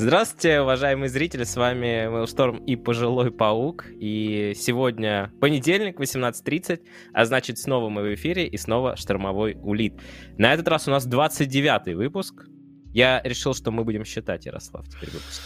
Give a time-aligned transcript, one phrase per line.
[0.00, 3.86] Здравствуйте, уважаемые зрители, с вами Мейлшторм и Пожилой Паук.
[3.90, 6.82] И сегодня понедельник, 18.30,
[7.12, 9.94] а значит снова мы в эфире и снова Штормовой Улит.
[10.36, 12.46] На этот раз у нас 29-й выпуск.
[12.92, 15.42] Я решил, что мы будем считать, Ярослав, теперь выпуск.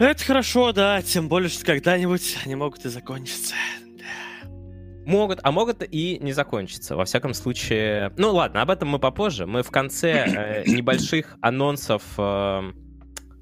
[0.00, 3.54] Это хорошо, да, тем более, что когда-нибудь они могут и закончиться.
[5.06, 6.96] Могут, а могут и не закончиться.
[6.96, 8.12] Во всяком случае...
[8.16, 9.46] Ну ладно, об этом мы попозже.
[9.46, 12.72] Мы в конце э, небольших анонсов э,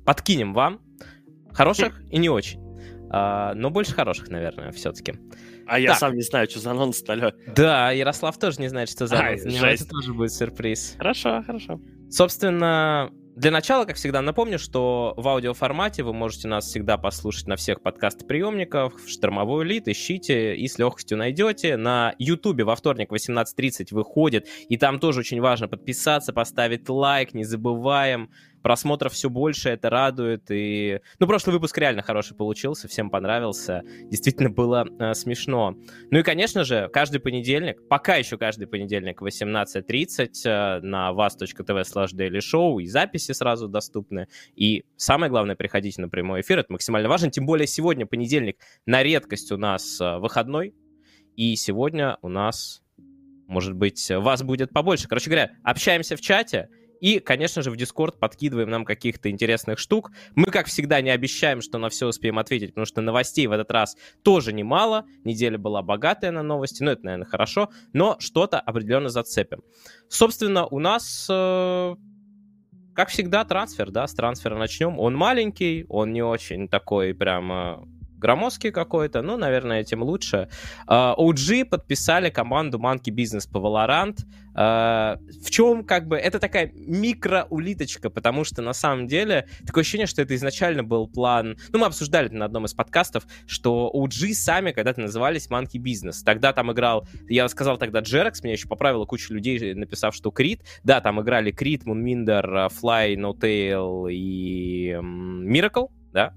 [0.04, 0.80] подкинем вам.
[1.52, 2.60] Хороших и не очень.
[3.10, 5.14] А, но больше хороших, наверное, все-таки.
[5.66, 7.32] А я сам не знаю, что за анонс, алло.
[7.54, 9.44] Да, Ярослав тоже не знает, что за анонс.
[9.44, 10.96] Это тоже будет сюрприз.
[10.96, 11.80] Хорошо, хорошо.
[12.10, 17.56] Собственно, для начала, как всегда, напомню, что в аудиоформате вы можете нас всегда послушать на
[17.56, 21.78] всех подкаст-приемниках, в «Штормовой элит», ищите и с легкостью найдете.
[21.78, 27.44] На Ютубе во вторник 18.30 выходит, и там тоже очень важно подписаться, поставить лайк, не
[27.44, 28.30] забываем
[28.62, 30.44] просмотров все больше, это радует.
[30.50, 31.00] И...
[31.18, 33.82] Ну, прошлый выпуск реально хороший получился, всем понравился.
[34.04, 35.76] Действительно было э, смешно.
[36.10, 41.58] Ну и, конечно же, каждый понедельник, пока еще каждый понедельник в 18.30 э, на вас.тв
[41.58, 44.28] slash daily show и записи сразу доступны.
[44.54, 47.30] И самое главное, приходите на прямой эфир, это максимально важно.
[47.30, 50.74] Тем более сегодня понедельник на редкость у нас э, выходной.
[51.36, 52.82] И сегодня у нас,
[53.46, 55.08] может быть, вас будет побольше.
[55.08, 56.68] Короче говоря, общаемся в чате,
[57.02, 60.12] и, конечно же, в Discord подкидываем нам каких-то интересных штук.
[60.36, 63.72] Мы, как всегда, не обещаем, что на все успеем ответить, потому что новостей в этот
[63.72, 65.04] раз тоже немало.
[65.24, 69.62] Неделя была богатая на новости, ну, это, наверное, хорошо, но что-то определенно зацепим.
[70.08, 71.26] Собственно, у нас...
[71.28, 71.94] Э
[72.94, 74.98] как всегда, трансфер, да, с трансфера начнем.
[74.98, 77.90] Он маленький, он не очень такой прям
[78.22, 80.48] громоздкий какой-то, ну, наверное, тем лучше.
[80.86, 84.18] Uh, OG подписали команду Monkey Business по Valorant.
[84.54, 90.06] Uh, в чем, как бы, это такая микроулиточка, потому что, на самом деле, такое ощущение,
[90.06, 91.56] что это изначально был план...
[91.72, 96.22] Ну, мы обсуждали это на одном из подкастов, что OG сами когда-то назывались Monkey Business.
[96.24, 100.62] Тогда там играл, я сказал тогда Джерекс, меня еще поправила куча людей, написав, что Крит.
[100.84, 106.34] Да, там играли Крит, Мунминдер, Fly, No Tail и Miracle, да.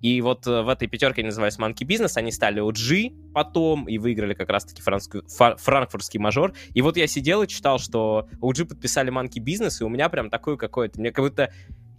[0.00, 3.98] И вот э, в этой пятерке они назывались Monkey Business, они стали OG потом и
[3.98, 6.54] выиграли как раз-таки франкфуртский мажор.
[6.74, 10.30] И вот я сидел и читал, что OG подписали Monkey Business, и у меня прям
[10.30, 11.00] такое какое-то...
[11.00, 11.52] Мне как будто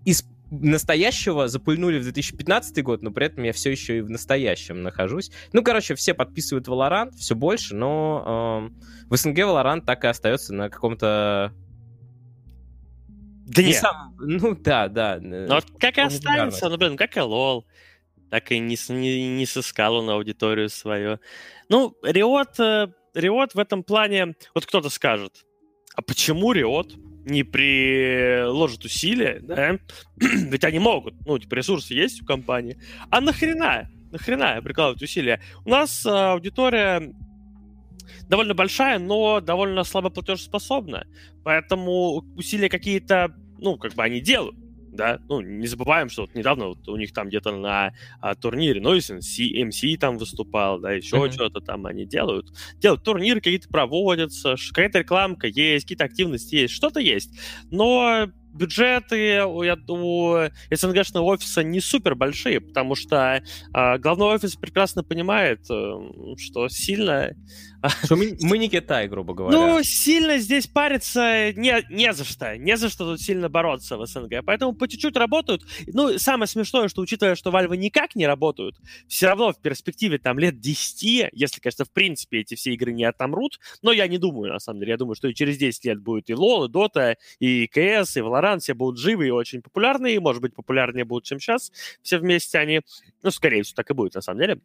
[0.06, 4.82] из настоящего запульнули в 2015 год, но при этом я все еще и в настоящем
[4.82, 5.32] нахожусь.
[5.54, 10.54] Ну, короче, все подписывают Valorant, все больше, но э, в СНГ Valorant так и остается
[10.54, 11.54] на каком-то
[13.46, 13.74] да не.
[13.74, 15.18] Сам, ну да, да.
[15.20, 17.66] Ну, как и останется, ну, блин, как и лол
[18.30, 21.20] так и не, не, не сыскал он аудиторию свою.
[21.70, 24.36] Ну, Риот, э, Риот в этом плане...
[24.54, 25.46] Вот кто-то скажет,
[25.96, 26.96] а почему Риот
[27.26, 29.78] не приложит усилия, да?
[30.18, 32.80] Ведь они могут, ну, типа, ресурсы есть у компании.
[33.10, 33.90] А нахрена?
[34.12, 35.42] Нахрена прикладывать усилия?
[35.66, 37.14] У нас аудитория
[38.28, 41.06] довольно большая, но довольно слабо платежеспособна.
[41.44, 44.56] Поэтому усилия какие-то, ну, как бы они делают
[44.92, 48.82] да, ну, не забываем, что вот недавно вот у них там где-то на а, турнире
[48.82, 51.32] Noise MC, MC там выступал, да, еще mm-hmm.
[51.32, 52.48] что-то там они делают.
[52.78, 57.38] Делают турниры какие-то проводятся, какая-то рекламка есть, какие-то активности есть, что-то есть.
[57.72, 63.42] Но бюджеты у, у СНГшного офиса не супер большие, потому что
[63.74, 67.34] э, главный офис прекрасно понимает, э, что сильно
[68.04, 69.58] что мы, мы не Китай, грубо говоря.
[69.58, 72.58] Ну, сильно здесь париться не, не за что.
[72.58, 74.44] Не за что тут сильно бороться в СНГ.
[74.46, 75.64] Поэтому по чуть-чуть работают.
[75.88, 78.76] Ну, самое смешное, что учитывая, что Valve никак не работают,
[79.08, 83.06] все равно в перспективе там лет 10, если, конечно, в принципе эти все игры не
[83.06, 84.92] отомрут, но я не думаю, на самом деле.
[84.92, 88.20] Я думаю, что и через 10 лет будет и LoL, и Dota, и CS, и
[88.20, 91.72] Valorant, все будут живы и очень популярные, и, может быть, популярнее будут, чем сейчас.
[92.02, 92.82] Все вместе они,
[93.24, 94.62] ну, скорее всего, так и будет, на самом деле.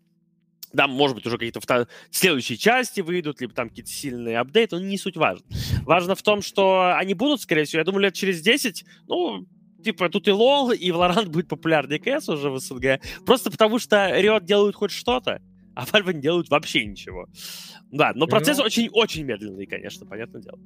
[0.73, 4.99] Да, может быть, уже какие-то следующие части выйдут, либо там какие-то сильные апдейты, но не
[4.99, 5.47] суть важно.
[5.83, 9.47] Важно в том, что они будут, скорее всего, я думаю, лет через 10, ну,
[9.85, 13.97] типа, тут и лол, и Valorant будет популярнее КС уже в СНГ, просто потому что
[13.97, 15.41] Riot делают хоть что-то,
[15.77, 17.27] а Valve не делают вообще ничего.
[17.91, 19.33] Да, но процесс очень-очень ну...
[19.33, 20.59] медленный, конечно, понятное дело.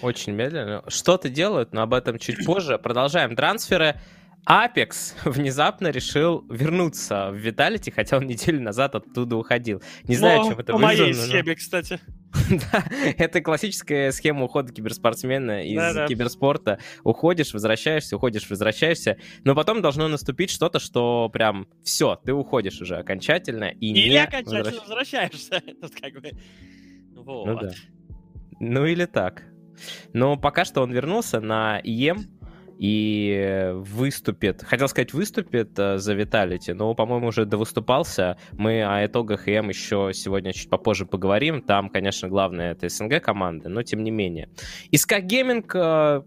[0.00, 0.82] Очень медленно.
[0.88, 2.78] Что-то делают, но об этом чуть позже.
[2.78, 4.00] Продолжаем трансферы.
[4.48, 9.82] Apex внезапно решил вернуться в Виталити, хотя он неделю назад оттуда уходил.
[10.04, 10.78] Не знаю, чем это вызвано.
[10.78, 11.54] По моей схеме, но...
[11.54, 12.00] кстати.
[12.72, 12.84] да,
[13.18, 16.06] это классическая схема ухода киберспортсмена из да, да.
[16.06, 16.78] киберспорта.
[17.04, 22.96] Уходишь, возвращаешься, уходишь, возвращаешься, но потом должно наступить что-то, что прям все, ты уходишь уже
[22.96, 25.60] окончательно и или не окончательно возвращаешься.
[25.80, 26.32] Тут как бы...
[27.14, 27.46] вот.
[27.46, 27.70] Ну да.
[28.60, 29.44] Ну или так.
[30.12, 32.41] Но пока что он вернулся на ИЕМ,
[32.82, 38.36] и выступит, хотел сказать, выступит э, за Виталити, но, по-моему, уже довыступался.
[38.50, 41.62] Мы о итогах ИМ еще сегодня чуть попозже поговорим.
[41.62, 44.48] Там, конечно, главное это СНГ команды, но тем не менее.
[44.92, 46.22] SK Gaming э,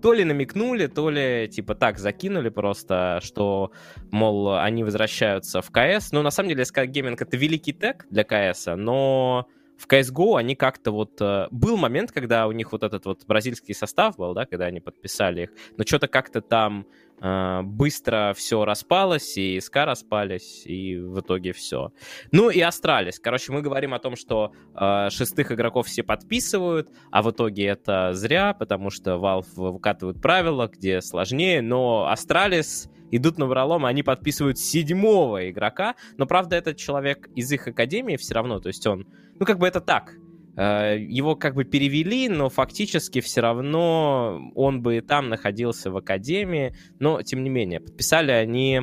[0.00, 3.72] то ли намекнули, то ли типа так закинули просто, что,
[4.12, 6.12] мол, они возвращаются в КС.
[6.12, 10.54] Ну, на самом деле, SK Gaming это великий тег для КС, но в CSGO они
[10.54, 11.20] как-то вот...
[11.20, 14.80] Э, был момент, когда у них вот этот вот бразильский состав был, да, когда они
[14.80, 16.86] подписали их, но что-то как-то там
[17.20, 21.92] э, быстро все распалось, и SK распались, и в итоге все.
[22.32, 23.20] Ну и Астралис.
[23.20, 28.12] Короче, мы говорим о том, что э, шестых игроков все подписывают, а в итоге это
[28.14, 35.50] зря, потому что Valve выкатывают правила, где сложнее, но Астралис идут напролом, они подписывают седьмого
[35.50, 39.06] игрока, но, правда, этот человек из их академии все равно, то есть он
[39.38, 40.14] ну, как бы это так.
[40.56, 45.96] Э, его как бы перевели, но фактически все равно он бы и там находился в
[45.96, 46.74] академии.
[46.98, 48.80] Но, тем не менее, подписали они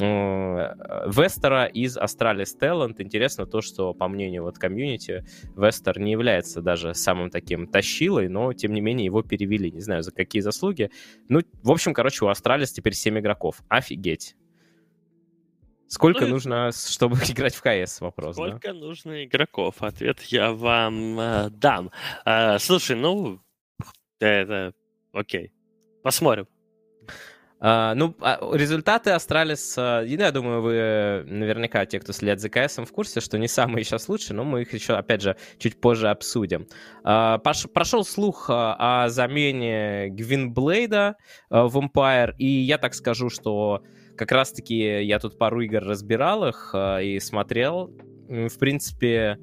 [0.00, 2.96] э, Вестера из Astralis Talent.
[2.98, 5.24] Интересно то, что, по мнению вот комьюнити,
[5.56, 9.72] Вестер не является даже самым таким тащилой, но, тем не менее, его перевели.
[9.72, 10.90] Не знаю, за какие заслуги.
[11.28, 13.62] Ну, в общем, короче, у Astralis теперь 7 игроков.
[13.68, 14.36] Офигеть.
[15.88, 18.00] Сколько ну, нужно, чтобы играть в КС?
[18.00, 18.36] Вопрос.
[18.36, 18.74] Сколько да?
[18.74, 19.76] нужно игроков?
[19.80, 21.90] Ответ я вам э, дам.
[22.24, 23.40] Э, слушай, ну,
[24.20, 24.74] это
[25.12, 25.52] окей.
[26.02, 26.46] Посмотрим.
[27.60, 32.86] А, ну, а, результаты Астралис, э, я думаю, вы наверняка, те, кто следит за КСом,
[32.86, 36.08] в курсе, что не самые сейчас лучшие, но мы их еще, опять же, чуть позже
[36.08, 36.68] обсудим.
[37.02, 41.16] Пош, прошел слух о замене Гвинблейва
[41.50, 43.82] в Empire, и я так скажу, что
[44.18, 47.90] как раз-таки я тут пару игр разбирал их э, и смотрел.
[48.28, 49.38] В принципе,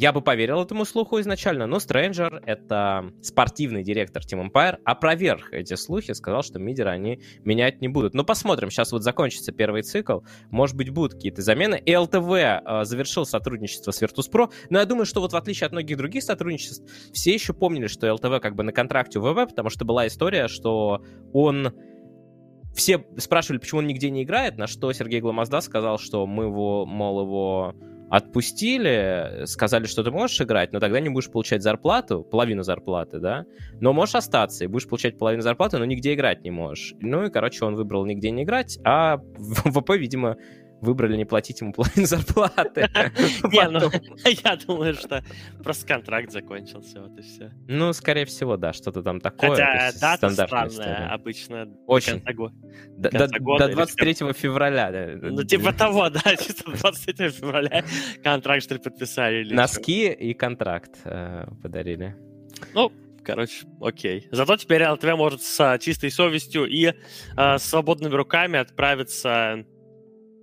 [0.00, 5.74] я бы поверил этому слуху изначально, но Стрэнджер, это спортивный директор Team Empire, опроверг эти
[5.74, 8.14] слухи, сказал, что мидеры они менять не будут.
[8.14, 10.20] Но посмотрим, сейчас вот закончится первый цикл,
[10.50, 11.80] может быть, будут какие-то замены.
[11.84, 15.72] И ЛТВ э, завершил сотрудничество с Virtus.pro, но я думаю, что вот в отличие от
[15.72, 16.82] многих других сотрудничеств,
[17.12, 20.48] все еще помнили, что ЛТВ как бы на контракте у ВВ, потому что была история,
[20.48, 21.04] что
[21.34, 21.74] он
[22.74, 26.86] все спрашивали, почему он нигде не играет, на что Сергей Гламазда сказал, что мы его,
[26.86, 27.74] мол, его
[28.10, 33.44] отпустили, сказали, что ты можешь играть, но тогда не будешь получать зарплату, половину зарплаты, да,
[33.80, 36.94] но можешь остаться и будешь получать половину зарплаты, но нигде играть не можешь.
[37.00, 40.36] Ну и, короче, он выбрал нигде не играть, а в ВП, видимо,
[40.80, 42.88] выбрали не платить ему половину зарплаты.
[43.52, 43.90] Не, ну,
[44.44, 45.22] я думаю, что
[45.62, 47.50] просто контракт закончился, вот и все.
[47.68, 49.50] Ну, скорее всего, да, что-то там такое.
[49.50, 52.22] Хотя дата странная, обычно Очень.
[52.96, 55.18] До 23 февраля.
[55.20, 57.84] Ну, типа того, да, 23 февраля
[58.22, 59.52] контракт, что ли, подписали.
[59.52, 62.16] Носки и контракт э, подарили.
[62.74, 62.92] Ну,
[63.24, 64.28] короче, окей.
[64.30, 66.92] Зато теперь ЛТВ может с чистой совестью и
[67.36, 69.64] э, свободными руками отправиться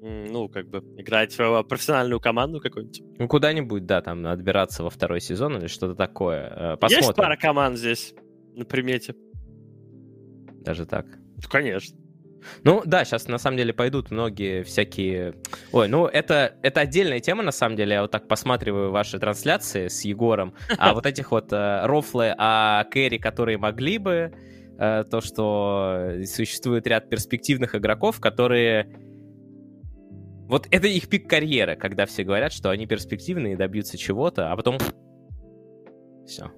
[0.07, 3.01] ну, как бы, играть в профессиональную команду какую-нибудь.
[3.17, 6.77] Ну, куда-нибудь, да, там, отбираться во второй сезон или что-то такое.
[6.77, 7.07] Посмотрим.
[7.07, 8.13] Есть пара команд здесь
[8.55, 9.15] на примете?
[10.63, 11.05] Даже так?
[11.07, 11.97] Ну, конечно.
[12.63, 15.33] Ну да, сейчас на самом деле пойдут многие всякие...
[15.71, 17.93] Ой, ну это, это отдельная тема, на самом деле.
[17.93, 20.53] Я вот так посматриваю ваши трансляции с Егором.
[20.77, 24.33] А вот этих вот э, рофлы о Кэрри, которые могли бы,
[24.79, 28.93] э, то, что существует ряд перспективных игроков, которые
[30.47, 34.55] вот это их пик карьеры, когда все говорят, что они перспективные и добьются чего-то, а
[34.55, 34.77] потом...
[36.25, 36.51] Все.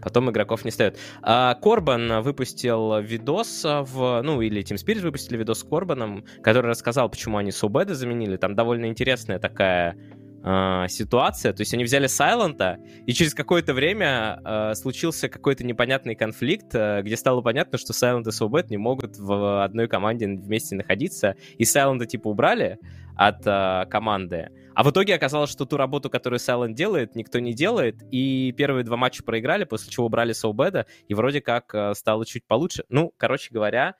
[0.00, 0.98] Потом игроков не стает.
[1.22, 4.22] А, Корбан выпустил видос в...
[4.22, 8.36] Ну, или Team Spirit выпустили видос с Корбаном, который рассказал, почему они Субеда заменили.
[8.36, 9.96] Там довольно интересная такая
[10.42, 11.52] э, ситуация.
[11.52, 17.02] То есть они взяли Сайлента, и через какое-то время э, случился какой-то непонятный конфликт, э,
[17.02, 21.36] где стало понятно, что Сайлент и Субет не могут в одной команде вместе находиться.
[21.56, 22.78] И Сайлента типа убрали,
[23.18, 24.48] от э, команды.
[24.76, 28.84] А в итоге оказалось, что ту работу, которую Silent делает, никто не делает, и первые
[28.84, 32.84] два матча проиграли, после чего убрали Соубеда, и вроде как э, стало чуть получше.
[32.88, 33.96] Ну, короче говоря,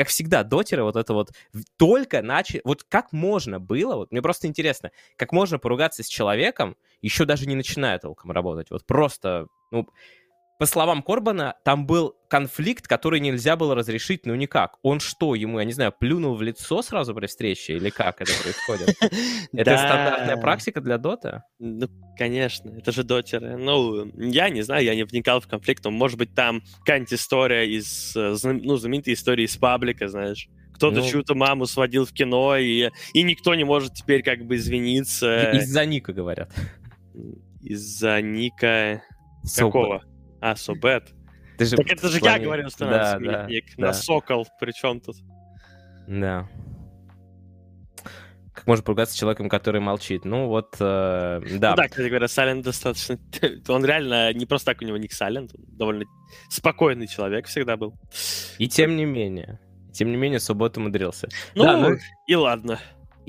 [0.00, 1.30] как всегда, дотеры вот это вот
[1.76, 2.62] только начали...
[2.64, 7.46] Вот как можно было, вот мне просто интересно, как можно поругаться с человеком, еще даже
[7.46, 9.86] не начиная толком работать, вот просто, ну,
[10.60, 14.76] по словам Корбана, там был конфликт, который нельзя было разрешить, ну никак.
[14.82, 18.30] Он что, ему, я не знаю, плюнул в лицо сразу при встрече, или как это
[18.42, 18.94] происходит?
[19.54, 21.44] Это стандартная практика для Дота?
[21.58, 21.88] Ну,
[22.18, 23.56] конечно, это же дотеры.
[23.56, 27.66] Ну, я не знаю, я не вникал в конфликт, но, может быть, там какая-нибудь история
[27.66, 30.50] из, э, ну, знаменитая история из паблика, знаешь.
[30.74, 34.56] Кто-то ну, чью-то маму сводил в кино, и, и никто не может теперь как бы
[34.56, 35.52] извиниться.
[35.52, 36.52] Из-за Ника, говорят.
[37.62, 39.02] Из-за Ника...
[39.56, 40.02] Какого?
[40.40, 41.12] А, Собет.
[41.58, 43.92] Ты же так это же я говорил, что да, да, на да.
[43.92, 45.16] сокол, причем тут.
[46.08, 46.48] Да.
[48.54, 50.24] Как можно поругаться с человеком, который молчит?
[50.24, 51.70] Ну вот, э, да.
[51.70, 53.18] Ну, да, кстати говоря, Сайлент достаточно...
[53.68, 56.04] Он реально не просто так у него ник Сайлент, он довольно
[56.48, 57.94] спокойный человек всегда был.
[58.58, 59.60] И тем не менее,
[59.92, 61.28] тем не менее, субботу умудрился.
[61.54, 62.80] Ну, да, ну и ладно.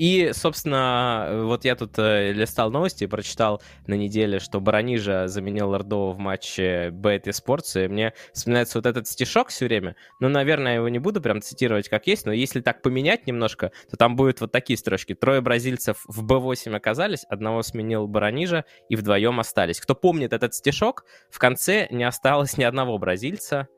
[0.02, 5.70] И, собственно, вот я тут э, листал новости и прочитал на неделе, что Баранижа заменил
[5.70, 9.94] Лордова в матче Бэт и Спортс, и мне вспоминается вот этот стишок все время.
[10.18, 13.70] Ну, наверное, я его не буду прям цитировать как есть, но если так поменять немножко,
[13.88, 15.14] то там будут вот такие строчки.
[15.14, 19.78] Трое бразильцев в Б8 оказались, одного сменил Баранижа, и вдвоем остались.
[19.78, 23.68] Кто помнит этот стишок, в конце не осталось ни одного бразильца.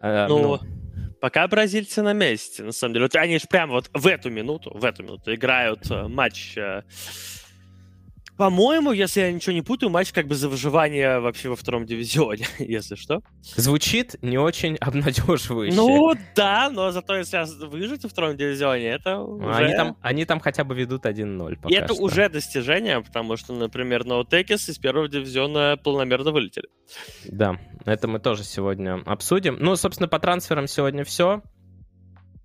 [0.00, 0.81] Э, ну, ну
[1.22, 3.04] Пока бразильцы на месте, на самом деле.
[3.04, 6.82] Вот они же прямо вот в эту минуту, в эту минуту играют э, матч э,
[8.42, 12.44] по-моему, если я ничего не путаю, матч как бы за выживание вообще во втором дивизионе,
[12.58, 13.20] если что.
[13.40, 15.76] Звучит не очень обнадеживающе.
[15.76, 19.54] Ну да, но зато если выжить во втором дивизионе, это уже...
[19.54, 22.02] Они там, они там хотя бы ведут 1-0 И это что.
[22.02, 26.66] уже достижение, потому что, например, Ноутекис из первого дивизиона полномерно вылетели.
[27.24, 29.56] Да, это мы тоже сегодня обсудим.
[29.60, 31.42] Ну, собственно, по трансферам сегодня все.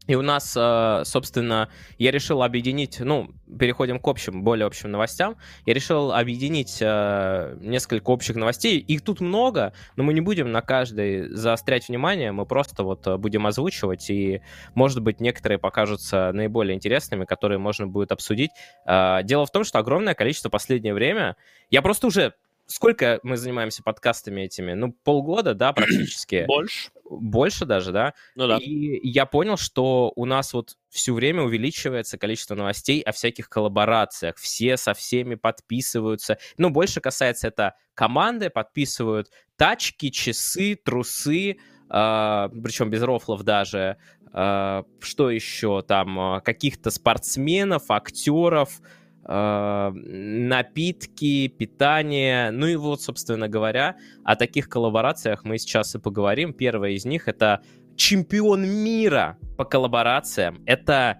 [0.08, 5.36] И у нас, э, собственно, я решил объединить, ну, переходим к общим, более общим новостям.
[5.66, 8.80] Я решил объединить э, несколько общих новостей.
[8.80, 13.18] Их тут много, но мы не будем на каждой заострять внимание, мы просто вот э,
[13.18, 14.42] будем озвучивать, и,
[14.76, 18.52] может быть, некоторые покажутся наиболее интересными, которые можно будет обсудить.
[18.86, 21.36] Дело в том, что огромное количество последнее время,
[21.70, 22.34] я просто уже
[22.68, 24.74] сколько мы занимаемся подкастами этими?
[24.74, 26.46] Ну, полгода, да, практически.
[26.48, 26.92] Больше.
[27.10, 28.14] Больше даже, да?
[28.36, 28.58] Ну да.
[28.58, 34.36] И я понял, что у нас вот все время увеличивается количество новостей о всяких коллаборациях.
[34.38, 36.38] Все со всеми подписываются.
[36.58, 41.56] Ну, больше касается это команды, подписывают тачки, часы, трусы, э,
[41.90, 43.98] а, причем без рофлов даже.
[44.34, 46.20] Э, что еще там?
[46.20, 48.82] А, каких-то спортсменов, актеров,
[49.28, 52.52] напитки, питание.
[52.52, 56.54] Ну и вот, собственно говоря, о таких коллаборациях мы сейчас и поговорим.
[56.54, 57.62] Первая из них это
[57.98, 60.64] чемпион мира по коллаборациям.
[60.66, 61.20] Это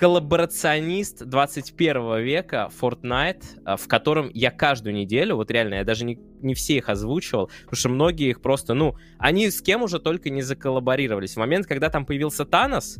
[0.00, 6.18] коллаборационист 21 века Fortnite, э, в котором я каждую неделю, вот реально, я даже не,
[6.40, 10.30] не все их озвучивал, потому что многие их просто, ну, они с кем уже только
[10.30, 11.34] не заколлаборировались.
[11.34, 12.96] В момент, когда там появился Танос,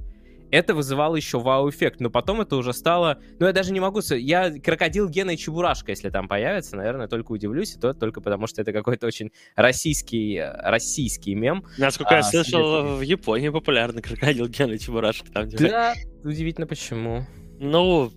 [0.50, 3.21] это вызывало еще вау-эффект, но потом это уже стало...
[3.38, 4.00] Ну, я даже не могу...
[4.11, 8.47] Я крокодил Гена и Чебурашка, если там появится, наверное, только удивлюсь, и то только потому,
[8.47, 11.64] что это какой-то очень российский, российский мем.
[11.78, 15.30] Насколько а, я слышал, в Японии популярны крокодил Гена и Чебурашка.
[15.33, 15.69] Там, где...
[15.69, 17.26] Да, удивительно почему.
[17.59, 18.11] Ну,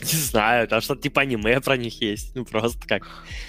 [0.00, 2.34] не знаю, там что-то типа аниме про них есть.
[2.34, 3.02] Ну, просто как.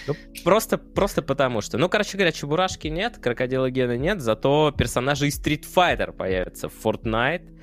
[0.07, 1.77] Ну, просто, просто потому что.
[1.77, 6.73] Ну, короче говоря, Чебурашки нет, Крокодила Гена нет, зато персонажи из Street Fighter появятся в
[6.85, 7.55] Fortnite.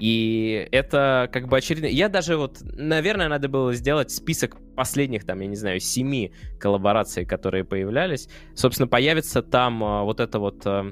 [0.00, 1.86] И это как бы очередно.
[1.86, 7.26] Я даже вот, наверное, надо было сделать список последних, там, я не знаю, семи коллабораций,
[7.26, 8.28] которые появлялись.
[8.54, 10.86] Собственно, появится там а, вот эта вот а,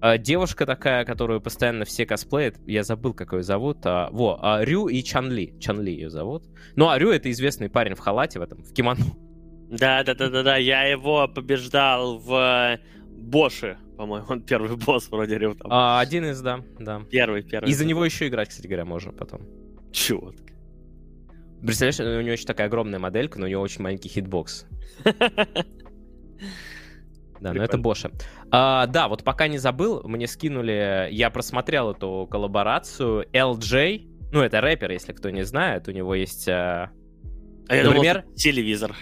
[0.00, 2.56] а, девушка такая, которую постоянно все косплеят.
[2.66, 3.78] Я забыл, как ее зовут.
[3.84, 5.54] А, во, а, Рю и Чанли.
[5.60, 6.44] Чанли ее зовут.
[6.76, 9.04] Ну, а Рю это известный парень в халате в этом, в кимоно.
[9.70, 10.56] Да, да, да, да, да.
[10.56, 12.78] Я его побеждал в
[13.08, 15.70] Боши, по-моему, он первый босс вроде Рю там.
[15.70, 17.02] А, один из, да, да.
[17.10, 17.68] Первый, первый.
[17.68, 19.42] И за него еще играть, кстати говоря, можно потом.
[19.92, 20.54] Четко.
[21.60, 24.66] Представляешь, у него очень такая огромная моделька, но у него очень маленький хитбокс.
[27.40, 28.10] Да, но это Боша.
[28.50, 34.60] А, да, вот пока не забыл, мне скинули, я просмотрел эту коллаборацию LJ, ну это
[34.60, 36.90] рэпер, если кто не знает, у него есть, а,
[37.66, 38.94] а например, думал, телевизор.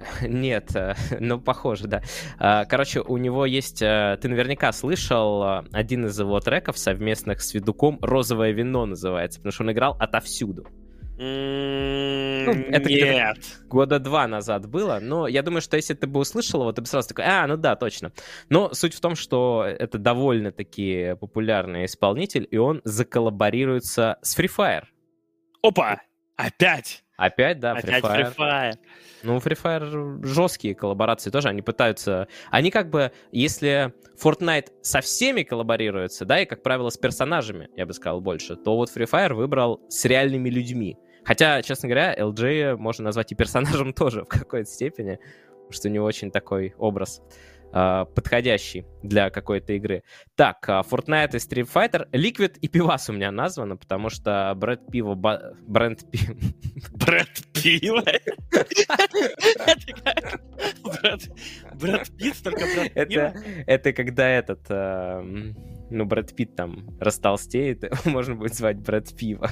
[0.22, 2.02] Нет, э, ну, похоже, да.
[2.38, 3.82] А, короче, у него есть...
[3.82, 9.40] Э, ты наверняка слышал э, один из его треков совместных с Ведуком «Розовое вино» называется,
[9.40, 10.66] потому что он играл отовсюду.
[11.22, 13.36] Ну, это Нет.
[13.66, 16.86] года два назад было, но я думаю, что если ты бы услышал его, ты бы
[16.86, 18.12] сразу такой, а, ну да, точно.
[18.48, 24.84] Но суть в том, что это довольно-таки популярный исполнитель, и он заколлаборируется с Free Fire.
[25.62, 26.00] Опа!
[26.36, 27.04] Опять!
[27.18, 28.16] Опять, да, Free Опять Fire.
[28.16, 28.78] Free Fire.
[29.22, 32.28] Ну, Free Fire жесткие коллаборации тоже, они пытаются...
[32.50, 37.86] Они как бы, если Fortnite со всеми коллаборируется, да, и, как правило, с персонажами, я
[37.86, 40.96] бы сказал, больше, то вот Free Fire выбрал с реальными людьми.
[41.24, 45.18] Хотя, честно говоря, LG можно назвать и персонажем тоже в какой-то степени,
[45.70, 47.20] что него очень такой образ.
[47.20, 47.24] А,
[47.72, 50.02] подходящий для какой-то игры.
[50.34, 52.10] Так, а, Fortnite и Street Fighter.
[52.12, 55.14] Liquid и Пивас у меня названо, потому что бренд пива...
[55.14, 56.34] Бренд пива...
[56.92, 58.04] Бренд пива?
[61.74, 63.34] Брэд Питт, только Брэд это,
[63.66, 65.52] это когда этот, э,
[65.90, 69.50] ну, Брэд Питт там растолстеет, можно будет звать Брэд Пиво.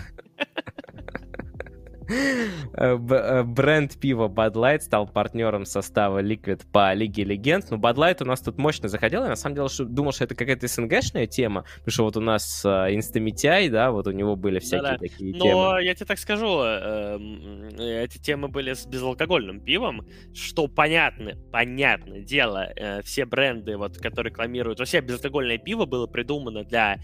[2.08, 7.70] Э, э, бренд пива Bud Light стал партнером состава Liquid по Лиге Легенд.
[7.70, 9.22] Но Bud Light у нас тут мощно заходил.
[9.22, 12.64] Я на самом деле думал, что это какая-то СНГшная тема, потому что вот у нас
[12.64, 15.54] Инстамитяй, да, вот у него были всякие да, такие Но темы.
[15.54, 22.20] Но я тебе так скажу, эм, эти темы были с безалкогольным пивом, что понятно, понятное
[22.20, 26.98] дело, э, все бренды, вот, которые рекламируют, вообще безалкогольное пиво было придумано для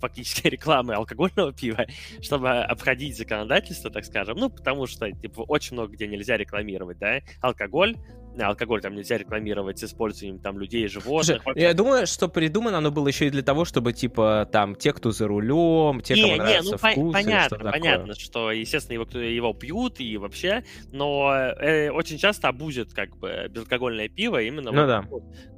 [0.00, 1.86] фактически рекламы алкогольного пива,
[2.20, 4.36] чтобы обходить законодательство, так скажем.
[4.38, 7.96] Ну, потому что, типа, очень много где нельзя рекламировать, да, алкоголь,
[8.38, 11.42] алкоголь там нельзя рекламировать с использованием там людей, животных.
[11.42, 14.92] Слушай, я думаю, что придумано оно было еще и для того, чтобы типа там те,
[14.92, 18.94] кто за рулем, те, не, кому не, нравится ну, вкус, понятно, что понятно, что естественно
[18.94, 24.70] его его пьют и вообще, но э, очень часто обузят как бы безалкогольное пиво именно.
[24.70, 25.04] Ну вот, да.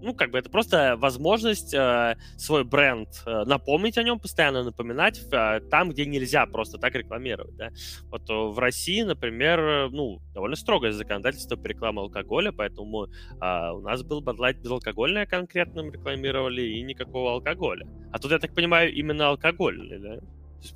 [0.00, 5.20] Ну как бы это просто возможность э, свой бренд э, напомнить о нем постоянно напоминать
[5.30, 7.70] э, там, где нельзя просто так рекламировать, да.
[8.10, 13.08] Вот э, в России, например, ну довольно строгое законодательство по рекламе алкоголя, поэтому
[13.40, 17.86] а, у нас был Light безалкогольное конкретно рекламировали и никакого алкоголя.
[18.12, 20.18] А тут, я так понимаю, именно алкогольный, да?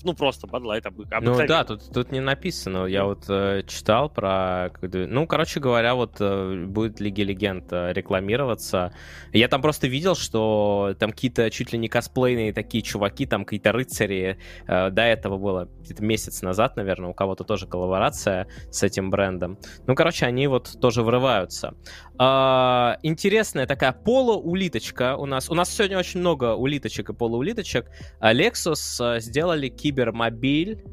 [0.03, 1.43] Ну, просто Bud Light обыкновенный.
[1.43, 2.87] Ну да, тут, тут не написано.
[2.87, 4.71] Я вот э, читал про...
[4.83, 8.93] Ну, короче говоря, вот э, будет Лиги Легенд э, рекламироваться.
[9.33, 13.73] Я там просто видел, что там какие-то чуть ли не косплейные такие чуваки, там какие-то
[13.73, 14.39] рыцари.
[14.67, 19.59] Э, до этого было где-то месяц назад, наверное, у кого-то тоже коллаборация с этим брендом.
[19.87, 21.75] Ну, короче, они вот тоже врываются.
[22.19, 25.49] Э, интересная такая полуулиточка у нас.
[25.51, 27.87] У нас сегодня очень много улиточек и полуулиточек.
[28.21, 30.85] Lexus э, сделали кибермобиль,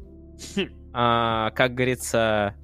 [0.92, 2.54] а, как говорится,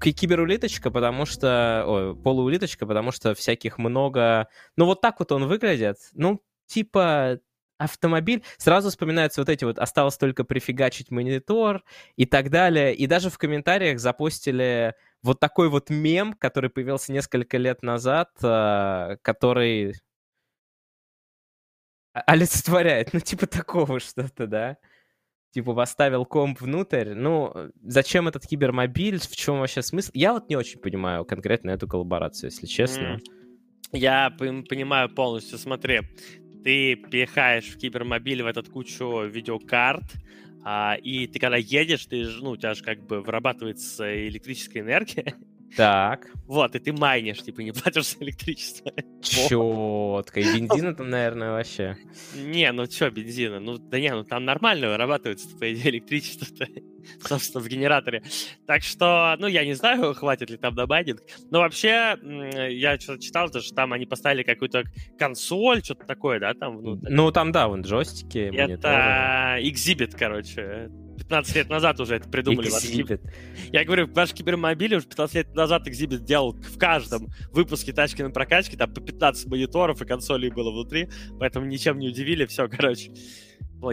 [0.00, 1.84] киберулиточка, потому что...
[1.86, 4.48] Ой, полуулиточка, потому что всяких много...
[4.76, 5.96] Ну, вот так вот он выглядит.
[6.14, 7.40] Ну, типа
[7.78, 11.84] автомобиль, сразу вспоминаются вот эти вот «осталось только прифигачить монитор»
[12.16, 12.94] и так далее.
[12.94, 19.16] И даже в комментариях запустили вот такой вот мем, который появился несколько лет назад, а,
[19.22, 19.94] который
[22.12, 24.76] олицетворяет, ну, типа такого что-то, да?
[25.50, 27.14] Типа поставил комп внутрь.
[27.14, 29.18] Ну, зачем этот кибермобиль?
[29.18, 30.10] В чем вообще смысл?
[30.14, 33.18] Я вот не очень понимаю конкретно эту коллаборацию, если честно.
[33.92, 35.58] Я понимаю полностью.
[35.58, 36.00] Смотри,
[36.62, 40.04] ты пихаешь в кибермобиль в этот кучу видеокарт,
[40.64, 45.34] а, и ты когда едешь, ты, ну, у тебя же как бы вырабатывается электрическая энергия,
[45.76, 46.28] Так.
[46.46, 48.90] Вот, и ты майнишь, типа, не платишь за электричество.
[49.22, 50.40] Четко.
[50.40, 51.96] И бензина там, наверное, вообще.
[52.34, 53.60] Не, ну что бензина?
[53.60, 56.66] Ну, да не, ну там нормально вырабатывается, по идее, электричество-то,
[57.20, 58.22] собственно, в генераторе.
[58.66, 61.20] Так что, ну, я не знаю, хватит ли там на майнинг.
[61.50, 62.16] Но вообще,
[62.70, 64.84] я что-то читал, что там они поставили какую-то
[65.18, 67.14] консоль, что-то такое, да, там внутри.
[67.14, 70.90] Ну, там, да, вон джойстики, Это экзибит, короче.
[71.28, 72.68] 15 лет назад уже это придумали.
[72.68, 73.20] Exhibit.
[73.70, 78.30] Я говорю, ваш кибермобиль уже 15 лет назад Exhibit делал в каждом выпуске тачки на
[78.30, 83.12] прокачке, там по 15 мониторов и консолей было внутри, поэтому ничем не удивили, все, короче.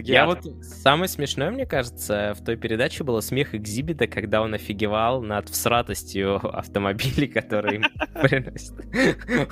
[0.03, 5.21] Я вот самое смешное, мне кажется, в той передаче было смех Экзибита, когда он офигевал
[5.21, 7.81] над всратостью автомобилей, которые
[8.21, 8.73] приносят.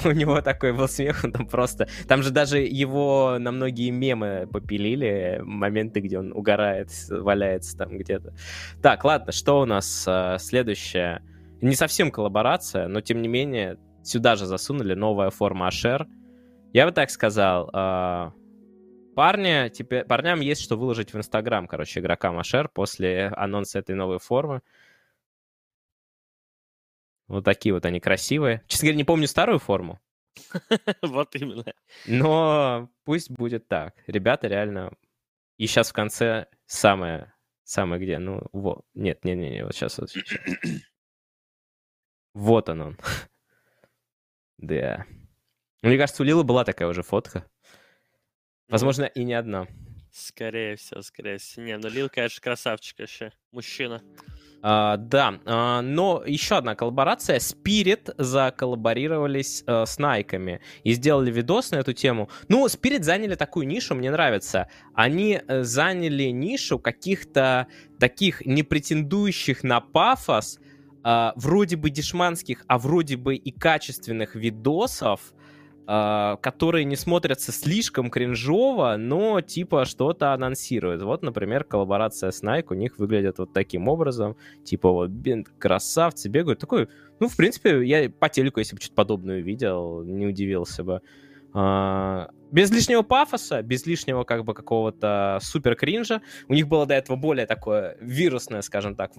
[0.03, 1.87] У него такой был смех, он там просто...
[2.07, 8.33] Там же даже его на многие мемы попилили, моменты, где он угорает, валяется там где-то.
[8.81, 11.21] Так, ладно, что у нас а, следующее?
[11.61, 16.07] Не совсем коллаборация, но тем не менее сюда же засунули новая форма Ашер.
[16.73, 18.33] Я бы так сказал, а,
[19.15, 24.19] Парня, типа, парням есть что выложить в Инстаграм, короче, игрока Машер после анонса этой новой
[24.19, 24.61] формы.
[27.27, 28.63] Вот такие вот они красивые.
[28.67, 29.99] Честно говоря, не помню старую форму.
[31.01, 31.73] Вот именно.
[32.05, 33.95] Но пусть будет так.
[34.07, 34.93] Ребята реально...
[35.57, 37.33] И сейчас в конце самое...
[37.63, 38.17] Самое где?
[38.17, 38.85] Ну, вот.
[38.93, 40.09] Нет, не, не, не, вот сейчас вот.
[40.09, 40.39] Сейчас.
[42.33, 42.97] Вот он он.
[44.57, 45.05] Да.
[45.81, 47.45] Мне кажется, у Лилы была такая уже фотка.
[48.69, 49.67] Возможно, и не одна.
[50.11, 51.65] Скорее всего, скорее всего.
[51.65, 53.31] Не, ну Лил, конечно, красавчик еще.
[53.51, 54.01] Мужчина.
[54.65, 57.39] А, да, а, но еще одна коллаборация.
[57.39, 62.29] Spirit заколлаборировались а, с Найками и сделали видос на эту тему.
[62.47, 64.69] Ну, Spirit заняли такую нишу, мне нравится.
[64.93, 67.67] Они э, заняли нишу каких-то
[67.99, 70.59] таких не претендующих на пафос,
[71.03, 75.33] а, вроде бы дешманских, а вроде бы и качественных видосов,
[75.85, 81.01] которые не смотрятся слишком кринжово, но типа что-то анонсируют.
[81.01, 84.37] Вот, например, коллаборация с Nike у них выглядит вот таким образом.
[84.63, 85.11] Типа вот
[85.57, 86.59] красавцы бегают.
[86.59, 86.87] Такой,
[87.19, 91.01] ну, в принципе, я по телеку, если бы что-то подобное увидел, не удивился бы.
[91.53, 96.21] А, без лишнего пафоса, без лишнего как бы какого-то супер кринжа.
[96.47, 99.11] У них было до этого более такое вирусное, скажем так,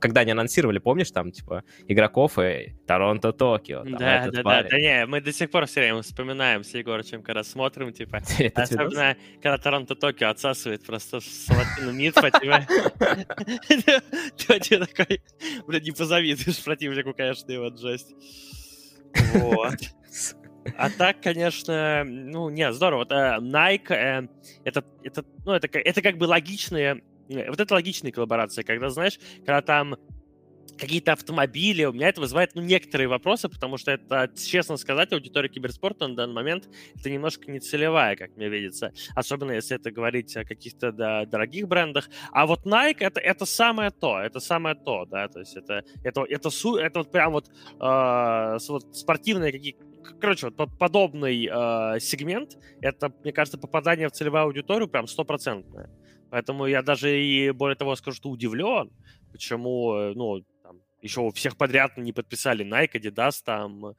[0.00, 3.84] когда они анонсировали, помнишь, там, типа, игроков и Торонто, Токио.
[3.84, 7.44] да, да, да, да, не, мы до сих пор все время вспоминаем с Егорычем, когда
[7.44, 8.22] смотрим, типа,
[8.54, 12.66] особенно, когда Торонто, Токио отсасывает просто Салатину Мид по тебе.
[14.36, 15.22] Ты такой,
[15.66, 18.14] блин, не позавидуешь противнику, конечно, его жесть.
[19.34, 19.76] Вот.
[20.76, 23.06] А так, конечно, ну, не, здорово.
[23.10, 24.28] Э, Nike, э,
[24.64, 29.18] это, это, ну, это, это как бы логичные, э, вот это логичные коллаборации, когда, знаешь,
[29.38, 29.96] когда там
[30.80, 35.48] какие-то автомобили, у меня это вызывает ну, некоторые вопросы, потому что это, честно сказать, аудитория
[35.48, 40.36] киберспорта на данный момент это немножко не целевая, как мне видится, особенно если это говорить
[40.36, 42.08] о каких-то да, дорогих брендах.
[42.32, 46.22] А вот Nike это, это самое то, это самое то, да, то есть это, это,
[46.22, 49.76] это, это, это вот прям вот, э, вот спортивные какие
[50.20, 55.90] короче, вот подобный э, сегмент, это, мне кажется, попадание в целевую аудиторию прям стопроцентное.
[56.30, 58.90] Поэтому я даже и, более того, скажу, что удивлен,
[59.32, 63.94] почему, э, ну, там, еще всех подряд не подписали Nike, Adidas там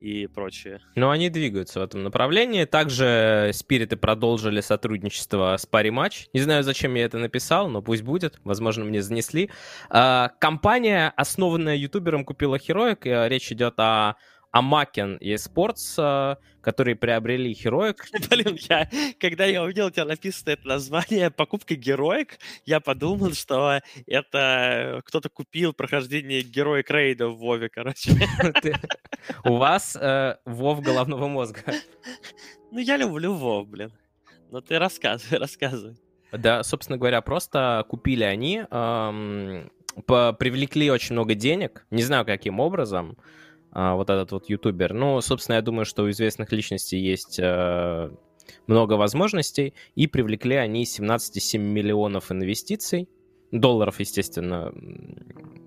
[0.00, 0.80] и прочее.
[0.94, 2.64] Но они двигаются в этом направлении.
[2.64, 6.28] Также спириты продолжили сотрудничество с Пари Матч.
[6.32, 8.38] Не знаю, зачем я это написал, но пусть будет.
[8.44, 9.50] Возможно, мне занесли.
[9.90, 13.28] А, компания, основанная ютубером, купила Heroic.
[13.28, 14.14] Речь идет о
[14.50, 17.96] Амакен eSports, которые приобрели Heroic.
[18.30, 22.32] Блин, я, когда я увидел, у тебя написано это название покупка Heroic,
[22.66, 28.12] я подумал, что это кто-то купил прохождение Heroic рейда в Вове, короче.
[29.44, 31.60] У вас э, Вов головного мозга.
[32.70, 33.92] Ну, я люблю Вов, блин.
[34.50, 35.96] Ну, ты рассказывай, рассказывай.
[36.32, 38.62] Да, собственно говоря, просто купили они,
[40.06, 43.16] привлекли очень много денег, не знаю каким образом,
[43.72, 44.94] вот этот вот ютубер.
[44.94, 48.10] Ну, собственно, я думаю, что у известных личностей есть э,
[48.66, 53.08] много возможностей, и привлекли они 17,7 миллионов инвестиций,
[53.50, 54.72] долларов, естественно,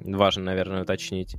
[0.06, 1.36] важно, наверное, уточнить.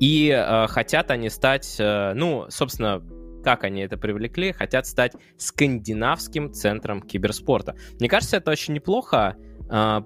[0.00, 3.02] И э, хотят они стать, э, ну, собственно,
[3.44, 7.76] как они это привлекли, хотят стать скандинавским центром киберспорта.
[8.00, 9.36] Мне кажется, это очень неплохо,
[9.70, 10.00] э,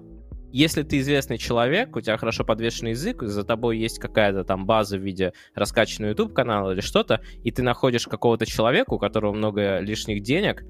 [0.51, 4.97] если ты известный человек, у тебя хорошо подвешенный язык, за тобой есть какая-то там база
[4.97, 9.79] в виде раскачанного YouTube канала или что-то, и ты находишь какого-то человека, у которого много
[9.79, 10.63] лишних денег,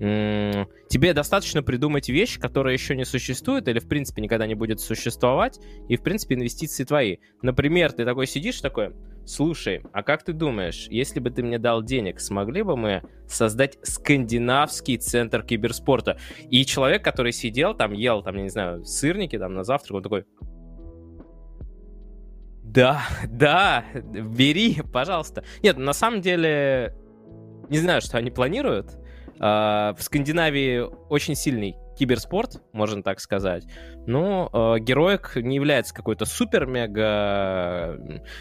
[0.00, 5.60] тебе достаточно придумать вещь, которая еще не существует или, в принципе, никогда не будет существовать,
[5.88, 7.18] и, в принципе, инвестиции твои.
[7.42, 8.94] Например, ты такой сидишь, такой,
[9.26, 13.78] слушай, а как ты думаешь, если бы ты мне дал денег, смогли бы мы создать
[13.82, 16.18] скандинавский центр киберспорта?
[16.48, 20.02] И человек, который сидел там, ел, там, я не знаю, сырники там на завтрак, он
[20.02, 20.24] такой,
[22.62, 25.44] да, да, бери, пожалуйста.
[25.62, 26.96] Нет, на самом деле,
[27.68, 28.96] не знаю, что они планируют,
[29.40, 33.64] в Скандинавии очень сильный киберспорт, можно так сказать.
[34.06, 37.98] Но э, Героик не является какой-то супер-мега...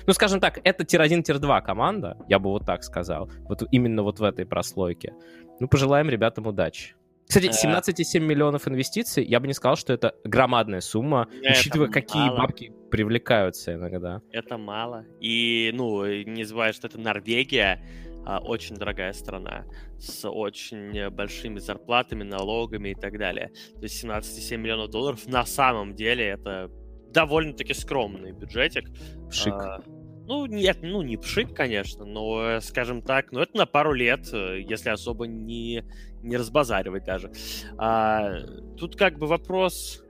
[0.07, 3.29] Ну, скажем так, это тир-1, тир-2 команда, я бы вот так сказал.
[3.41, 5.13] Вот именно вот в этой прослойке.
[5.59, 6.95] Ну, пожелаем ребятам удачи.
[7.27, 8.19] Кстати, 17,7 э.
[8.19, 11.93] миллионов инвестиций, я бы не сказал, что это громадная сумма, это учитывая, мало.
[11.93, 14.21] какие бабки привлекаются иногда.
[14.31, 15.05] Это мало.
[15.19, 19.65] И, ну, не забывай, что это Норвегия, а, очень дорогая страна
[19.97, 23.51] с очень большими зарплатами, налогами и так далее.
[23.75, 26.69] То есть 17,7 миллионов долларов на самом деле это
[27.11, 28.85] довольно-таки скромный бюджетик.
[29.29, 29.53] Пшик.
[29.53, 29.81] А,
[30.29, 34.61] ну, нет, ну не пшик, конечно, но, скажем так, ну это на пару лет, э,
[34.61, 35.83] если особо не,
[36.21, 37.31] не разбазаривать даже.
[37.77, 38.37] А,
[38.77, 40.03] тут как бы вопрос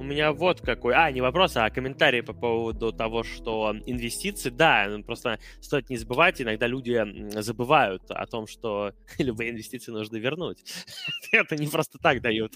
[0.00, 0.94] у меня вот какой...
[0.94, 5.98] А, не вопрос, а комментарий по поводу того, что инвестиции, да, ну, просто стоит не
[5.98, 7.04] забывать, иногда люди
[7.38, 10.64] забывают о том, что любые инвестиции нужно вернуть.
[11.32, 12.54] Это не просто так дают.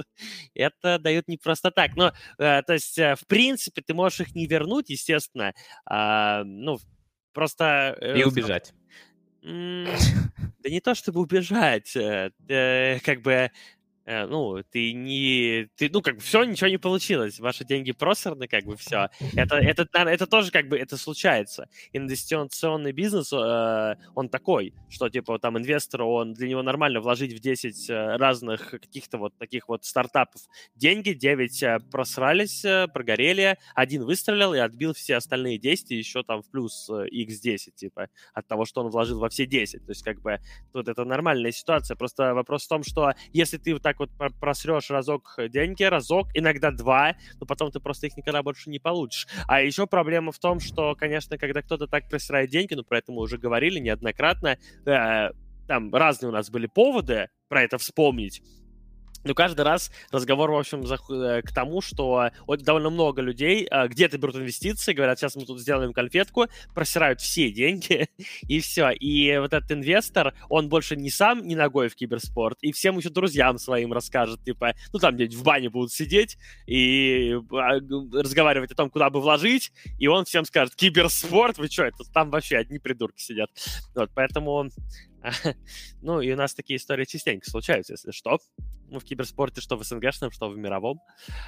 [0.55, 1.97] Это дают не просто так.
[1.97, 5.53] Но, э, то есть, э, в принципе, ты можешь их не вернуть, естественно.
[5.85, 6.79] А, ну,
[7.35, 7.95] просто...
[8.01, 8.73] Э, И убежать.
[9.43, 11.93] Да не то, чтобы убежать.
[11.93, 13.51] Как бы
[14.07, 15.69] ну, ты не...
[15.77, 17.41] Ты, ну, как бы все, ничего не получилось.
[17.41, 19.09] Ваши деньги просраны, как бы все.
[19.35, 21.69] Это, это, это тоже как бы это случается.
[21.93, 27.41] Инвестиционный бизнес, э, он такой, что, типа, там, инвестор, он, для него нормально вложить в
[27.41, 30.43] 10 э, разных каких-то вот таких вот стартапов
[30.75, 32.63] деньги, 9 э, просрались,
[32.93, 38.09] прогорели, один выстрелил и отбил все остальные 10, и еще там в плюс x10, типа,
[38.33, 39.85] от того, что он вложил во все 10.
[39.85, 40.41] То есть, как бы,
[40.73, 41.97] тут это нормальная ситуация.
[41.97, 46.71] Просто вопрос в том, что если ты вот так вот просрешь разок деньги, разок, иногда
[46.71, 49.27] два, но потом ты просто их никогда больше не получишь.
[49.47, 53.13] А еще проблема в том, что, конечно, когда кто-то так просирает деньги, ну, про это
[53.13, 55.31] мы уже говорили неоднократно, э,
[55.67, 58.43] там разные у нас были поводы про это вспомнить,
[59.25, 64.19] но каждый раз разговор, в общем, э, к тому, что довольно много людей а, где-то
[64.19, 68.09] берут инвестиции, говорят, сейчас мы тут сделаем конфетку, просирают все деньги,
[68.49, 68.91] и все.
[68.91, 73.11] И вот этот инвестор, он больше не сам не ногой в киберспорт, и всем еще
[73.11, 77.81] друзьям своим расскажет, типа, ну там где-нибудь в бане будут сидеть и а,
[78.13, 82.31] разговаривать о том, куда бы вложить, и он всем скажет, киберспорт, вы что, это там
[82.31, 83.51] вообще одни придурки сидят.
[83.95, 84.69] Вот, поэтому
[86.03, 88.39] ну, и у нас такие истории частенько случаются, если что.
[88.91, 91.01] Ну, в киберспорте, что в СНГшном, что в мировом.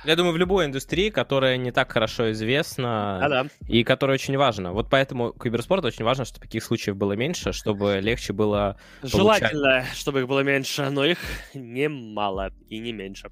[0.04, 3.46] Я думаю, в любой индустрии, которая не так хорошо известна а, да.
[3.68, 4.72] и которая очень важна.
[4.72, 9.96] Вот поэтому киберспорт очень важно, чтобы таких случаев было меньше, чтобы легче было Желательно, получать.
[9.96, 11.18] чтобы их было меньше, но их
[11.54, 13.28] немало и не меньше.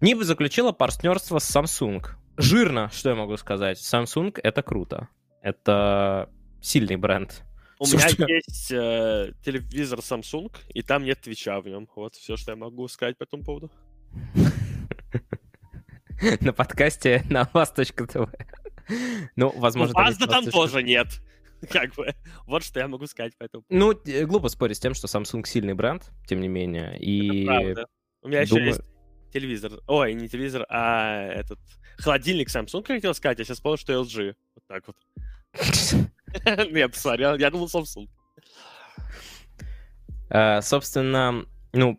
[0.00, 2.04] НИБ заключила партнерство с Samsung.
[2.36, 3.78] Жирно, что я могу сказать.
[3.78, 5.08] Samsung— это круто.
[5.42, 7.42] Это сильный бренд.
[7.80, 11.88] У меня есть э, телевизор Samsung, и там нет твича в нем.
[11.94, 13.70] Вот все, что я могу сказать по этому поводу.
[16.40, 18.16] На подкасте на вас.тв.
[19.36, 19.94] Ну, возможно...
[19.94, 21.06] У вас там тоже нет.
[21.70, 22.12] Как бы.
[22.46, 23.94] Вот что я могу сказать по этому Ну,
[24.26, 26.98] глупо спорить с тем, что Samsung сильный бренд, тем не менее.
[26.98, 27.46] И...
[28.22, 28.80] У меня еще есть
[29.32, 29.72] телевизор.
[29.86, 31.58] Ой, не телевизор, а этот
[31.98, 34.34] холодильник Samsung, хотел сказать, я сейчас понял, что LG.
[34.54, 34.96] Вот так вот.
[36.70, 38.08] Нет, смотрел, я думал Samsung.
[40.30, 41.98] Uh, собственно, ну,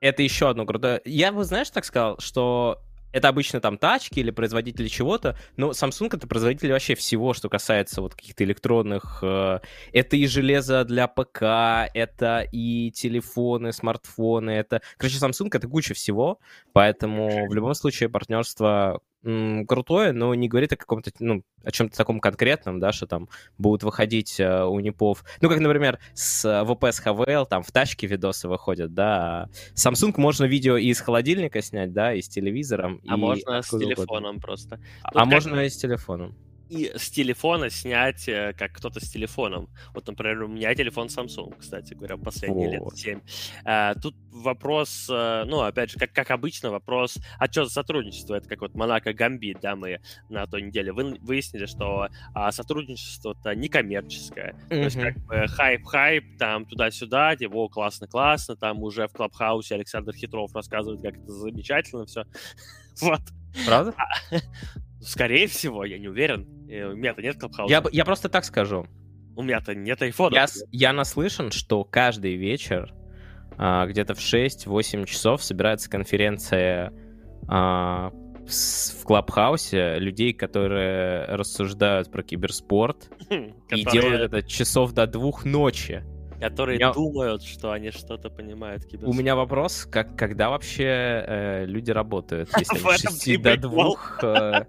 [0.00, 1.00] это еще одно крутое.
[1.04, 6.10] Я бы, знаешь, так сказал, что это обычно там тачки или производители чего-то, но Samsung
[6.12, 9.20] это производитель вообще всего, что касается вот каких-то электронных.
[9.22, 9.60] Э,
[9.92, 14.80] это и железо для ПК, это и телефоны, смартфоны, это...
[14.96, 16.38] Короче, Samsung это куча всего,
[16.72, 22.20] поэтому в любом случае партнерство крутое, но не говорит о каком-то, ну, о чем-то таком
[22.20, 23.28] конкретном, да, что там
[23.58, 25.24] будут выходить э, у НИПов.
[25.42, 29.48] Ну, как, например, с VPS HVL, там в тачке видосы выходят, да.
[29.74, 33.02] Samsung можно видео и из холодильника снять, да, и с телевизором.
[33.06, 34.40] А и можно с телефоном угодно.
[34.40, 34.76] просто.
[34.76, 35.26] Тут а как...
[35.26, 36.34] можно и с телефоном
[36.70, 39.68] и с телефона снять, э, как кто-то с телефоном.
[39.92, 42.92] Вот, например, у меня телефон Samsung, кстати говоря, последние вот.
[42.92, 43.20] лет 7.
[43.64, 48.36] А, тут вопрос, э, ну, опять же, как, как обычно, вопрос, а что за сотрудничество?
[48.36, 53.54] Это как вот Монако Гамбит, да, мы на той неделе вы, выяснили, что а, сотрудничество-то
[53.56, 54.52] некоммерческое.
[54.52, 54.68] Mm-hmm.
[54.68, 60.54] То есть как бы хайп-хайп, там туда-сюда, его классно-классно, там уже в Клабхаусе Александр Хитров
[60.54, 62.24] рассказывает, как это замечательно все.
[63.00, 63.22] вот.
[63.66, 63.92] Правда?
[65.00, 66.46] Скорее всего, я не уверен.
[66.68, 67.72] Э, у меня-то нет Клабхауса.
[67.72, 68.86] Я, я просто так скажу.
[69.36, 70.34] У меня-то нет айфона.
[70.34, 72.92] Я, я наслышан, что каждый вечер
[73.56, 76.92] а, где-то в 6-8 часов собирается конференция
[77.48, 86.02] а, в Клабхаусе людей, которые рассуждают про киберспорт и делают это часов до двух ночи.
[86.40, 86.92] Которые меня...
[86.92, 89.14] думают, что они что-то понимают киберспорт.
[89.14, 90.84] У меня вопрос, как, когда вообще
[91.26, 94.66] э, люди работают, если с 6 до 2...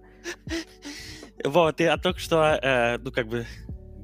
[1.44, 3.46] Вот, я только что, э, ну, как бы,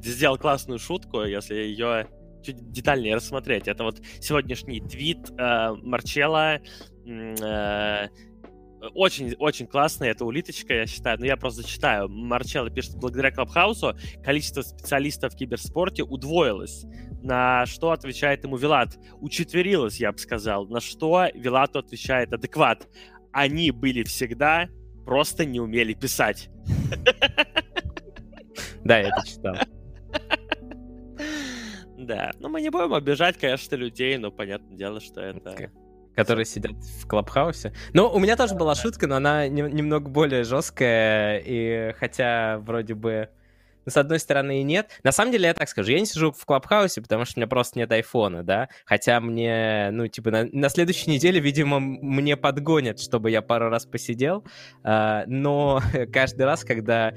[0.02, 2.08] сделал классную шутку, если ее
[2.44, 3.68] чуть детальнее рассмотреть.
[3.68, 6.60] Это вот сегодняшний твит э, Марчелла,
[7.06, 8.08] э,
[8.94, 12.10] очень, очень классный, это улиточка, я считаю, но я просто зачитаю.
[12.10, 16.86] Марчелло пишет, благодаря Клабхаусу количество специалистов в киберспорте удвоилось.
[17.24, 18.98] На что отвечает ему Вилат?
[19.20, 20.68] Учетверилось, я бы сказал.
[20.68, 22.88] На что Вилату отвечает адекват.
[23.32, 24.70] Они были всегда,
[25.08, 26.50] просто не умели писать.
[28.84, 29.56] Да, я это читал.
[31.98, 35.72] Да, ну мы не будем обижать, конечно, людей, но понятное дело, что это...
[36.16, 37.74] Которые сидят в Клабхаусе.
[37.94, 43.30] Ну, у меня тоже была шутка, но она немного более жесткая, и хотя вроде бы
[43.88, 44.90] с одной стороны и нет.
[45.04, 47.48] На самом деле, я так скажу, я не сижу в Клабхаусе, потому что у меня
[47.48, 53.00] просто нет айфона, да, хотя мне, ну, типа, на, на следующей неделе, видимо, мне подгонят,
[53.00, 54.44] чтобы я пару раз посидел,
[54.84, 55.82] а, но
[56.14, 57.14] каждый раз, когда...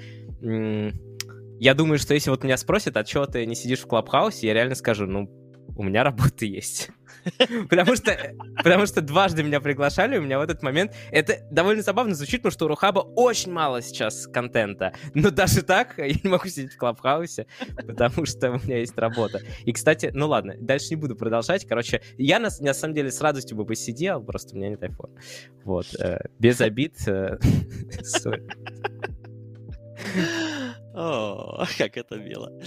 [1.63, 4.55] Я думаю, что если вот меня спросят, а чего ты не сидишь в Клабхаусе, я
[4.55, 5.29] реально скажу, ну,
[5.77, 6.91] у меня работа есть.
[7.69, 8.17] Потому что,
[8.57, 10.93] потому что дважды меня приглашали, у меня в этот момент...
[11.11, 14.93] Это довольно забавно звучит, потому что у Рухаба очень мало сейчас контента.
[15.15, 17.47] Но даже так я не могу сидеть в Клабхаусе,
[17.87, 19.41] потому что у меня есть работа.
[19.65, 21.67] И, кстати, ну ладно, дальше не буду продолжать.
[21.67, 25.19] Короче, я на, на самом деле с радостью бы посидел, просто у меня нет iPhone.
[25.65, 25.87] Вот.
[25.99, 26.97] Э, без обид.
[27.07, 27.39] Э,
[30.95, 32.51] О, как это мило.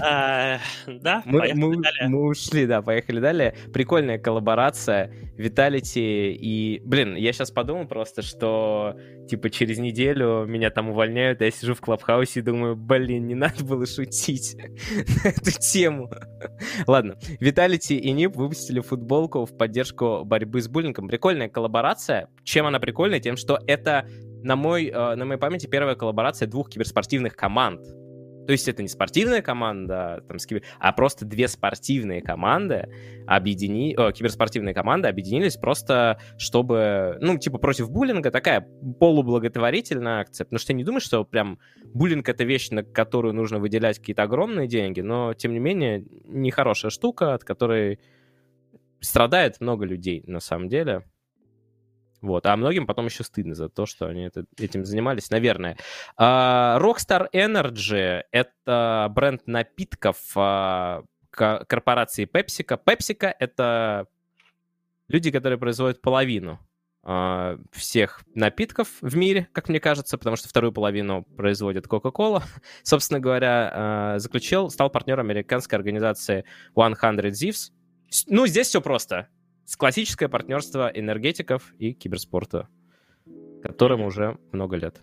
[0.00, 3.54] А, да, мы, мы, мы ушли, да, поехали далее.
[3.72, 6.80] Прикольная коллаборация Виталити и...
[6.84, 8.96] Блин, я сейчас подумал просто, что
[9.28, 13.34] типа через неделю меня там увольняют, а я сижу в Клабхаусе и думаю, блин, не
[13.34, 14.56] надо было шутить
[15.24, 16.10] на эту тему.
[16.86, 21.08] Ладно, Виталити и Нип выпустили футболку в поддержку борьбы с буллингом.
[21.08, 22.28] Прикольная коллаборация.
[22.42, 23.20] Чем она прикольная?
[23.20, 24.08] Тем, что это
[24.44, 27.80] на, мой, э, на моей памяти первая коллаборация двух киберспортивных команд.
[28.46, 30.38] То есть это не спортивная команда, там,
[30.78, 32.88] а просто две спортивные команды
[33.26, 33.94] объедини...
[33.94, 38.60] О, киберспортивные команды объединились просто, чтобы, ну, типа, против буллинга, такая
[39.00, 40.44] полублаготворительная акция.
[40.44, 41.58] Потому что я не думаю, что прям
[41.94, 46.90] буллинг— это вещь, на которую нужно выделять какие-то огромные деньги, но, тем не менее, нехорошая
[46.90, 47.98] штука, от которой
[49.00, 51.02] страдает много людей, на самом деле.
[52.24, 52.46] Вот.
[52.46, 55.76] А многим потом еще стыдно за то, что они это, этим занимались, наверное.
[56.18, 62.80] Uh, Rockstar Energy— это бренд напитков uh, корпорации PepsiCo.
[62.82, 64.06] PepsiCo— это
[65.08, 66.58] люди, которые производят половину
[67.02, 72.42] uh, всех напитков в мире, как мне кажется, потому что вторую половину производит Coca-Cola.
[72.84, 77.70] Собственно говоря, заключил, стал партнером американской организации 100 Thieves.
[78.28, 79.28] Ну, здесь все просто
[79.76, 82.68] классическое партнерство энергетиков и киберспорта,
[83.62, 85.00] которым уже много лет.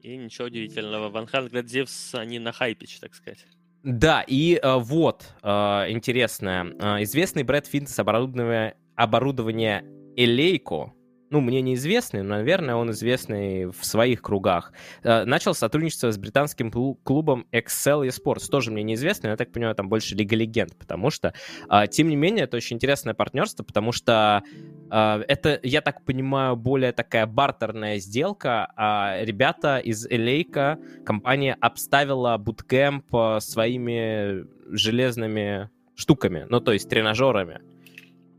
[0.00, 3.46] И ничего удивительного, Ван Хангред Зевс, они на хайпич, так сказать.
[3.82, 5.48] Да, и э, вот э,
[5.90, 6.64] интересное.
[6.64, 9.84] Э, известный Брэд Финтес оборудование, оборудование
[10.16, 10.92] Элейко
[11.36, 14.72] ну, мне неизвестный, но, наверное, он известный в своих кругах.
[15.02, 18.48] Э, начал сотрудничество с британским клубом Excel Esports.
[18.50, 21.34] Тоже мне неизвестный, я так понимаю, там больше Лига Легенд, потому что,
[21.68, 24.42] а, тем не менее, это очень интересное партнерство, потому что
[24.88, 28.72] а, это, я так понимаю, более такая бартерная сделка.
[28.74, 37.60] А ребята из Элейка, компания обставила буткемп э, своими железными штуками, ну, то есть тренажерами.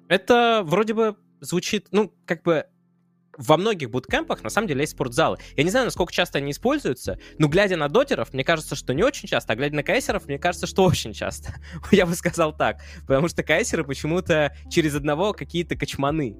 [0.07, 2.65] Это вроде бы звучит, ну, как бы
[3.37, 5.37] во многих буткемпах на самом деле есть спортзалы.
[5.55, 9.03] Я не знаю, насколько часто они используются, но глядя на дотеров, мне кажется, что не
[9.03, 11.55] очень часто, а глядя на кайсеров, мне кажется, что очень часто.
[11.91, 12.81] Я бы сказал так.
[13.01, 16.35] Потому что кайсеры почему-то через одного какие-то качманы.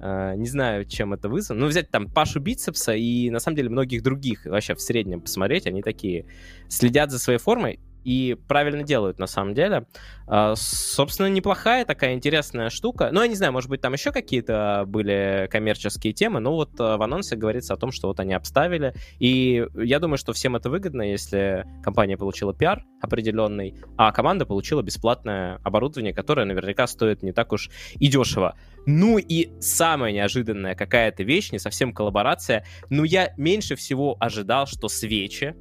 [0.00, 1.60] Uh, не знаю, чем это вызвано.
[1.60, 5.66] Ну, взять там Пашу Бицепса и, на самом деле, многих других вообще в среднем посмотреть,
[5.66, 6.26] они такие
[6.68, 9.86] следят за своей формой и правильно делают на самом деле.
[10.26, 13.10] А, собственно, неплохая такая интересная штука.
[13.12, 16.96] Ну, я не знаю, может быть, там еще какие-то были коммерческие темы, но вот а,
[16.96, 18.94] в анонсе говорится о том, что вот они обставили.
[19.18, 24.82] И я думаю, что всем это выгодно, если компания получила пиар определенный, а команда получила
[24.82, 28.56] бесплатное оборудование, которое наверняка стоит не так уж и дешево.
[28.86, 34.88] Ну и самая неожиданная какая-то вещь, не совсем коллаборация, но я меньше всего ожидал, что
[34.88, 35.54] свечи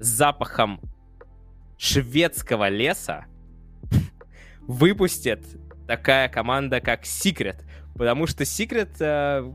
[0.00, 0.80] с запахом
[1.82, 3.26] шведского леса
[4.60, 5.44] выпустит
[5.88, 7.56] такая команда, как Secret.
[7.94, 9.52] Потому что Secret, э,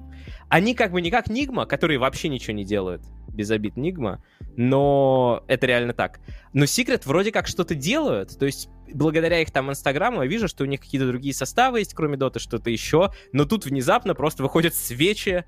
[0.49, 3.01] они как бы не как Нигма, которые вообще ничего не делают.
[3.29, 4.21] Без обид Нигма.
[4.57, 6.19] Но это реально так.
[6.51, 8.37] Но Secret вроде как что-то делают.
[8.37, 11.93] То есть благодаря их там инстаграму я вижу, что у них какие-то другие составы есть,
[11.93, 13.09] кроме Доты, что-то еще.
[13.31, 15.45] Но тут внезапно просто выходят свечи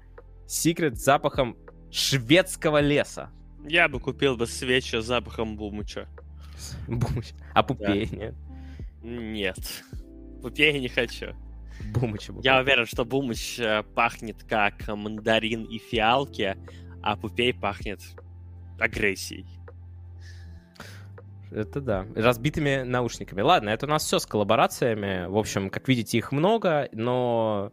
[0.48, 1.58] Secret с запахом
[1.92, 3.32] шведского леса.
[3.68, 6.08] Я бы купил бы свечи с запахом Бумыча.
[6.88, 7.34] Бумыч.
[7.54, 8.18] А Пупей да.
[8.18, 8.36] нет?
[9.02, 9.84] Нет.
[10.42, 11.36] Пупей не хочу.
[11.94, 12.30] Бумыч.
[12.44, 16.58] Я уверен, что Бумыч э, пахнет как мандарин и фиалки,
[17.02, 18.02] а Пупей пахнет
[18.80, 19.46] агрессией.
[21.52, 22.06] Это да.
[22.16, 23.42] Разбитыми наушниками.
[23.42, 25.28] Ладно, это у нас все с коллаборациями.
[25.28, 27.72] В общем, как видите, их много, но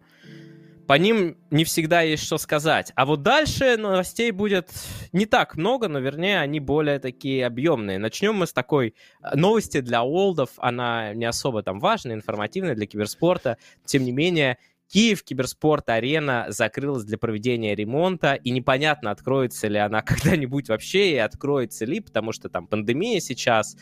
[0.87, 2.93] по ним не всегда есть что сказать.
[2.95, 4.71] А вот дальше новостей будет
[5.13, 7.99] не так много, но вернее они более такие объемные.
[7.99, 10.51] Начнем мы с такой э, новости для олдов.
[10.59, 13.59] Она не особо там важная, информативная для киберспорта.
[13.85, 20.69] Тем не менее, Киев Киберспорт-арена закрылась для проведения ремонта, и непонятно, откроется ли она когда-нибудь
[20.69, 23.77] вообще, и откроется ли, потому что там пандемия сейчас.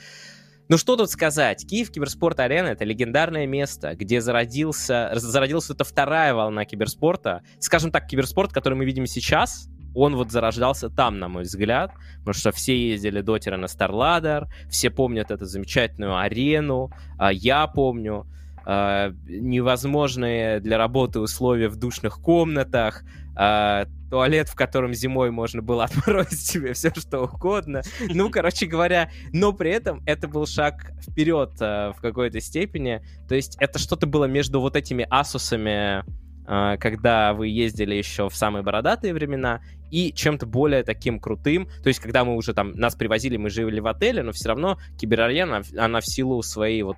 [0.68, 1.66] Ну что тут сказать?
[1.66, 7.42] Киев Киберспорт Арена— это легендарное место, где зародился, зародилась эта вторая волна киберспорта.
[7.59, 12.33] Скажем так, киберспорт, который мы видим сейчас, он вот зарождался там, на мой взгляд, потому
[12.33, 18.27] что все ездили дотеры на StarLadder, все помнят эту замечательную арену, а я помню.
[18.66, 23.04] э, невозможные для работы условия в душных комнатах,
[23.39, 27.83] э, туалет, в котором зимой можно было отморозить себе все, что угодно.
[28.09, 33.03] Ну, короче говоря, но при этом это был шаг вперед э, в какой-то степени.
[33.29, 36.05] То есть это что-то было между вот этими асусами,
[36.47, 39.61] э, когда вы ездили еще в самые бородатые времена,
[39.91, 41.69] и чем-то более таким крутым.
[41.83, 44.79] То есть, когда мы уже там, нас привозили, мы жили в отеле, но все равно
[44.99, 46.97] киберарена, она в силу своей вот...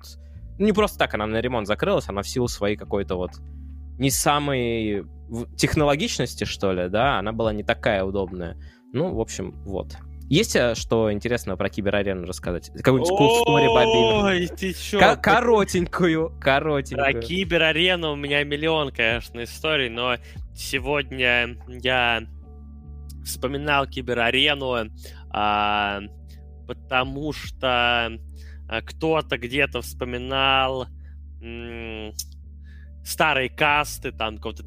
[0.57, 3.33] Ну, не просто так она на ремонт закрылась, она в силу своей какой-то вот
[3.97, 5.05] не самой
[5.57, 8.57] технологичности, что ли, да, она была не такая удобная.
[8.93, 9.95] Ну, в общем, вот.
[10.29, 12.69] Есть э, что интересного про киберарену рассказать?
[12.83, 14.25] Какую-нибудь cool story, Бобин?
[14.25, 14.99] Ой, ты чё?
[14.99, 17.11] К- коротенькую, коротенькую.
[17.13, 20.17] Про киберарену у меня миллион, конечно, историй, но
[20.53, 22.23] сегодня я
[23.23, 24.89] вспоминал киберарену,
[25.29, 26.01] а,
[26.67, 28.11] потому что
[28.69, 30.87] а, кто-то где-то вспоминал
[31.41, 32.13] м-
[33.07, 34.63] старые касты, там, какого-то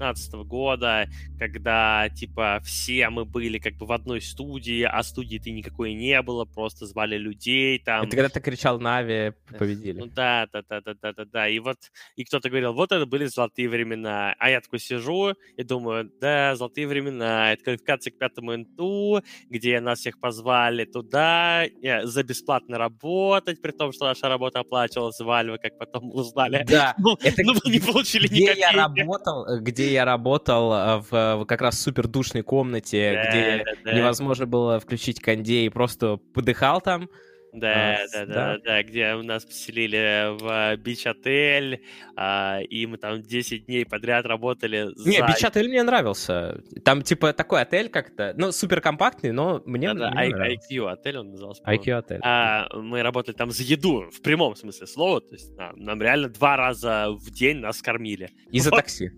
[0.00, 5.94] 2015 года, когда, типа, все мы были как бы в одной студии, а студии-то никакой
[5.94, 8.06] не было, просто звали людей там.
[8.06, 10.00] Это когда ты кричал Нави, победили.
[10.00, 11.48] Ну да, да, да, да, да, да, да.
[11.48, 11.76] И вот,
[12.16, 14.34] и кто-то говорил, вот это были золотые времена.
[14.38, 19.80] А я такой сижу и думаю, да, золотые времена, это квалификация к пятому НТУ, где
[19.80, 25.30] нас всех позвали туда э, за бесплатно работать, при том, что наша работа оплачивалась в
[25.30, 26.64] Альве, как потом узнали.
[26.66, 27.42] Да, ну, это...
[27.42, 29.60] ну, не получили где ни я работал, э,
[29.90, 34.78] Где я работал э, в, как раз супер душной комнате, да, где да, невозможно было
[34.78, 37.10] включить кондей, просто подыхал там.
[37.52, 41.82] Да, а, да, да, да, да, где у нас поселили в бич-отель,
[42.14, 44.90] а, и мы там 10 дней подряд работали.
[44.94, 45.10] За...
[45.10, 46.62] Не, бич-отель мне нравился.
[46.84, 51.18] Там типа такой отель как-то, ну, супер компактный, но мне, да, мне да, IQ отель
[51.18, 51.64] он назывался.
[51.64, 52.20] IQ отель.
[52.22, 56.28] А, мы работали там за еду, в прямом смысле слова, то есть нам, нам реально
[56.28, 58.30] два раза в день нас кормили.
[58.52, 59.10] И за такси.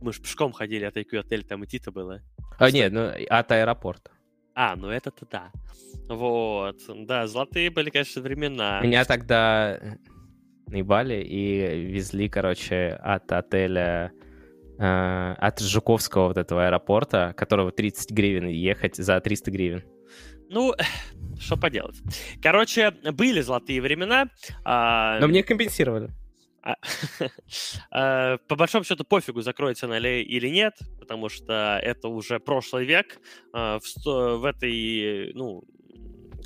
[0.00, 2.22] Мы же пешком ходили от IQ отеля, там идти-то было.
[2.58, 4.10] А, нет, ну, от аэропорта.
[4.54, 5.50] А, ну это-то да.
[6.08, 6.78] Вот.
[6.88, 8.80] Да, золотые были, конечно, времена.
[8.80, 9.78] Меня тогда
[10.66, 14.12] наебали и везли, короче, от отеля
[14.78, 19.84] э, от Жуковского вот этого аэропорта, которого 30 гривен ехать за 300 гривен.
[20.48, 20.74] Ну,
[21.38, 21.96] что поделать.
[22.42, 24.28] Короче, были золотые времена.
[24.64, 25.20] А...
[25.20, 26.10] Но мне компенсировали.
[26.66, 26.74] А,
[27.92, 33.20] а, по большому счету пофигу, закроется она или нет, потому что это уже прошлый век.
[33.52, 35.62] А, в этой, ну,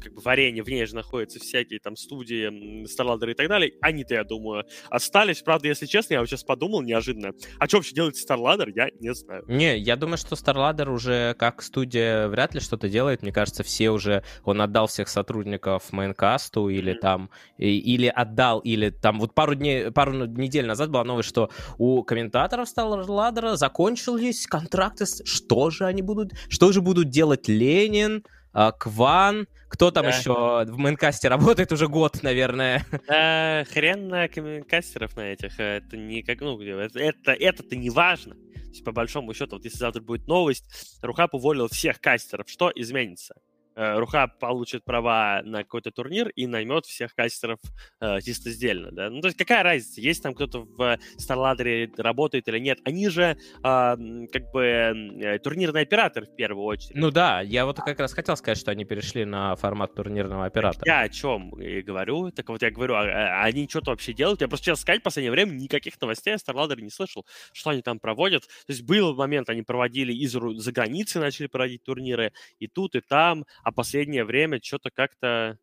[0.01, 3.73] как бы в арене в ней же находятся всякие там студии, Старладеры и так далее.
[3.81, 5.43] Они-то, я думаю, остались.
[5.43, 7.33] Правда, если честно, я вот сейчас подумал неожиданно.
[7.59, 9.45] А что вообще делает Старладер, я не знаю.
[9.49, 13.23] Не, я думаю, что Старладер уже как студия вряд ли что-то делает.
[13.23, 14.25] Мне кажется, все уже...
[14.45, 17.01] Он отдал всех сотрудников Майнкасту или mm-hmm.
[17.01, 17.31] там...
[17.59, 19.21] Или отдал, или там...
[19.21, 25.05] Вот пару дней, пару недель назад была новость, что у комментаторов Старладера закончились контракты.
[25.25, 26.33] Что же они будут...
[26.49, 30.11] Что же будут делать Ленин, Кван, кто там да.
[30.11, 32.85] еще в мейнкасте работает уже год, наверное.
[33.07, 35.59] Да, хрен на коммуникастеров на этих.
[35.61, 38.35] Это не как, ну, это, это, это-то не важно.
[38.35, 40.65] То есть, по большому счету, вот если завтра будет новость,
[41.03, 43.35] Рухап уволил всех кастеров, что изменится?
[43.81, 47.61] Э, Руха получит права на какой-то турнир и наймет всех кастеров
[48.01, 49.09] э, чисто сдельно, да.
[49.09, 52.79] Ну, то есть какая разница, есть там кто-то в Старладере работает или нет.
[52.85, 56.95] Они же э, как бы э, турнирный оператор в первую очередь.
[56.95, 60.85] Ну да, я вот как раз хотел сказать, что они перешли на формат турнирного оператора.
[60.85, 62.31] Я о чем и говорю.
[62.33, 64.43] Так вот я говорю, а, а они что-то вообще делают?
[64.43, 67.25] Я просто сейчас сказать, в последнее время никаких новостей о Старладере не слышал,
[67.55, 68.43] что они там проводят.
[68.43, 73.01] То есть был момент, они проводили из за границы, начали проводить турниры и тут, и
[73.01, 75.59] там, а последнее время что-то как-то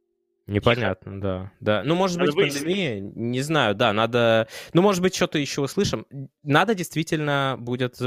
[0.47, 1.21] Непонятно, Тихо.
[1.21, 1.51] да.
[1.59, 1.83] да.
[1.83, 4.47] Ну, может надо быть, пандемия, не знаю, да, надо...
[4.73, 6.05] Ну, может быть, что-то еще услышим.
[6.41, 7.99] Надо действительно будет...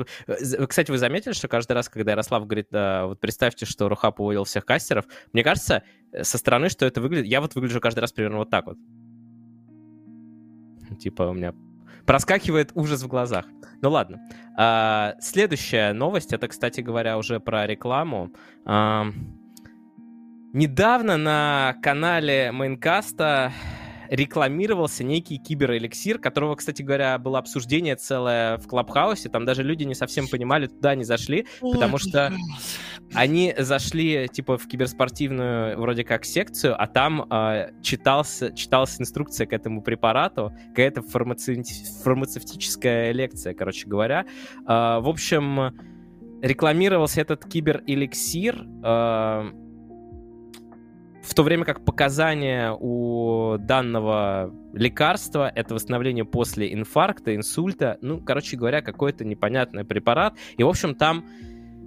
[0.69, 4.45] Кстати, вы заметили, что каждый раз, когда Ярослав говорит, да, вот представьте, что Рухап уволил
[4.45, 5.83] всех кастеров, мне кажется,
[6.13, 7.27] э, со стороны, что это выглядит...
[7.27, 8.79] Я вот выгляжу каждый раз примерно вот так вот.
[10.99, 11.53] Типа у меня
[12.07, 13.45] проскакивает ужас в глазах.
[13.83, 14.19] Ну ладно.
[14.57, 18.33] А, следующая новость, это, кстати говоря, уже про рекламу.
[18.65, 19.07] А,
[20.53, 23.53] Недавно на канале Майнкаста
[24.09, 29.29] рекламировался некий киберэликсир, которого, кстати говоря, было обсуждение целое в Клабхаусе.
[29.29, 32.33] Там даже люди не совсем понимали, туда не зашли, потому что
[33.15, 39.53] они зашли типа в киберспортивную вроде как секцию, а там э, читался, читалась инструкция к
[39.53, 41.63] этому препарату, какая-то фармаци...
[42.03, 44.27] фармацевтическая лекция, короче говоря.
[44.67, 45.79] Э, в общем,
[46.43, 48.67] рекламировался этот киберэликсир.
[48.83, 49.51] Э,
[51.23, 58.57] в то время как показания у данного лекарства— это восстановление после инфаркта, инсульта, ну, короче
[58.57, 60.35] говоря, какой-то непонятный препарат.
[60.57, 61.27] И, в общем, там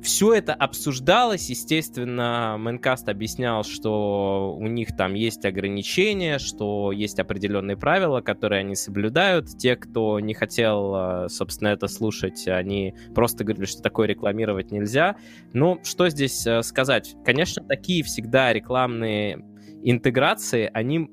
[0.03, 7.77] все это обсуждалось, естественно, Мэнкаст объяснял, что у них там есть ограничения, что есть определенные
[7.77, 9.57] правила, которые они соблюдают.
[9.57, 15.15] Те, кто не хотел, э, собственно, это слушать, они просто говорили, что такое рекламировать нельзя.
[15.53, 17.15] Ну, что здесь э, сказать?
[17.23, 19.43] Конечно, такие всегда рекламные
[19.83, 21.09] интеграции, они...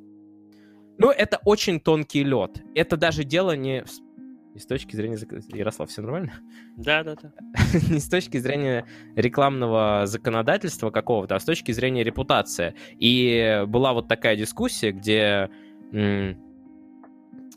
[0.99, 2.61] Ну, это очень тонкий лед.
[2.75, 3.85] Это даже дело не
[4.61, 5.19] с точки зрения...
[5.49, 6.33] Ярослав, все нормально?
[6.77, 7.33] Да, да, да.
[7.91, 8.87] Не с точки зрения
[9.17, 12.75] рекламного законодательства какого-то, а с точки зрения репутации.
[12.99, 15.51] И была вот такая дискуссия, где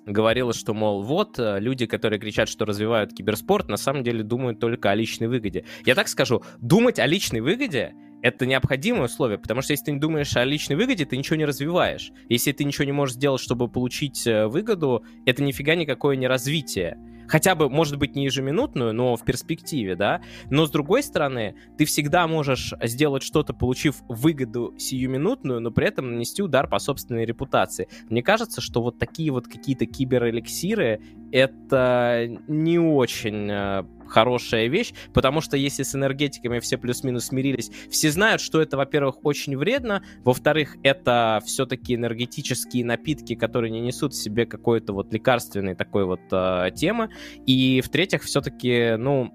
[0.05, 4.59] говорилось, что, мол, вот, э, люди, которые кричат, что развивают киберспорт, на самом деле думают
[4.59, 5.65] только о личной выгоде.
[5.85, 7.93] Я так скажу, думать о личной выгоде
[8.23, 11.45] это необходимое условие, потому что если ты не думаешь о личной выгоде, ты ничего не
[11.45, 12.11] развиваешь.
[12.29, 16.97] Если ты ничего не можешь сделать, чтобы получить э, выгоду, это нифига никакое не развитие.
[17.27, 20.21] Хотя бы, может быть, не ежеминутную, но в перспективе, да.
[20.49, 26.11] Но с другой стороны, ты всегда можешь сделать что-то, получив выгоду сиюминутную, но при этом
[26.11, 27.89] нанести удар по собственной репутации.
[28.09, 31.01] Мне кажется, что вот такие вот какие-то киберэликсиры—
[31.31, 33.83] это не очень э,
[34.13, 39.25] хорошая вещь, потому что если с энергетиками все плюс-минус смирились, все знают, что это, во-первых,
[39.25, 45.75] очень вредно, во-вторых, это все-таки энергетические напитки, которые не несут в себе какой-то вот лекарственной
[45.75, 47.09] такой вот э, темы,
[47.47, 49.33] и в-третьих, все-таки, ну,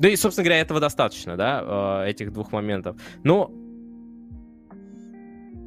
[0.00, 3.00] да и, собственно говоря, этого достаточно, да, э, этих двух моментов.
[3.22, 3.52] Но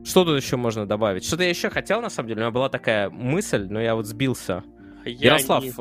[0.04, 1.24] что тут еще можно добавить?
[1.24, 4.06] Что-то я еще хотел, на самом деле, у меня была такая мысль, но я вот
[4.06, 4.64] сбился.
[5.06, 5.72] Я Ярослав, не...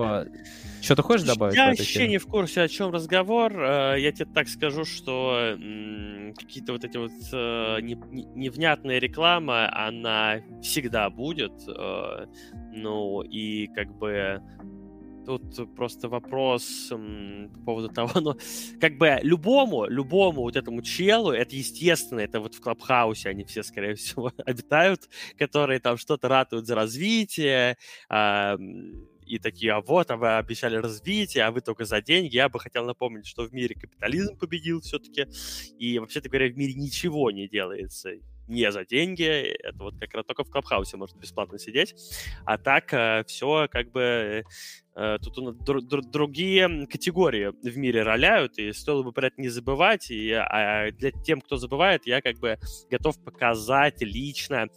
[0.78, 1.54] А, что ты хочешь добавить?
[1.54, 3.52] Я вообще не в курсе, о чем разговор.
[3.52, 5.56] Э, я тебе так скажу, что
[6.36, 11.52] какие-то вот эти вот э, невнятная реклама, она всегда будет.
[11.68, 12.26] Э,
[12.72, 14.40] ну, и как бы
[15.28, 18.38] тут просто вопрос по поводу того, ну,
[18.80, 23.62] как бы любому, любому вот этому челу, это естественно, это вот в Клабхаусе они все,
[23.62, 27.76] скорее всего, обитают, которые там что-то ратуют за развитие,
[29.28, 32.34] и такие, а вот, а вы обещали развитие, а вы только за деньги.
[32.34, 35.26] Я бы хотел напомнить, что в мире капитализм победил все-таки,
[35.78, 38.12] и вообще-то говоря, в мире ничего не делается
[38.48, 41.94] не за деньги, это вот как раз только в Клабхаусе можно бесплатно сидеть,
[42.44, 44.44] а так э, все как бы
[44.96, 49.50] э, тут др- др- другие категории в мире роляют, и стоило бы про это не
[49.50, 52.58] забывать, и а для тем, кто забывает, я как бы
[52.90, 54.68] готов показать лично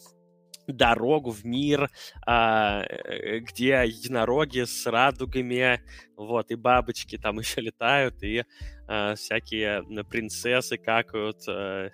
[0.67, 1.89] дорогу в мир,
[2.25, 5.81] а, э, где единороги с радугами,
[6.15, 8.43] вот, и бабочки там еще летают, и
[8.87, 11.89] а, всякие принцессы какают а,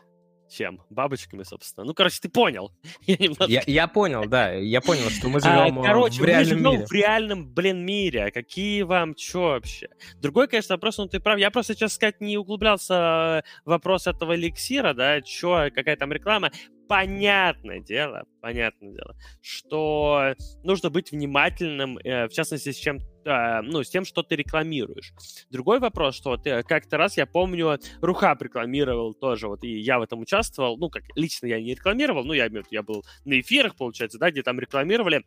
[0.50, 0.82] чем?
[0.90, 1.86] Бабочками, собственно.
[1.86, 2.72] Ну, короче, ты понял.
[3.02, 3.46] я, немножко...
[3.52, 4.52] я, я понял, да.
[4.54, 8.32] Я понял, что мы живем а, короче, в реальном мы живем в реальном, блин, мире.
[8.32, 9.90] Какие вам чё вообще?
[10.16, 11.38] Другой, конечно, вопрос, ну ты прав.
[11.38, 16.52] Я просто, честно сказать, не углублялся в вопрос этого эликсира, да, чё, какая там реклама
[16.88, 20.34] понятное дело, понятное дело, что
[20.64, 25.14] нужно быть внимательным, э, в частности, с чем э, ну, с тем, что ты рекламируешь.
[25.50, 30.00] Другой вопрос, что вот э, как-то раз, я помню, Руха рекламировал тоже, вот, и я
[30.00, 33.76] в этом участвовал, ну, как лично я не рекламировал, ну, я, я был на эфирах,
[33.76, 35.24] получается, да, где там рекламировали.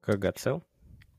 [0.00, 0.64] Кагацел?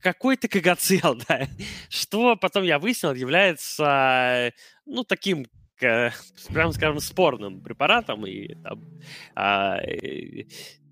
[0.01, 1.47] Какой-то кагацел, да.
[1.89, 4.53] Что потом я выяснил, является,
[4.85, 5.45] ну, таким
[5.79, 8.83] прям скажем, спорным препаратом, и там,
[9.35, 9.79] а,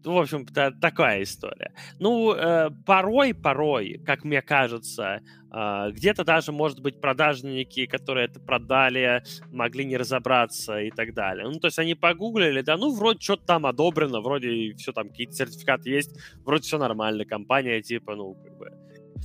[0.08, 1.74] ну, в общем, та, такая история.
[2.00, 5.20] Ну, э, порой, порой, как мне кажется,
[5.52, 9.22] э, где-то даже, может быть, продажники, которые это продали,
[9.52, 11.46] могли не разобраться и так далее.
[11.50, 15.34] Ну, то есть они погуглили, да, ну, вроде что-то там одобрено, вроде все там, какие-то
[15.34, 18.72] сертификаты есть, вроде все нормально, компания, типа, ну, как бы,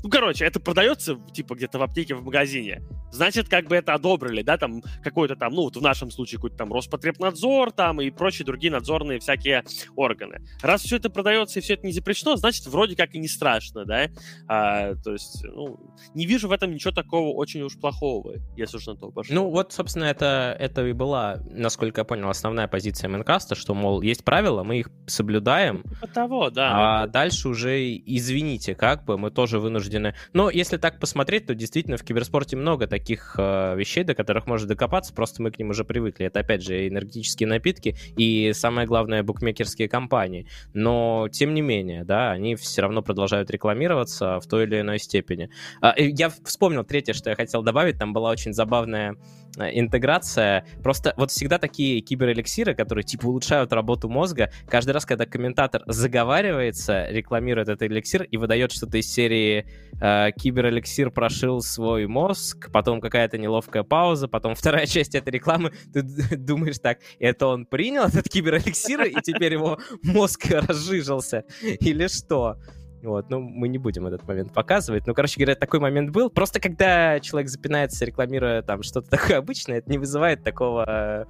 [0.02, 2.82] ну, короче, это продается, типа, где-то в аптеке, в магазине.
[3.10, 6.56] Значит, как бы это одобрили, да, там, какой-то там, ну, вот в нашем случае какой-то
[6.56, 9.64] там Роспотребнадзор, там, и прочие другие надзорные всякие
[9.96, 10.40] органы.
[10.62, 13.84] Раз все это продается и все это не запрещено, значит, вроде как и не страшно,
[13.84, 14.08] да.
[14.48, 15.78] А, то есть, ну,
[16.14, 19.34] не вижу в этом ничего такого очень уж плохого, если уж на то пошло.
[19.34, 24.00] Ну, вот, собственно, это, это и была, насколько я понял, основная позиция Мэнкаста, что, мол,
[24.00, 25.82] есть правила, мы их соблюдаем.
[25.82, 27.02] Типа того, да.
[27.02, 30.14] А дальше уже, извините, как бы, мы тоже вынуждены вынуждены.
[30.32, 34.68] Но если так посмотреть, то действительно в киберспорте много таких э, вещей, до которых можно
[34.68, 36.26] докопаться, просто мы к ним уже привыкли.
[36.26, 40.46] Это, опять же, энергетические напитки и, самое главное, букмекерские компании.
[40.74, 45.50] Но, тем не менее, да, они все равно продолжают рекламироваться в той или иной степени.
[45.80, 47.98] А, я вспомнил третье, что я хотел добавить.
[47.98, 49.16] Там была очень забавная
[49.58, 50.64] интеграция.
[50.82, 57.06] Просто вот всегда такие киберэликсиры, которые типа улучшают работу мозга, каждый раз, когда комментатор заговаривается,
[57.08, 59.66] рекламирует этот эликсир и выдает что-то из серии
[60.00, 66.02] э, «Киберэликсир прошил свой мозг», потом какая-то неловкая пауза, потом вторая часть этой рекламы, ты
[66.02, 72.56] думаешь так, это он принял этот киберэликсир, и теперь его мозг разжижился, или что?
[73.02, 75.06] Вот, ну, мы не будем этот момент показывать.
[75.06, 76.30] Ну, короче говоря, такой момент был.
[76.30, 81.26] Просто когда человек запинается, рекламируя там что-то такое обычное, это не вызывает такого,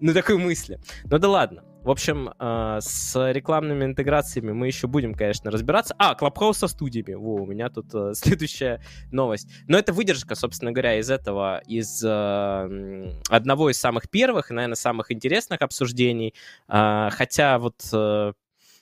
[0.00, 0.80] ну, такой мысли.
[1.04, 1.62] Ну да ладно.
[1.82, 5.94] В общем, э, с рекламными интеграциями мы еще будем, конечно, разбираться.
[5.98, 7.14] А, Клабхаус со студиями.
[7.14, 9.48] Во, у меня тут э, следующая новость.
[9.66, 15.10] Но это выдержка, собственно говоря, из этого, из э, одного из самых первых наверное, самых
[15.10, 16.34] интересных обсуждений.
[16.68, 18.32] Э, хотя вот э,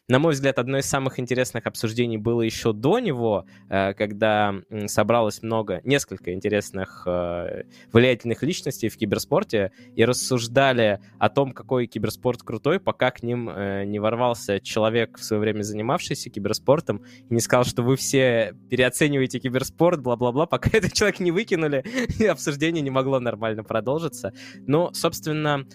[0.09, 4.55] на мой взгляд, одно из самых интересных обсуждений было еще до него, э, когда
[4.87, 12.43] собралось много, несколько интересных э, влиятельных личностей в киберспорте и рассуждали о том, какой киберспорт
[12.43, 17.41] крутой, пока к ним э, не ворвался человек, в свое время занимавшийся киберспортом, и не
[17.41, 21.85] сказал, что вы все переоцениваете киберспорт, бла-бла-бла, пока этот человек не выкинули,
[22.27, 24.33] обсуждение не могло нормально продолжиться.
[24.67, 25.67] Но, собственно,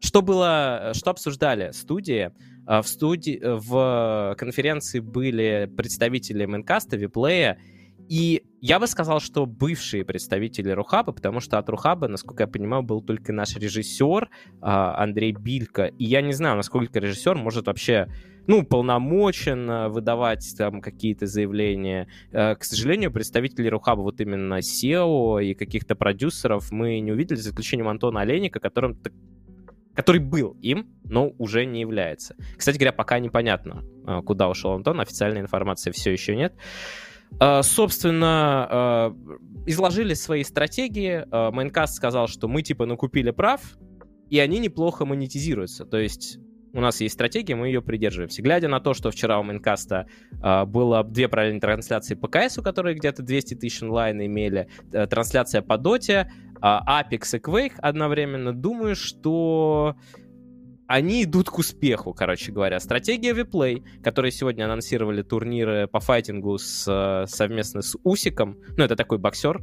[0.00, 2.32] что было, что обсуждали студии?
[2.68, 7.58] А, в студии, э, в конференции были представители Мэнкаста, Виплея,
[8.10, 12.82] и я бы сказал, что бывшие представители Рухаба, потому что от Рухаба, насколько я понимаю,
[12.82, 14.28] был только наш режиссер
[14.60, 15.86] а, Андрей Билько.
[15.86, 18.08] И я не знаю, насколько режиссер может вообще,
[18.46, 22.06] ну, полномочен выдавать там какие-то заявления.
[22.32, 27.48] Э, к сожалению, представители Рухаба, вот именно SEO и каких-то продюсеров мы не увидели, за
[27.48, 28.98] исключением Антона Олейника, которым
[29.98, 32.36] который был им, но уже не является.
[32.56, 36.54] Кстати говоря, пока непонятно, а, куда ушел Антон, официальной информации все еще нет.
[37.40, 39.16] А, собственно, а,
[39.66, 41.26] изложили свои стратегии.
[41.50, 43.76] Майнкаст сказал, что мы типа накупили прав,
[44.30, 45.84] и они неплохо монетизируются.
[45.84, 46.38] То есть
[46.72, 48.42] у нас есть стратегия, мы ее придерживаемся.
[48.42, 50.06] Глядя на то, что вчера у Майнкаста
[50.42, 55.62] э, было две параллельные трансляции по КСу, которые где-то 200 тысяч онлайн имели, э, трансляция
[55.62, 56.30] по Доте,
[56.62, 59.96] Apex и Quake одновременно, думаю, что
[60.86, 62.80] они идут к успеху, короче говоря.
[62.80, 69.18] Стратегия Виплей, которые сегодня анонсировали турниры по файтингу с, совместно с Усиком, ну, это такой
[69.18, 69.60] боксер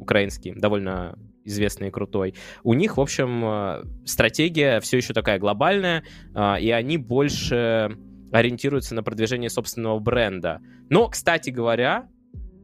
[0.00, 2.34] украинский, довольно известный и крутой.
[2.64, 7.96] У них, в общем, э, стратегия все еще такая глобальная, а, и они больше
[8.32, 10.60] ориентируются на продвижение собственного бренда.
[10.90, 12.08] Но, кстати говоря,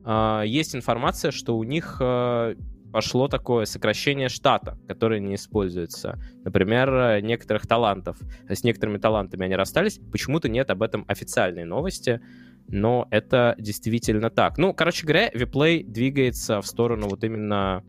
[0.05, 2.55] а, есть информация, что у них э,
[2.93, 6.19] пошло такое сокращение штата, которое не используется.
[6.45, 8.19] Например, некоторых талантов.
[8.49, 9.99] С некоторыми талантами они расстались.
[10.11, 12.21] Почему-то нет об этом официальной новости,
[12.69, 14.59] но это действительно так.
[14.59, 17.83] Ну, короче говоря, Виплей двигается в сторону вот именно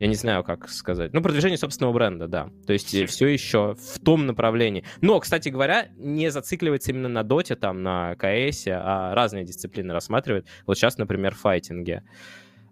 [0.00, 1.12] я не знаю, как сказать.
[1.12, 2.50] Ну, продвижение собственного бренда, да.
[2.68, 4.84] То есть все еще в том направлении.
[5.00, 10.46] Но, кстати говоря, не зацикливается именно на доте, там, на КС, а разные дисциплины рассматривает.
[10.66, 12.04] Вот сейчас, например, в файтинге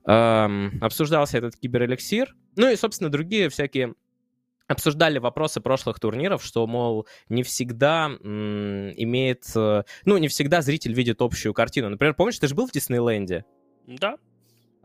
[0.07, 3.95] эм, обсуждался этот киберэликсир, ну и, собственно, другие всякие
[4.69, 9.45] обсуждали вопросы прошлых турниров, что, мол, не всегда м, имеет...
[9.55, 11.89] Э, ну, не всегда зритель видит общую картину.
[11.89, 13.45] Например, помнишь, ты же был в Диснейленде?
[13.87, 14.17] Да.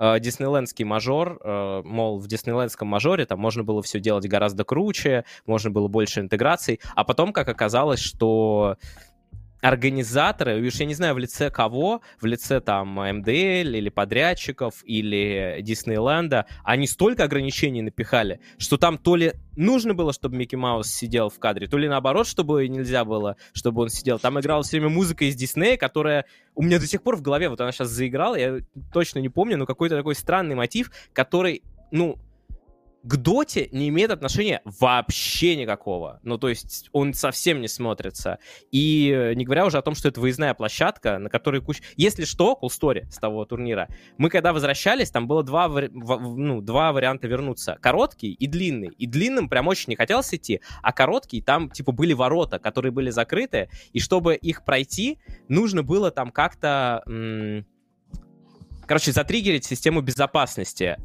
[0.04, 5.26] Э, диснейлендский мажор, э, мол, в диснейлендском мажоре там можно было все делать гораздо круче,
[5.46, 8.78] можно было больше интеграций, а потом, как оказалось, что
[9.62, 15.59] организаторы, уж я не знаю в лице кого, в лице там МДЛ или подрядчиков или
[15.62, 21.30] Диснейленда, они столько ограничений напихали, что там то ли нужно было, чтобы Микки Маус сидел
[21.30, 24.20] в кадре, то ли наоборот, чтобы нельзя было, чтобы он сидел.
[24.20, 27.49] Там играла все время музыка из Диснея, которая у меня до сих пор в голове,
[27.49, 28.59] вот она сейчас заиграла, я
[28.91, 32.18] точно не помню, но какой-то такой странный мотив, который, ну,
[33.04, 36.20] к Доте не имеет отношения вообще никакого.
[36.24, 38.39] Ну, то есть он совсем не смотрится.
[38.72, 41.82] И э, не говоря уже о том, что это выездная площадка, на которой куча...
[41.97, 43.88] Если что, Cool Story с того турнира,
[44.18, 47.78] мы когда возвращались, там было два, ну, два варианта вернуться.
[47.82, 48.89] Короткий и длинный.
[48.97, 53.10] И длинным прям очень не хотелось идти, а короткий, там, типа, были ворота, которые были
[53.10, 57.04] закрыты, и чтобы их пройти, нужно было там как-то...
[58.86, 60.97] Короче, затриггерить систему безопасности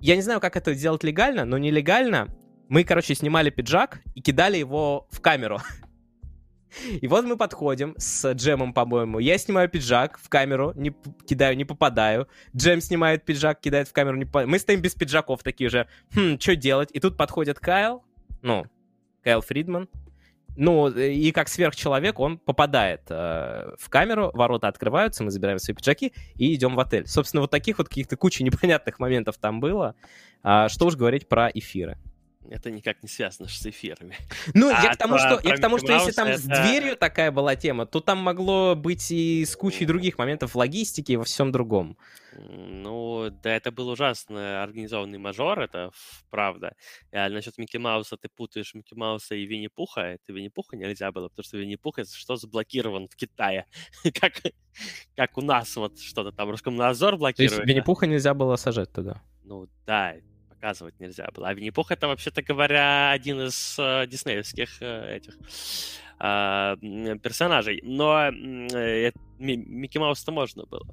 [0.00, 2.28] я не знаю, как это сделать легально, но нелегально
[2.68, 5.58] мы, короче, снимали пиджак и кидали его в камеру.
[7.00, 9.18] И вот мы подходим с Джемом, по-моему.
[9.18, 10.94] Я снимаю пиджак в камеру, не
[11.26, 12.28] кидаю, не попадаю.
[12.54, 14.48] Джем снимает пиджак, кидает в камеру, не попадаю.
[14.48, 15.88] Мы стоим без пиджаков такие же.
[16.14, 16.90] Хм, что делать?
[16.92, 18.04] И тут подходит Кайл,
[18.42, 18.66] ну,
[19.22, 19.88] Кайл Фридман,
[20.56, 26.12] ну, и как сверхчеловек он попадает э, в камеру, ворота открываются, мы забираем свои пиджаки
[26.34, 27.06] и идем в отель.
[27.06, 29.94] Собственно, вот таких вот каких-то куча непонятных моментов там было.
[30.42, 31.98] А, что уж говорить про эфиры
[32.50, 34.16] это никак не связано с эфирами.
[34.54, 36.38] Ну, а я к тому, что, я к тому, что если там это...
[36.38, 40.56] с дверью такая была тема, то там могло быть и с кучей других моментов в
[40.56, 41.96] логистике и во всем другом.
[42.38, 45.90] Ну, да, это был ужасно организованный мажор, это
[46.30, 46.74] правда.
[47.12, 50.00] А насчет Микки Мауса ты путаешь Микки Мауса и Винни-Пуха.
[50.00, 53.66] Это Винни-Пуха нельзя было, потому что Винни-Пух, что заблокирован в Китае.
[54.20, 54.34] как,
[55.16, 57.52] как у нас вот что-то там Роскомнадзор блокирует.
[57.52, 59.22] То есть Винни-Пуха нельзя было сажать туда?
[59.44, 60.14] Ну, да,
[60.56, 61.48] показывать нельзя было.
[61.48, 65.34] А Винни-Пух это, вообще-то говоря, один из э, диснеевских э, этих
[66.18, 67.80] э, персонажей.
[67.84, 70.86] Но э, Микки Маус-то можно было.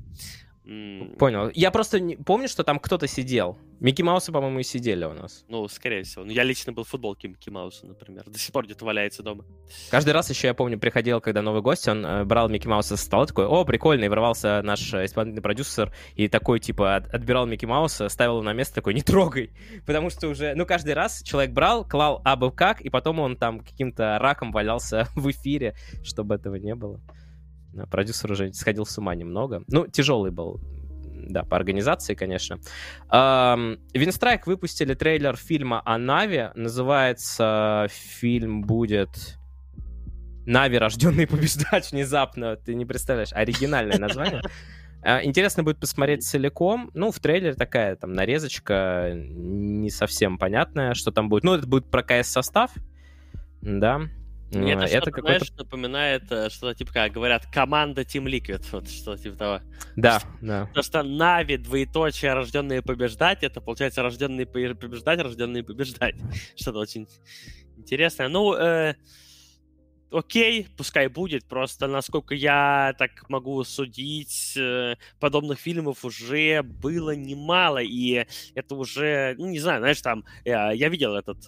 [0.64, 1.52] Понял.
[1.54, 2.16] Я просто не...
[2.16, 3.58] помню, что там кто-то сидел.
[3.82, 5.44] Микки Маусы, по-моему, и сидели у нас.
[5.50, 6.24] Ну, скорее всего.
[6.24, 8.24] Ну, я лично был в футболке Микки Мауса, например.
[8.26, 9.44] До сих пор где-то валяется дома.
[9.92, 13.04] Каждый раз еще, я помню, приходил, когда новый гость, он э, брал Микки Мауса со
[13.04, 17.46] стола, такой, о, прикольно, и ворвался наш э, исполнительный продюсер, и такой, типа, от, отбирал
[17.46, 19.52] Микки Мауса, ставил его на место, такой, не трогай.
[19.86, 23.60] Потому что уже, ну, каждый раз человек брал, клал абы как, и потом он там
[23.60, 27.02] каким-то раком валялся в эфире, чтобы этого не было.
[27.90, 29.64] Продюсер уже сходил с ума немного.
[29.68, 30.62] Ну, тяжелый был
[31.30, 32.60] да, по организации, конечно.
[33.10, 36.50] Винстрайк выпустили трейлер фильма о Нави.
[36.56, 39.38] Называется фильм будет...
[40.46, 42.58] Нави, рожденный побеждать внезапно.
[42.58, 44.42] Ты не представляешь, оригинальное название.
[45.06, 46.90] А, интересно будет посмотреть целиком.
[46.94, 51.44] Ну, в трейлере такая там нарезочка не совсем понятная, что там будет.
[51.44, 52.72] Ну, это будет про КС-состав,
[53.62, 54.02] да.
[54.54, 55.40] Мне это, это какой-то...
[55.40, 59.60] знаешь, напоминает э, что-то типа, как говорят, команда Team Liquid, вот что-то типа того.
[59.96, 60.70] Да, да.
[60.74, 66.16] То, что Нави, двоеточие, рожденные побеждать, это, получается, рожденные побеждать, рожденные побеждать.
[66.56, 67.08] Что-то очень
[67.78, 68.28] интересное.
[68.28, 68.96] Ну, э,
[70.12, 77.82] окей, пускай будет, просто насколько я так могу судить, э, подобных фильмов уже было немало,
[77.82, 78.26] и
[78.56, 81.44] это уже, ну, не знаю, знаешь, там, я, я видел этот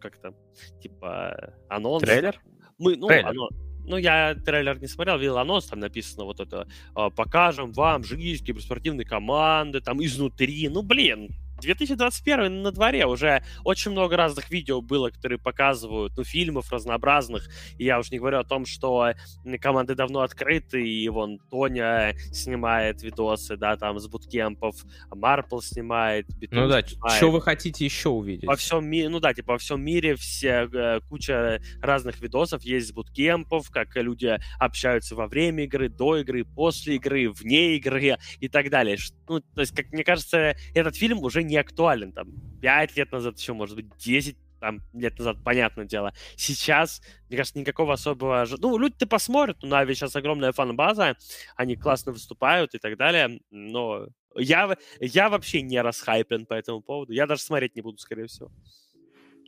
[0.00, 0.34] как-то,
[0.82, 2.02] типа, анонс.
[2.02, 2.40] Трейлер?
[2.78, 3.28] Мы, ну, трейлер.
[3.28, 3.48] Оно,
[3.84, 8.44] ну, я трейлер не смотрел, видел анонс, там написано вот это, а, покажем вам жизнь
[8.44, 10.68] киберспортивной команды, там, изнутри.
[10.68, 11.30] Ну, блин,
[11.60, 17.48] 2021 на дворе, уже очень много разных видео было, которые показывают, ну, фильмов разнообразных,
[17.78, 19.12] и я уже не говорю о том, что
[19.60, 24.74] команды давно открыты, и вон Тоня снимает видосы, да, там, с буткемпов,
[25.10, 28.46] Марпл снимает, Битун Ну да, что вы хотите еще увидеть?
[28.46, 32.88] Во всем мире, ну да, типа во всем мире все, э, куча разных видосов есть
[32.88, 38.48] с буткемпов, как люди общаются во время игры, до игры, после игры, вне игры и
[38.48, 38.96] так далее.
[39.28, 42.12] Ну, то есть, как мне кажется, этот фильм уже не актуален.
[42.12, 42.28] Там
[42.62, 46.12] 5 лет назад, еще, может быть, 10 там, лет назад, понятное дело.
[46.36, 48.46] Сейчас, мне кажется, никакого особого...
[48.58, 51.16] Ну, люди-то посмотрят, у Нави сейчас огромная фан-база,
[51.56, 57.12] они классно выступают и так далее, но я, я вообще не расхайпен по этому поводу.
[57.12, 58.50] Я даже смотреть не буду, скорее всего.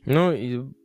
[0.05, 0.31] Ну,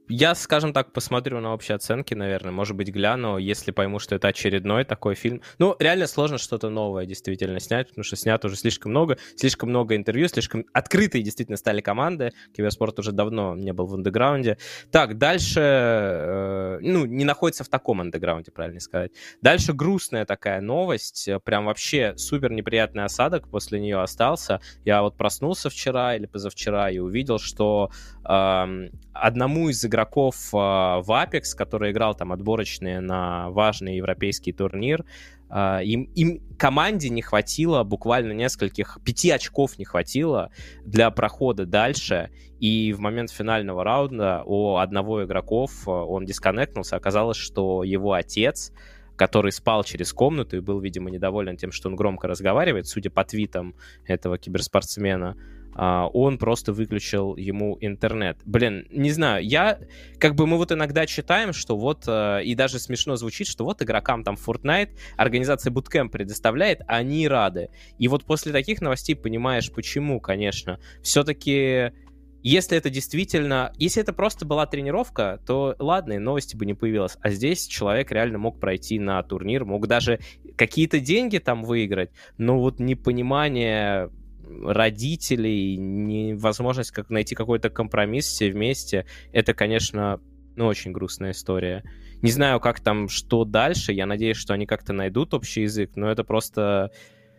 [0.09, 2.51] я, скажем так, посмотрю на общие оценки, наверное.
[2.51, 5.43] Может быть, гляну, если пойму, что это очередной такой фильм.
[5.59, 9.97] Ну, реально сложно что-то новое действительно снять, потому что снято уже слишком много, слишком много
[9.97, 12.33] интервью, слишком открытые действительно стали команды.
[12.57, 14.59] Киберспорт уже давно не был в андеграунде.
[14.91, 19.13] Так, дальше, э, ну, не находится в таком андеграунде, правильно сказать.
[19.43, 24.61] Дальше грустная такая новость, прям вообще супер неприятный осадок после нее остался.
[24.85, 27.91] Я вот проснулся вчера или позавчера и увидел, что
[28.25, 29.98] э, одному из игроков
[30.53, 35.05] э, в Apex, который играл там отборочные на важный европейский турнир,
[35.51, 40.51] э, им, им команде не хватило буквально нескольких, пяти очков не хватило
[40.85, 42.31] для прохода дальше,
[42.61, 48.73] и в момент финального раунда у одного игроков э, он дисконнектнулся, оказалось, что его отец
[49.17, 53.25] который спал через комнату и был, видимо, недоволен тем, что он громко разговаривает, судя по
[53.25, 53.75] твитам
[54.07, 58.39] этого киберспортсмена, а, он просто выключил ему интернет.
[58.45, 59.79] Блин, не знаю, я,
[60.19, 63.81] как бы мы вот иногда читаем, что вот, э, и даже смешно звучит, что вот
[63.83, 67.71] игрокам там Fortnite организация Bootcamp предоставляет, а они рады.
[67.99, 70.81] И вот после таких новостей понимаешь, почему, конечно.
[71.03, 71.93] Все-таки
[72.43, 73.73] если это действительно...
[73.77, 77.16] Если это просто была тренировка, то ладно, и новости бы не появилось.
[77.21, 80.21] А здесь человек реально мог пройти на турнир, мог даже
[80.57, 84.11] какие-то деньги там выиграть, но вот непонимание
[84.63, 90.21] родителей, невозможность как найти какой-то компромисс все вместе, это, конечно,
[90.57, 91.85] ну, очень грустная история.
[92.21, 96.11] Не знаю, как там, что дальше, я надеюсь, что они как-то найдут общий язык, но
[96.11, 96.91] это просто...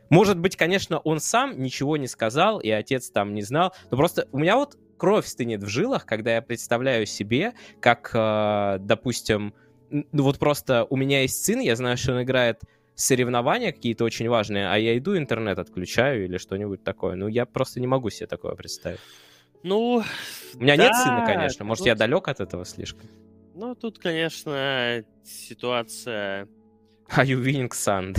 [0.10, 4.28] Может быть, конечно, он сам ничего не сказал, и отец там не знал, но просто
[4.32, 9.54] у меня вот кровь стынет в жилах, когда я представляю себе, как, э, допустим,
[9.90, 12.62] ну вот просто у меня есть сын, я знаю, что он играет
[13.00, 17.16] соревнования какие-то очень важные, а я иду интернет отключаю или что-нибудь такое.
[17.16, 19.00] Ну, я просто не могу себе такое представить.
[19.64, 20.04] Ну,
[20.56, 21.66] У меня да, нет сына, конечно.
[21.66, 21.88] Может, тут...
[21.88, 23.10] я далек от этого слишком?
[23.56, 26.48] Ну, тут, конечно, ситуация
[27.16, 28.16] Are you winning sun?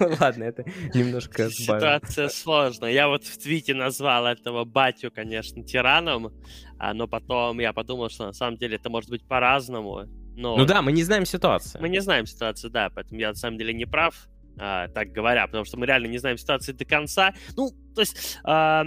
[0.00, 0.64] ну ладно, это
[0.94, 2.92] немножко Ситуация сложная.
[2.92, 6.32] Я вот в твите назвал этого батю, конечно, тираном,
[6.78, 10.08] а, но потом я подумал, что на самом деле это может быть по-разному.
[10.34, 10.56] Но...
[10.56, 11.80] Ну да, мы не знаем ситуацию.
[11.80, 14.28] Мы не знаем ситуацию, да, поэтому я на самом деле не прав,
[14.58, 17.34] а, так говоря, потому что мы реально не знаем ситуации до конца.
[17.56, 18.84] Ну, то есть, а,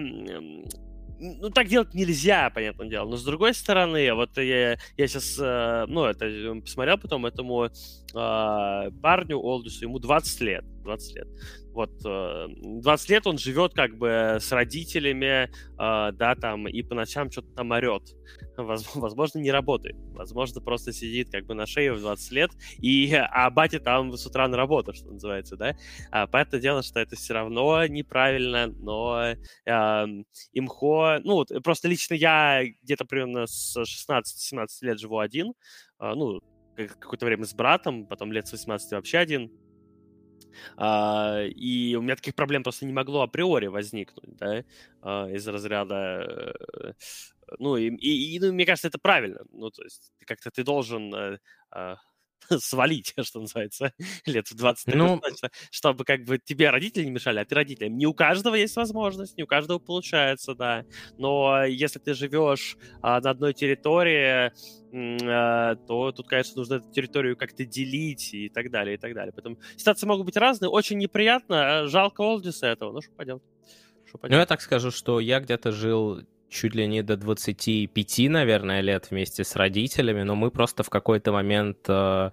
[1.19, 3.09] ну, так делать нельзя, понятное дело.
[3.09, 7.65] Но с другой стороны, вот я, я сейчас, э, ну, это э, посмотрел потом этому
[7.65, 7.69] э,
[9.01, 10.65] парню Олдусу, ему 20 лет.
[10.83, 11.27] 20 лет.
[11.75, 15.47] Вот, 20 э, лет он живет как бы с родителями, э,
[15.77, 18.15] да, там, и по ночам что-то там орет.
[18.57, 19.97] Возможно, не работает.
[20.13, 24.25] Возможно, просто сидит как бы на шее в 20 лет, и, а батя там с
[24.25, 25.75] утра на работу, что называется, да.
[26.11, 29.33] А, понятное дело, что это все равно неправильно, но
[29.65, 30.07] э,
[30.53, 35.53] имхо, ну, вот, просто лично я где-то примерно с 16-17 лет живу один,
[35.99, 36.39] э, ну,
[36.77, 39.51] какое-то время с братом, потом лет с 18 вообще один,
[40.77, 44.63] и у меня таких проблем просто не могло априори возникнуть, да,
[45.01, 46.55] а, из разряда...
[46.83, 46.93] Э,
[47.59, 49.41] ну, и, и, и ну, мне кажется, это правильно.
[49.51, 51.39] Ну, то есть как-то ты должен э,
[51.71, 51.97] а,
[52.59, 53.93] свалить, что называется,
[54.25, 57.97] лет в 20 ну, точно, чтобы как бы тебе родители не мешали, а ты родителям.
[57.97, 60.85] Не у каждого есть возможность, не у каждого получается, да.
[61.17, 64.51] Но если ты живешь а, на одной территории,
[65.23, 69.33] а, то тут, конечно, нужно эту территорию как-то делить и так далее, и так далее.
[69.33, 70.69] Поэтому ситуации могут быть разные.
[70.69, 71.81] Очень неприятно.
[71.81, 72.91] А жалко Олдиса этого.
[72.91, 73.43] Ну, что поделать.
[74.23, 79.09] Ну, я так скажу, что я где-то жил чуть ли не до 25, наверное, лет
[79.11, 82.31] вместе с родителями, но мы просто в какой-то момент э,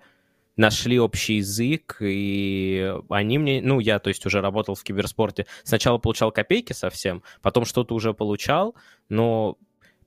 [0.56, 5.98] нашли общий язык, и они мне, ну, я, то есть, уже работал в киберспорте, сначала
[5.98, 8.74] получал копейки совсем, потом что-то уже получал,
[9.08, 9.58] но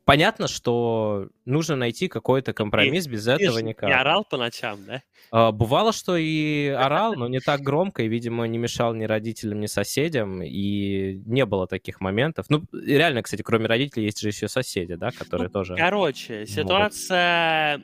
[0.05, 3.89] понятно, что нужно найти какой-то компромисс, и, без этого никак.
[3.89, 5.03] И орал по ночам, да?
[5.31, 9.59] А, бывало, что и орал, но не так громко, и, видимо, не мешал ни родителям,
[9.59, 12.45] ни соседям, и не было таких моментов.
[12.49, 15.75] Ну, реально, кстати, кроме родителей есть же еще соседи, да, которые ну, тоже...
[15.75, 16.49] Короче, могут...
[16.49, 17.81] ситуация...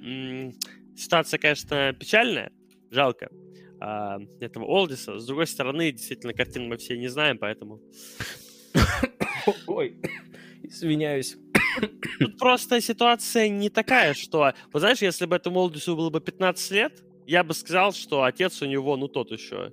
[0.95, 2.51] Ситуация, конечно, печальная,
[2.91, 3.30] жалко
[3.80, 5.17] а, этого Олдиса.
[5.17, 7.80] С другой стороны, действительно, картину мы все не знаем, поэтому...
[9.67, 9.95] Ой,
[10.63, 11.38] извиняюсь.
[12.19, 14.53] Тут просто ситуация не такая, что...
[14.72, 18.61] Вот знаешь, если бы этому Олдису было бы 15 лет, я бы сказал, что отец
[18.61, 19.72] у него, ну, тот еще.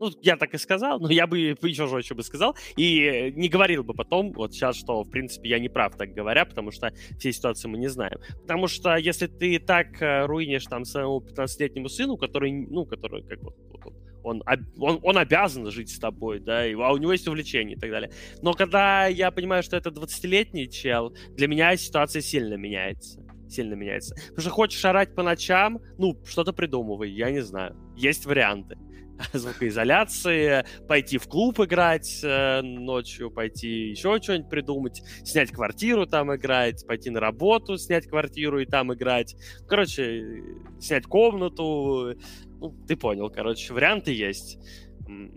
[0.00, 2.56] Ну, я так и сказал, но я бы еще жестче бы сказал.
[2.76, 6.46] И не говорил бы потом, вот сейчас, что, в принципе, я не прав, так говоря,
[6.46, 8.18] потому что все ситуации мы не знаем.
[8.42, 13.42] Потому что если ты так э, руинишь там своему 15-летнему сыну, который, ну, который, как
[13.42, 13.92] вот, вот
[14.22, 14.42] он,
[14.78, 17.90] он, он обязан жить с тобой, да, и, а у него есть увлечение и так
[17.90, 18.10] далее.
[18.42, 23.20] Но когда я понимаю, что это 20-летний чел, для меня ситуация сильно меняется.
[23.48, 24.14] Сильно меняется.
[24.14, 27.76] Потому что хочешь орать по ночам, ну, что-то придумывай, я не знаю.
[27.96, 28.76] Есть варианты.
[29.32, 36.86] звукоизоляции, пойти в клуб играть э, ночью, пойти еще что-нибудь придумать, снять квартиру там играть,
[36.86, 39.36] пойти на работу, снять квартиру и там играть.
[39.68, 40.42] Короче,
[40.80, 42.14] снять комнату.
[42.60, 44.58] Ну, ты понял, короче, варианты есть.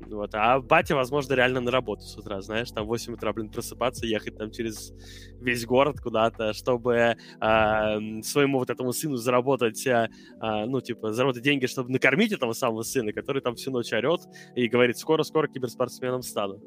[0.08, 0.36] Вот.
[0.36, 4.06] А батя, возможно, реально на работу с утра, знаешь, там в 8 утра, блин, просыпаться,
[4.06, 4.94] ехать там через
[5.40, 10.10] весь город куда-то, чтобы э, своему вот этому сыну заработать, э,
[10.42, 14.22] ну, типа, заработать деньги, чтобы накормить этого самого сына, который там всю ночь орет
[14.56, 16.62] и говорит, скоро-скоро киберспортсменом стану.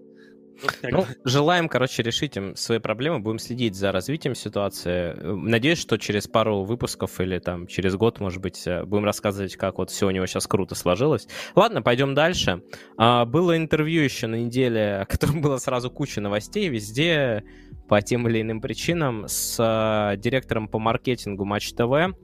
[0.83, 5.15] Ну, желаем, короче, решить им свои проблемы, будем следить за развитием ситуации.
[5.23, 9.79] Надеюсь, что через пару выпусков или там через год, может быть, э, будем рассказывать, как
[9.79, 11.29] вот все у него сейчас круто сложилось.
[11.55, 12.63] Ладно, пойдем дальше.
[12.97, 17.45] А, было интервью еще на неделе, о котором было сразу куча новостей везде
[17.89, 22.17] по тем или иным причинам с а, директором по маркетингу Матч ТВ.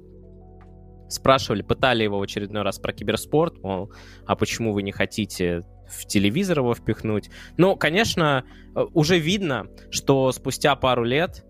[1.09, 3.93] Спрашивали, пытали его в очередной раз про киберспорт, мол,
[4.27, 5.61] а почему вы не хотите
[5.93, 7.31] в телевизор его впихнуть.
[7.57, 11.45] Но, конечно, э, уже видно, что спустя пару лет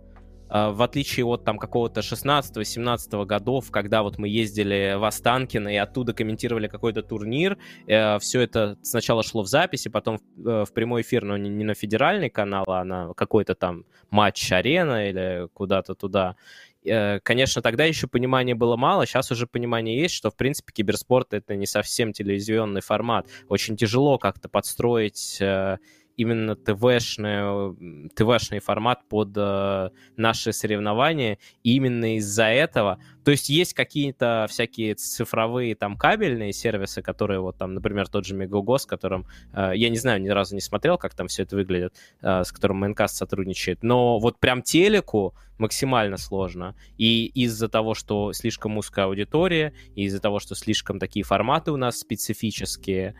[0.50, 5.76] э, в отличие от там какого-то 16-17 годов, когда вот мы ездили в Останкино и
[5.76, 11.24] оттуда комментировали какой-то турнир, э, все это сначала шло в записи, потом в, прямой эфир,
[11.24, 16.36] но не на федеральный канал, а на какой-то там матч-арена или куда-то туда.
[16.84, 21.28] Э, конечно, тогда еще понимания было мало, сейчас уже понимание есть, что, в принципе, киберспорт—
[21.32, 23.26] это не совсем телевизионный формат.
[23.48, 25.78] Очень тяжело как-то подстроить э,
[26.16, 31.38] именно ТВшный, ТВшный формат под э, наши соревнования.
[31.62, 32.98] И именно из-за этого...
[33.24, 38.34] То есть есть какие-то всякие цифровые там кабельные сервисы, которые вот там, например, тот же
[38.34, 39.26] Мегого, с которым...
[39.52, 42.52] Э, я не знаю, ни разу не смотрел, как там все это выглядит, э, с
[42.52, 43.82] которым Майнкаст сотрудничает.
[43.82, 46.74] Но вот прям телеку максимально сложно.
[46.98, 51.76] И из-за того, что слишком узкая аудитория, и из-за того, что слишком такие форматы у
[51.76, 53.14] нас специфические,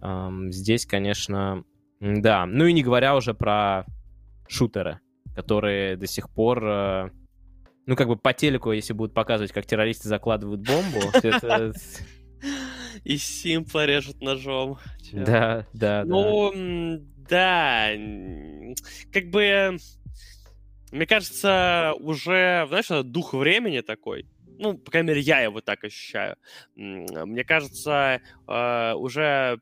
[0.00, 1.64] эм, здесь, конечно,
[2.00, 2.46] да.
[2.46, 3.84] Ну и не говоря уже про
[4.48, 5.00] шутеры,
[5.34, 6.64] которые до сих пор...
[6.64, 7.10] Э,
[7.86, 11.72] ну, как бы по телеку, если будут показывать, как террористы закладывают бомбу, это...
[13.04, 14.78] И Симпла режут ножом.
[15.12, 16.52] Да, да, ну,
[17.28, 17.90] да.
[19.12, 19.78] Как бы
[20.92, 24.26] мне кажется, уже, знаешь, дух времени такой.
[24.58, 26.36] Ну, по крайней мере, я его так ощущаю.
[26.74, 29.60] Мне кажется, э, уже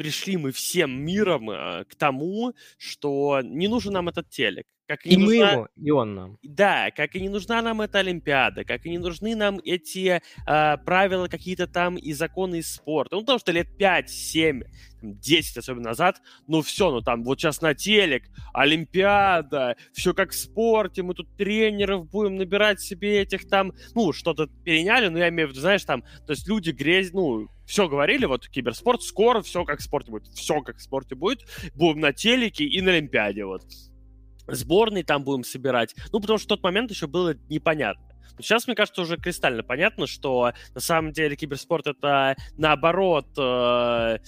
[0.00, 4.66] пришли мы всем миром э, к тому, что не нужен нам этот телек.
[4.88, 5.28] Как и, и нужна...
[5.28, 6.38] мы ему, и он нам.
[6.42, 10.76] Да, как и не нужна нам эта Олимпиада, как и не нужны нам эти э,
[10.78, 13.16] правила какие-то там и законы из спорта.
[13.16, 14.62] Ну, потому что лет 5, 7,
[15.02, 18.24] 10 особенно назад, ну все, ну там вот сейчас на телек,
[18.54, 24.46] Олимпиада, все как в спорте, мы тут тренеров будем набирать себе этих там, ну, что-то
[24.64, 28.26] переняли, но я имею в виду, знаешь, там, то есть люди грязь, ну, все говорили,
[28.26, 32.12] вот киберспорт, скоро все как в спорте будет, все как в спорте будет, будем на
[32.12, 33.62] телеке и на Олимпиаде, вот
[34.48, 35.94] сборный там будем собирать.
[36.12, 38.09] Ну, потому что в тот момент еще было непонятно.
[38.38, 44.18] Сейчас, мне кажется, уже кристально понятно, что на самом деле киберспорт это наоборот э,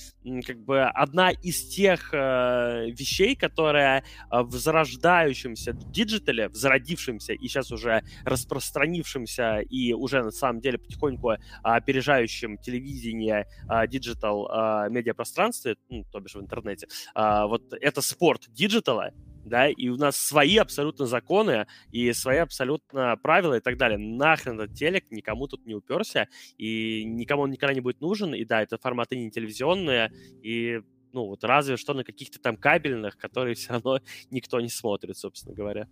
[0.47, 4.01] как бы одна из тех э, вещей, которая
[4.31, 10.79] э, в зарождающемся диджитале, в зародившемся и сейчас уже распространившемся и уже на самом деле
[10.79, 18.47] потихоньку опережающем телевидение э, диджитал э, медиапространстве, ну, то бишь в интернете, вот это спорт
[18.49, 19.13] диджитал,
[19.45, 23.99] да, и у нас свои абсолютно законы и свои абсолютно правила и так далее.
[23.99, 26.29] Нахрен этот телек никому тут не уперся,
[26.59, 30.13] и никому он никогда не будет нужен, и да, это форматы не телевизионные,
[30.43, 30.81] и
[31.13, 35.55] ну, вот разве что на каких-то там кабельных, которые все равно никто не смотрит, собственно
[35.55, 35.89] говоря.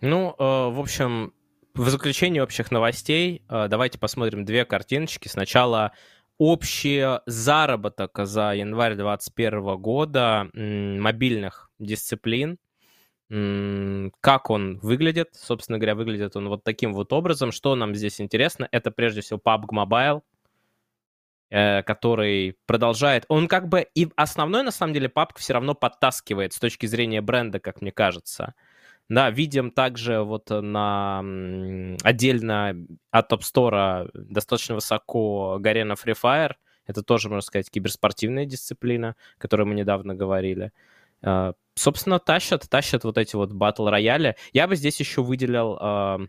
[0.00, 1.32] Ну, э, в общем,
[1.74, 5.28] в заключение общих новостей э, давайте посмотрим две картиночки.
[5.28, 5.92] Сначала
[6.38, 12.58] общий заработок за январь 2021 года мобильных дисциплин.
[13.28, 15.30] Как он выглядит?
[15.34, 17.50] Собственно говоря, выглядит он вот таким вот образом.
[17.50, 18.68] Что нам здесь интересно?
[18.70, 20.22] Это прежде всего PUBG Mobile,
[21.50, 23.24] э, который продолжает...
[23.28, 27.20] Он как бы и основной, на самом деле, PUBG все равно подтаскивает с точки зрения
[27.20, 28.54] бренда, как мне кажется.
[29.08, 31.20] Да, видим также вот на
[32.02, 32.74] отдельно
[33.10, 36.54] от Store достаточно высоко Гарена Free Fire.
[36.86, 40.72] Это тоже, можно сказать, киберспортивная дисциплина, о которой мы недавно говорили.
[41.22, 44.36] А, собственно, тащат, тащат вот эти вот батл рояли.
[44.52, 46.28] Я бы здесь еще выделил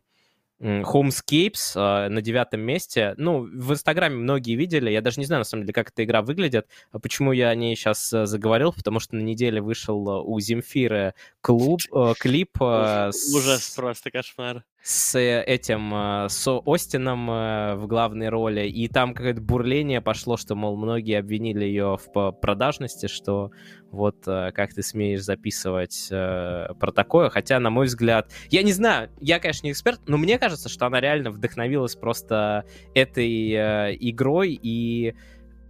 [0.60, 3.14] Homescapes э, на девятом месте.
[3.18, 4.90] Ну, в Инстаграме многие видели.
[4.90, 6.68] Я даже не знаю, на самом деле, как эта игра выглядит.
[6.92, 8.74] А почему я о ней сейчас э, заговорил?
[8.74, 12.58] Потому что на неделе вышел э, у Земфиры клуб, э, клип...
[12.60, 13.34] Э, с...
[13.34, 19.42] Ужас, просто кошмар с этим, э, с Остином э, в главной роли, и там какое-то
[19.42, 23.52] бурление пошло, что, мол, многие обвинили ее в продажности, что
[23.92, 29.10] вот э, как ты смеешь записывать про такое, хотя, на мой взгляд, я не знаю,
[29.20, 32.64] я, конечно, не эксперт, но мне кажется, что она реально вдохновилась просто
[32.96, 35.16] этой игрой, и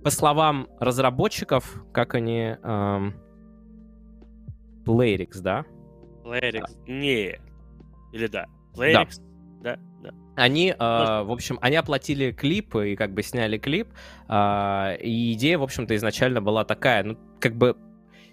[0.03, 2.55] по словам разработчиков, как они...
[2.61, 3.15] Эм...
[4.85, 5.65] Playrix, да?
[6.23, 7.39] Playrix, не.
[8.13, 8.45] Или да?
[8.77, 9.21] Playrix?
[9.61, 9.75] Да.
[9.75, 10.13] да, да.
[10.35, 13.89] Они, э, в общем, они оплатили клип и как бы сняли клип.
[14.29, 17.75] Э, и идея, в общем-то, изначально была такая, ну, как бы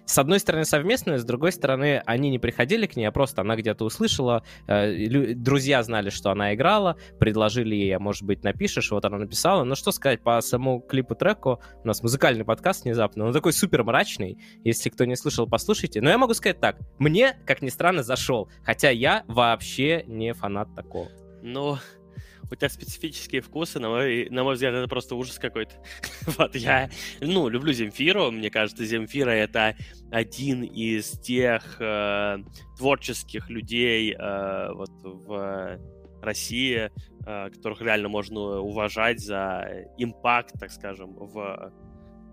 [0.05, 3.55] с одной стороны совместная, с другой стороны они не приходили к ней, а просто она
[3.55, 9.05] где-то услышала, э, друзья знали, что она играла, предложили ей, а может быть напишешь, вот
[9.05, 9.63] она написала.
[9.63, 13.83] Ну что сказать, по самому клипу треку, у нас музыкальный подкаст внезапно, он такой супер
[13.83, 16.01] мрачный, если кто не слышал, послушайте.
[16.01, 20.73] Но я могу сказать так, мне, как ни странно, зашел, хотя я вообще не фанат
[20.75, 21.09] такого.
[21.41, 21.77] Ну,
[22.51, 25.75] у тебя специфические вкусы, на мой, на мой взгляд, это просто ужас какой-то.
[26.37, 26.89] вот я,
[27.21, 29.75] ну, люблю Земфиру, мне кажется, Земфира это
[30.11, 32.37] один из тех э,
[32.77, 35.79] творческих людей э, вот в
[36.21, 36.91] России,
[37.25, 41.71] э, которых реально можно уважать за импакт, так скажем, в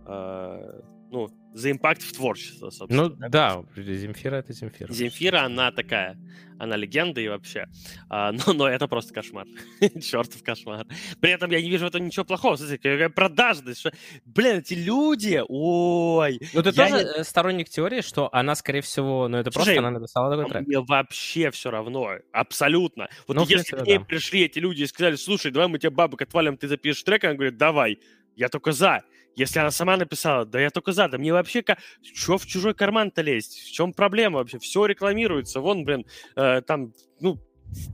[0.07, 0.81] э,
[1.13, 3.09] ну, за импакт в творчество, собственно.
[3.09, 4.93] Ну да, да Земфира это Земфира.
[4.93, 6.19] Земфира, она такая,
[6.59, 7.67] она легенда и вообще.
[8.09, 9.47] А, но, но это просто кошмар.
[10.01, 10.87] Чертов кошмар.
[11.21, 12.57] При этом я не вижу в этом ничего плохого.
[12.57, 13.81] Смотрите, какая продажность.
[13.81, 13.93] Что...
[14.25, 16.41] Блин, эти люди, ой.
[16.55, 17.21] Ну ты тоже не...
[17.21, 20.67] Э, сторонник теории, что она, скорее всего, ну это Слушай, просто она написала такой трек.
[20.67, 22.13] Мне вообще все равно.
[22.33, 23.09] Абсолютно.
[23.29, 24.05] Вот ну, если принципе, к ней да.
[24.05, 27.35] пришли эти люди и сказали, слушай, давай мы тебе бабок отвалим, ты запишешь трек, она
[27.35, 27.99] говорит, давай.
[28.35, 29.03] Я только за.
[29.37, 31.79] Если она сама написала, да я только за, да мне вообще как...
[32.15, 33.61] Что в чужой карман-то лезть?
[33.61, 34.59] В чем проблема вообще?
[34.59, 35.61] Все рекламируется.
[35.61, 36.05] Вон, блин,
[36.37, 37.39] э, там, ну,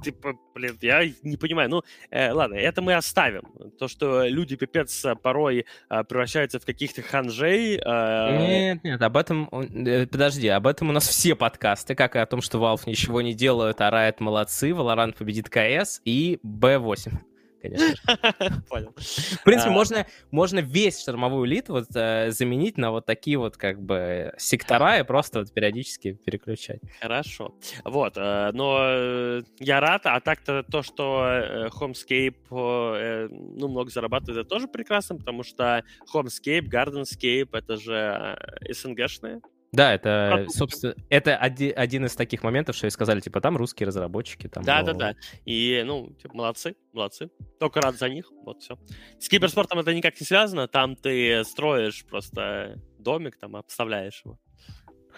[0.02, 1.70] типа, блин, я не понимаю.
[1.70, 3.42] Ну, э, ладно, это мы оставим.
[3.78, 7.76] То, что люди, пипец, порой э, превращаются в каких-то ханжей.
[7.84, 8.38] Э...
[8.38, 9.48] Нет, нет, об этом...
[9.52, 13.22] Э, подожди, об этом у нас все подкасты, как и о том, что Valve ничего
[13.22, 17.27] не делают, а Riot молодцы, Valorant победит КС и B8
[17.60, 18.62] конечно же.
[18.68, 18.94] Понял.
[18.96, 19.72] В принципе, а...
[19.72, 24.98] можно, можно весь штормовую элит вот э, заменить на вот такие вот как бы сектора
[24.98, 26.80] и просто вот периодически переключать.
[27.00, 27.54] Хорошо.
[27.84, 34.48] Вот, э, но э, я рад, а так-то то, что Homescape ну, много зарабатывает, это
[34.48, 38.38] тоже прекрасно, потому что Homescape, Gardenscape, это же
[38.70, 39.40] СНГшные
[39.72, 43.86] да, это, собственно, это один, один из таких моментов, что и сказали, типа, там русские
[43.86, 44.48] разработчики.
[44.48, 44.86] Там, да, но...
[44.86, 45.14] да, да.
[45.44, 47.30] И, ну, типа, молодцы, молодцы.
[47.60, 48.78] Только рад за них, вот все.
[49.18, 54.38] С киберспортом это никак не связано, там ты строишь просто домик, там, обставляешь его.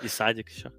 [0.02, 0.72] И садик еще.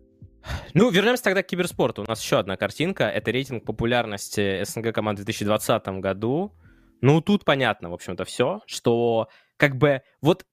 [0.73, 2.01] Ну, вернемся тогда к киберспорту.
[2.01, 3.05] У нас еще одна картинка.
[3.05, 6.55] Это рейтинг популярности СНГ команд в 2020 году.
[7.01, 9.27] Ну, тут понятно, в общем-то, все, что
[9.61, 10.43] как бы, вот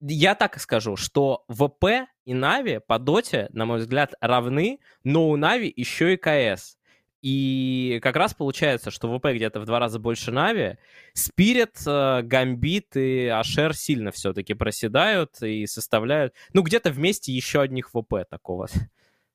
[0.00, 5.36] я так скажу, что ВП и Нави по доте, на мой взгляд, равны, но у
[5.36, 6.78] Нави еще и КС.
[7.20, 10.78] И как раз получается, что ВП где-то в два раза больше Нави.
[11.12, 16.32] Спирит, э, Гамбит и Ашер сильно все-таки проседают и составляют...
[16.54, 18.68] Ну, где-то вместе еще одних ВП такого.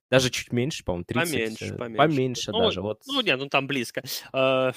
[0.09, 1.31] Даже чуть меньше, по-моему, 30.
[1.31, 1.97] Поменьше, поменьше.
[1.97, 2.81] Поменьше ну, даже.
[2.81, 3.03] Вот.
[3.05, 4.01] Ну, нет, ну там близко.
[4.33, 4.73] Э,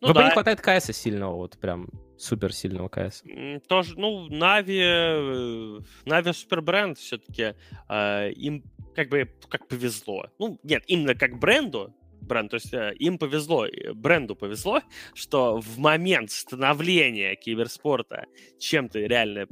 [0.00, 0.24] ну, ВП да.
[0.24, 1.88] не хватает КС сильного, вот прям
[2.22, 3.22] супер сильного КС.
[3.66, 7.54] Тоже, ну, Нави, э, Нави супер бренд все-таки.
[7.88, 8.62] Э, им
[8.94, 10.26] как бы как повезло.
[10.38, 14.80] Ну, нет, именно как бренду, бренд, то есть э, им повезло, бренду повезло,
[15.14, 18.26] что в момент становления киберспорта
[18.58, 19.46] чем-то реально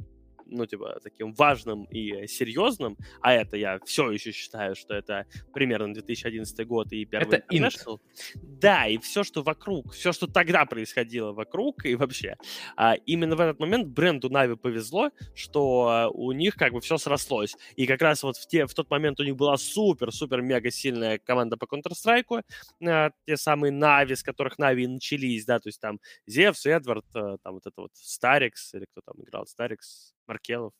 [0.51, 5.93] ну, типа, таким важным и серьезным, а это я все еще считаю, что это примерно
[5.93, 7.99] 2011 год и первый это International.
[8.35, 12.35] Да, и все, что вокруг, все, что тогда происходило вокруг и вообще,
[12.75, 17.55] а, именно в этот момент бренду Нави повезло, что у них как бы все срослось.
[17.75, 21.57] И как раз вот в, те, в тот момент у них была супер-супер-мега сильная команда
[21.57, 22.43] по Counter-Strike,
[22.85, 27.37] а, те самые Нави, с которых Нави начались, да, то есть там Зевс, Эдвард, э,
[27.43, 30.71] там вот это вот Старикс, или кто там играл, Старикс, Маркелов.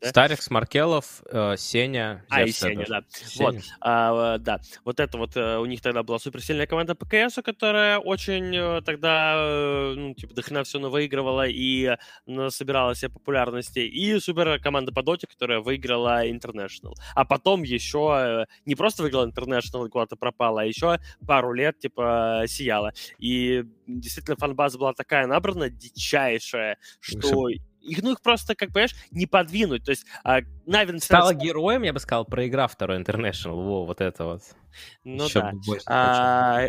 [0.00, 0.10] Да?
[0.10, 2.24] Старикс, Маркелов, э, Сеня.
[2.28, 3.02] А, и Сеня, да.
[3.10, 3.52] Сеня.
[3.52, 4.60] Вот, а, да.
[4.84, 8.82] Вот это вот э, у них тогда была суперсильная команда по КС, которая очень э,
[8.82, 11.96] тогда, э, ну, типа, до все выигрывала и
[12.50, 13.80] собирала себе популярности.
[13.80, 16.92] И супер команда по доте, которая выиграла International.
[17.16, 22.44] А потом еще не просто выиграла International и куда-то пропала, а еще пару лет, типа,
[22.46, 22.92] сияла.
[23.18, 27.48] И действительно фанбаза была такая набрана, дичайшая, что
[27.84, 29.84] их, ну, их просто, как понимаешь, не подвинуть.
[29.84, 31.02] То есть а, Нави начинает...
[31.02, 33.54] Стала героем, я бы сказал, проиграв второй International.
[33.54, 34.42] Во, вот это вот.
[35.04, 35.52] Ну Еще да.
[35.86, 36.68] А,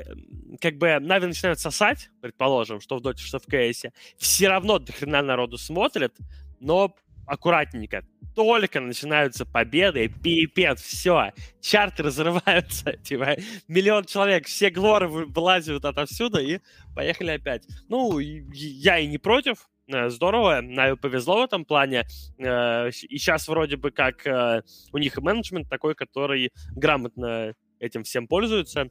[0.61, 3.93] как бы Нави начинают сосать, предположим, что в Доте, что в КСе.
[4.17, 6.13] Все равно до хрена народу смотрят,
[6.59, 6.93] но
[7.25, 8.03] аккуратненько.
[8.35, 13.37] Только начинаются победы, пипец, все, чарты разрываются, типа,
[13.67, 16.59] миллион человек, все глоры вылазят отовсюду и
[16.93, 17.65] поехали опять.
[17.87, 22.05] Ну, я и не против, здорово, Нави повезло в этом плане.
[22.37, 24.61] Э, и сейчас вроде бы как э,
[24.91, 28.89] у них менеджмент такой, который грамотно этим всем пользуется.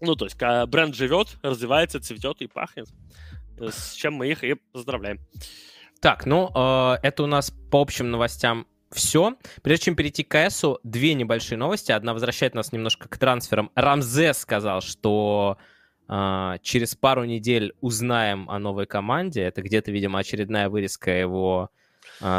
[0.00, 0.36] Ну, то есть
[0.68, 2.88] бренд живет, развивается, цветет и пахнет.
[3.58, 5.20] С чем мы их и поздравляем.
[6.00, 6.48] Так, ну,
[7.02, 9.36] это у нас по общим новостям все.
[9.62, 11.92] Прежде чем перейти к КСу, две небольшие новости.
[11.92, 13.70] Одна возвращает нас немножко к трансферам.
[13.74, 15.58] Рамзес сказал, что
[16.62, 19.42] через пару недель узнаем о новой команде.
[19.42, 21.81] Это где-то, видимо, очередная вырезка его а,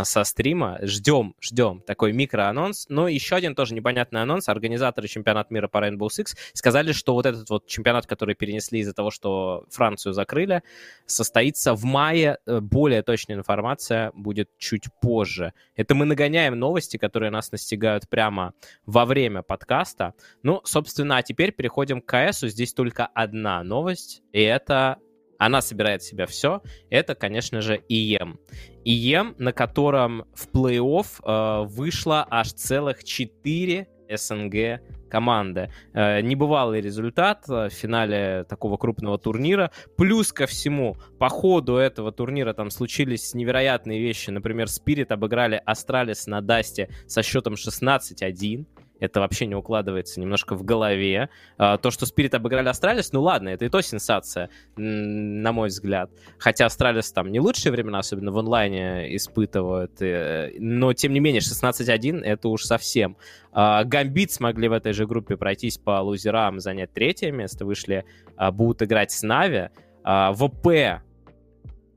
[0.03, 0.79] со стрима.
[0.81, 2.87] Ждем, ждем такой микроанонс.
[2.89, 4.49] Но еще один тоже непонятный анонс.
[4.49, 8.93] Организаторы чемпионата мира по Rainbow Six сказали, что вот этот вот чемпионат, который перенесли из-за
[8.93, 10.63] того, что Францию закрыли,
[11.05, 12.37] состоится в мае.
[12.45, 15.53] Э, более точная информация будет чуть позже.
[15.75, 18.53] Это мы нагоняем новости, которые нас настигают прямо
[18.85, 20.13] во время подкаста.
[20.43, 22.47] Ну, собственно, а теперь переходим к КСу.
[22.47, 24.97] Здесь только одна новость, и это
[25.45, 28.39] она собирает в себя все, это, конечно же, ИЕМ.
[28.85, 35.69] ИЕМ, на котором в плей-офф э, вышло аж целых 4 СНГ команды.
[35.93, 39.71] Э, небывалый результат в финале такого крупного турнира.
[39.97, 44.29] Плюс ко всему, по ходу этого турнира там случились невероятные вещи.
[44.29, 48.65] Например, Спирит обыграли Астралис на Дасте со счетом 16-1
[48.99, 51.29] это вообще не укладывается немножко в голове.
[51.57, 56.11] А, то, что Спирит обыграли Астралис, ну ладно, это и то сенсация, на мой взгляд.
[56.37, 60.01] Хотя Астралис там не лучшие времена, особенно в онлайне, испытывают.
[60.01, 63.17] Э, но, тем не менее, 16-1 это уж совсем.
[63.51, 68.05] А, Гамбит смогли в этой же группе пройтись по лузерам, занять третье место, вышли,
[68.37, 69.69] а, будут играть с Нави.
[70.05, 71.01] ВП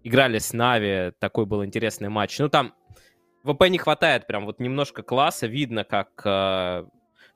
[0.05, 2.39] играли с Нави, такой был интересный матч.
[2.39, 2.75] Ну, там
[3.47, 6.85] ВП не хватает прям вот немножко класса, видно, как э,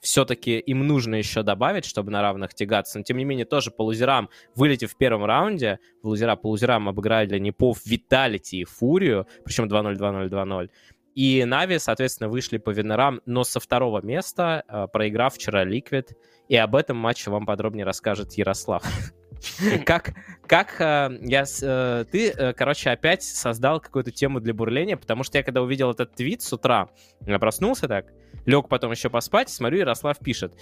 [0.00, 2.98] все-таки им нужно еще добавить, чтобы на равных тягаться.
[2.98, 6.88] Но, тем не менее, тоже по лузерам, вылетев в первом раунде, в лузера по лузерам
[6.88, 10.70] обыграли Непов, Виталити и Фурию, причем 2-0, 2-0, 2-0.
[11.14, 16.16] И Нави, соответственно, вышли по винерам, но со второго места, э, проиграв вчера Ликвид.
[16.48, 18.82] И об этом матче вам подробнее расскажет Ярослав.
[19.86, 20.12] Как,
[20.46, 25.38] как э, я, э, ты, э, короче, опять создал какую-то тему для бурления, потому что
[25.38, 26.88] я когда увидел этот твит с утра,
[27.24, 28.06] я проснулся так,
[28.46, 30.54] лег потом еще поспать, смотрю, Ярослав пишет,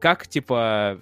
[0.00, 1.00] как, типа,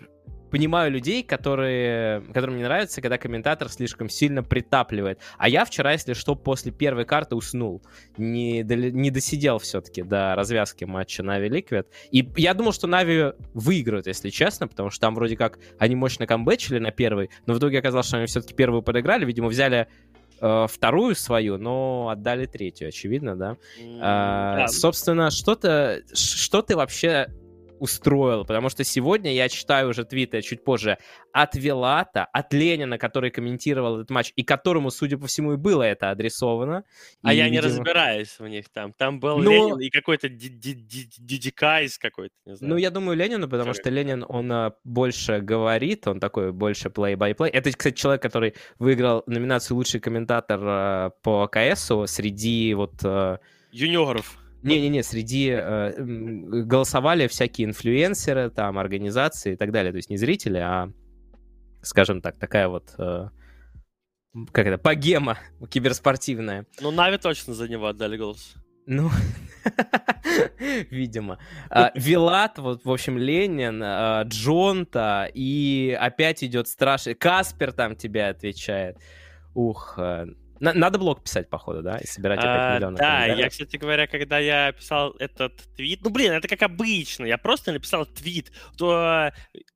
[0.57, 5.21] понимаю людей, которые, которым не нравится, когда комментатор слишком сильно притапливает.
[5.37, 7.83] А я вчера, если что, после первой карты уснул.
[8.17, 11.89] Не, не досидел все-таки до развязки матча Нави Ликвид.
[12.11, 16.27] И я думал, что Нави выиграют, если честно, потому что там вроде как они мощно
[16.27, 19.27] камбэчили на первый, но в итоге оказалось, что они все-таки первую проиграли.
[19.27, 19.89] Видимо, взяли
[20.41, 23.57] э, вторую свою, но отдали третью, очевидно, да.
[23.79, 24.69] М, а, да.
[24.69, 27.27] Собственно, что-то, что ты вообще
[27.79, 30.99] устроил, потому что сегодня я читаю уже твиты чуть позже
[31.33, 35.83] от Вилата, от Ленина, который комментировал этот матч, и которому, судя по всему, и было
[35.83, 36.85] это адресовано.
[37.23, 37.63] А и, я видимо...
[37.63, 38.93] не разбираюсь в них там.
[38.93, 39.51] Там был Но...
[39.51, 42.75] Ленин и какой-то Дидикайс какой-то, не знаю.
[42.75, 47.49] Ну, я думаю, Ленину, потому что Ленин, он а, больше говорит, он такой больше play-by-play.
[47.49, 52.95] Это, кстати, человек, который выиграл номинацию «Лучший комментатор» а, по КСу среди вот...
[53.05, 53.39] А,
[53.73, 54.39] Юниоров.
[54.67, 59.93] Не-не-не, среди э, голосовали всякие инфлюенсеры, там, организации и так далее.
[59.93, 60.93] То есть не зрители, а,
[61.83, 62.95] скажем так, такая вот...
[62.99, 63.29] Э,
[64.53, 65.39] как это, богема
[65.71, 66.67] киберспортивная.
[66.81, 68.55] Ну, Нави точно за него отдали голос.
[68.87, 69.11] Ну,
[70.91, 71.39] видимо.
[71.71, 77.15] А, Вилат, вот, в общем, Ленин, а, Джонта, и опять идет страшный...
[77.15, 78.99] Каспер там тебе отвечает.
[79.55, 80.27] Ух, э,
[80.61, 84.39] надо блог писать, походу, да, и собирать опять а, миллионы Да, я, кстати говоря, когда
[84.39, 89.33] я писал этот твит, ну, блин, это как обычно, я просто написал твит, то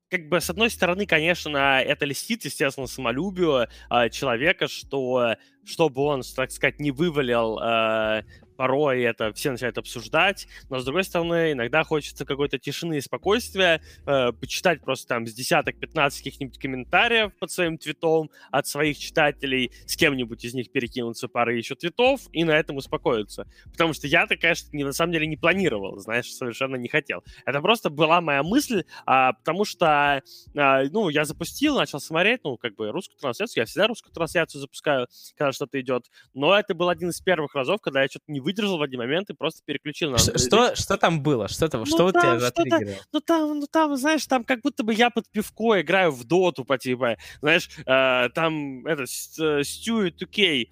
[0.09, 6.21] как бы, с одной стороны, конечно, это льстит, естественно, самолюбию э, человека, что чтобы он,
[6.35, 8.23] так сказать, не вывалил э,
[8.55, 13.81] порой это все начинают обсуждать, но, с другой стороны, иногда хочется какой-то тишины и спокойствия,
[14.05, 19.95] э, почитать просто там с десяток-пятнадцать каких-нибудь комментариев под своим твитом от своих читателей, с
[19.95, 23.47] кем-нибудь из них перекинуться парой еще твитов и на этом успокоиться.
[23.71, 27.23] Потому что я-то, конечно, не, на самом деле не планировал, знаешь, совершенно не хотел.
[27.45, 30.21] Это просто была моя мысль, а, потому что,
[30.55, 34.61] а, ну, я запустил, начал смотреть, ну, как бы русскую трансляцию, я всегда русскую трансляцию
[34.61, 35.07] запускаю,
[35.37, 38.50] когда что-то идет, но это был один из первых разов, когда я что-то не вы
[38.51, 40.17] выдержал в один момент и просто переключил на...
[40.17, 41.47] Что, что, там было?
[41.47, 42.97] Что, там, ну, что вот тебя затриггерило?
[43.11, 46.65] Ну там, ну там, знаешь, там как будто бы я под пивко играю в доту,
[46.65, 50.71] по типа, знаешь, э, там это, Стю и Тукей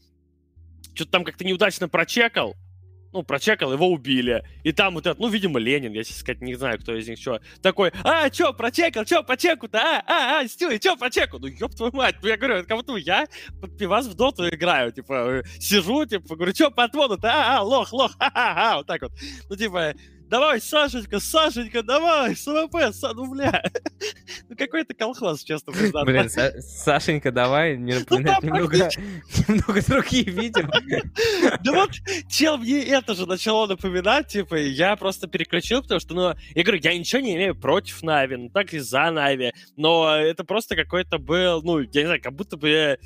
[0.94, 2.56] что-то там как-то неудачно прочекал,
[3.12, 4.44] ну, прочекал, его убили.
[4.64, 7.20] И там вот этот, ну, видимо, Ленин, я сейчас сказать не знаю, кто из них
[7.20, 7.42] что.
[7.62, 11.40] Такой, а, что, прочекал, что по чеку-то, а, а, а, Стю, что по чеку?
[11.40, 13.28] Ну, ёб твою мать, ну, я говорю, как будто я
[13.62, 17.92] под пивас в доту играю, типа, сижу, типа, говорю, что по отводу-то, а, а, лох,
[17.94, 19.12] лох, ха-ха-ха, вот так вот.
[19.50, 19.94] Ну, типа,
[20.30, 23.64] давай, Сашенька, Сашенька, давай, СВП, Са, ну, бля.
[24.50, 26.06] ну, какой-то колхоз, честно признаться.
[26.06, 28.90] Блин, Сашенька, давай, не ну, напоминать немного,
[29.48, 30.64] немного другие видео.
[31.64, 31.92] да вот,
[32.30, 36.82] чел мне это же начало напоминать, типа, я просто переключил, потому что, ну, я говорю,
[36.84, 41.18] я ничего не имею против Нави, ну, так и за Нави, но это просто какой-то
[41.18, 43.00] был, ну, я не знаю, как будто бы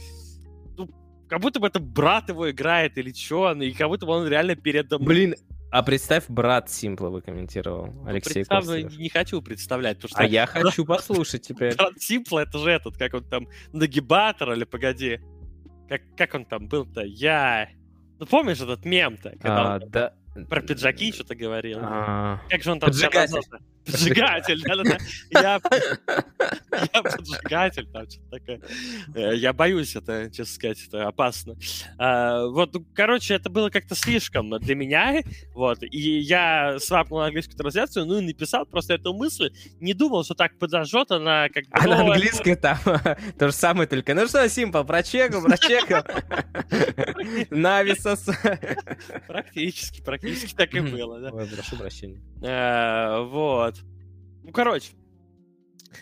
[0.77, 0.89] ну,
[1.29, 4.55] как будто бы это брат его играет или что, и как будто бы он реально
[4.55, 5.07] передо мной.
[5.07, 5.35] Блин,
[5.73, 10.19] а представь, брат Симпла вы комментировал, ну, Алексей представь, Не хочу представлять, потому что...
[10.19, 11.75] А я хочу послушать теперь.
[11.75, 15.19] Брат Симпла, это же этот, как он там, нагибатор или погоди.
[15.89, 17.01] Как, как он там был-то?
[17.01, 17.69] Я...
[18.19, 19.33] Ну, помнишь этот мем-то?
[19.41, 19.89] А, он...
[19.89, 20.13] Да,
[20.49, 21.80] Про пиджаки что-то говорил.
[21.81, 23.39] А, Как же он там Поджигатель.
[23.85, 24.97] Поджигатель, да-да-да.
[25.30, 25.60] Я,
[26.93, 28.61] я поджигатель, там что-то такое.
[29.14, 31.55] Э, Я боюсь это, честно сказать, это опасно.
[31.97, 35.22] А, Вот, ну, короче, это было как-то слишком для меня,
[35.53, 39.51] вот, и я свапнул английскую трансляцию, ну и написал просто эту мысль,
[39.81, 41.69] не думал, что так подожжет она как бы...
[41.73, 42.77] А на английском там
[43.38, 46.03] то же самое, только, ну что, Симпл, прочекал, прочекал.
[47.49, 48.30] Нависос.
[49.27, 50.22] Практически, практически
[50.55, 51.29] так и было, да.
[51.31, 52.21] Ой, прошу прощения.
[52.41, 53.75] Э, Вот.
[54.43, 54.91] Ну, короче.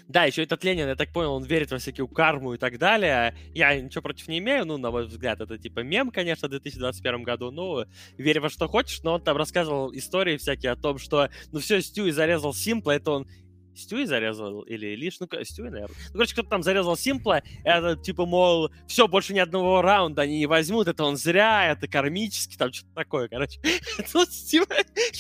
[0.08, 3.36] Да, еще этот Ленин, я так понял, он верит во всякую карму и так далее.
[3.54, 7.24] Я ничего против не имею, ну, на мой взгляд, это типа мем, конечно, в 2021
[7.24, 7.52] году.
[7.52, 7.84] Ну,
[8.18, 11.82] верь во что хочешь, но он там рассказывал истории всякие о том, что, ну, все,
[11.82, 13.28] Стюи зарезал Симпла, это он
[13.76, 15.96] Стюи зарезал или лишь, ну, Стюи, наверное.
[16.08, 20.40] Ну, короче, кто-то там зарезал Симпла, это типа, мол, все, больше ни одного раунда они
[20.40, 23.60] не возьмут, это он зря, это кармически, там что-то такое, короче.
[24.14, 24.74] Ну, типа,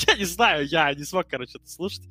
[0.07, 2.03] я не знаю, я не смог, короче, это слушать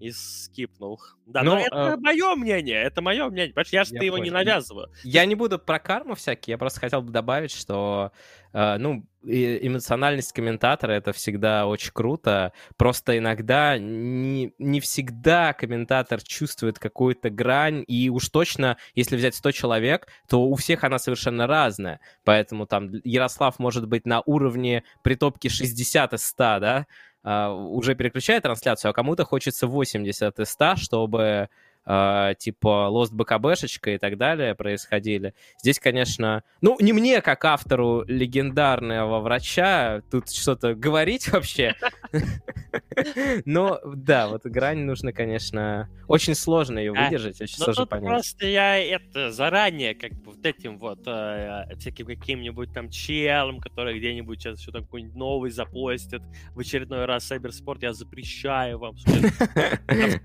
[0.00, 1.00] и скипнул.
[1.26, 3.52] Да, Ну, но это мое мнение, это мое мнение.
[3.52, 4.34] Понимаешь, я же Я его не понял.
[4.44, 4.88] навязываю.
[5.04, 8.10] Я не буду про карму всякие, я просто хотел бы добавить, что
[8.52, 12.52] э, ну, эмоциональность комментатора это всегда очень круто.
[12.76, 19.52] Просто иногда не, не всегда комментатор чувствует какую-то грань, и уж точно, если взять 100
[19.52, 22.00] человек, то у всех она совершенно разная.
[22.24, 26.86] Поэтому там Ярослав может быть на уровне притопки 60 из 100, да, а,
[27.24, 31.48] уже переключает трансляцию, а кому-то хочется 80 из 100, чтобы
[31.84, 35.34] а, типа Lost БКБшечка и так далее происходили.
[35.58, 41.74] Здесь, конечно, ну, не мне, как автору легендарного врача, тут что-то говорить вообще.
[43.44, 48.08] Но, да, вот грань нужно, конечно, очень сложно ее А, выдержать, очень Но сложно понять.
[48.08, 53.98] просто я это заранее как бы вот этим вот э, всяким каким-нибудь там челом, который
[53.98, 56.22] где-нибудь сейчас еще там какой-нибудь новый запостит
[56.54, 58.96] в очередной раз Сайберспорт, я запрещаю вам.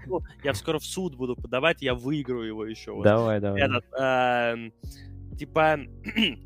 [0.06, 2.94] ну, я скоро в суд буду подавать, я выиграю его еще.
[2.94, 3.62] Вот Давай, давай.
[3.62, 4.74] этот, эм,
[5.38, 6.36] типа, э,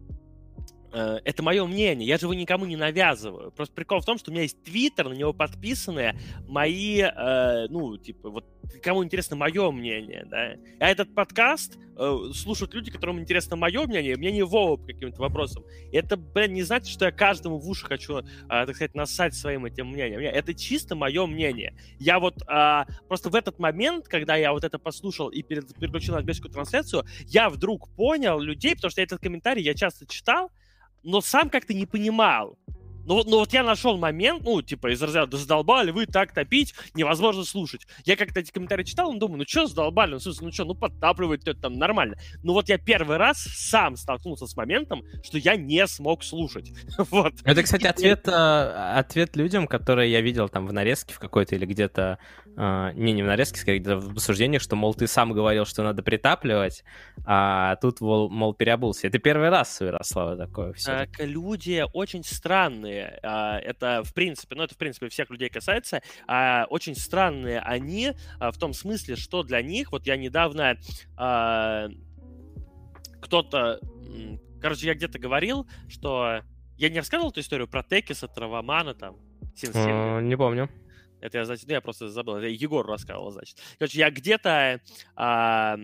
[0.91, 3.51] это мое мнение, я же его никому не навязываю.
[3.51, 6.15] Просто прикол в том, что у меня есть твиттер, на него подписаны
[6.47, 8.45] мои, э, ну, типа, вот
[8.83, 10.55] кому интересно мое мнение, да.
[10.79, 15.63] А этот подкаст э, слушают люди, которым интересно мое мнение, мнение Вова по каким-то вопросам.
[15.91, 19.33] И это, блин, не значит, что я каждому в уши хочу, э, так сказать, насать
[19.33, 20.21] своим этим мнением.
[20.21, 21.73] Не, Это чисто мое мнение.
[21.99, 26.19] Я вот а, просто в этот момент, когда я вот это послушал и переключил на
[26.19, 30.51] английскую трансляцию, я вдруг понял людей, потому что этот комментарий я часто читал,
[31.03, 32.57] но сам как-то не понимал.
[33.05, 36.33] Ну, вот- ну вот я нашел момент, ну, типа, из разряда, да задолбали вы так
[36.33, 37.87] топить, невозможно слушать.
[38.05, 40.75] Я как-то эти комментарии читал, ну, думаю, ну, что задолбали, ну, смысле, ну, что, ну,
[40.75, 42.17] подтапливает это там нормально.
[42.43, 46.71] Ну, вот я первый раз сам столкнулся с моментом, что я не смог слушать.
[47.11, 47.33] Вот.
[47.43, 51.65] Это, кстати, ответ, э, ответ людям, которые я видел там в нарезке в какой-то или
[51.65, 52.19] где-то,
[52.55, 55.81] э, не, не в нарезке, скорее где-то в обсуждениях, что, мол, ты сам говорил, что
[55.83, 56.83] надо притапливать,
[57.25, 59.07] а тут, мол, переобулся.
[59.07, 60.85] Это первый раз Ярослава такое все.
[60.91, 62.88] Так, люди очень странные.
[63.23, 66.01] А, Это, в принципе, ну, это, в принципе, всех людей касается.
[66.27, 70.77] а, Очень странные они а, в том смысле, что для них, вот я недавно
[71.17, 71.87] а,
[73.21, 73.79] кто-то,
[74.61, 76.41] короче, я где-то говорил, что
[76.77, 79.17] я не рассказывал эту историю про Текиса, Травомана, там.
[80.21, 80.69] Не помню.
[81.21, 82.37] Это я, значит, ну, я просто забыл.
[82.37, 83.57] Это Егор рассказывал, значит.
[83.77, 84.79] Короче, я где-то...
[85.15, 85.77] а,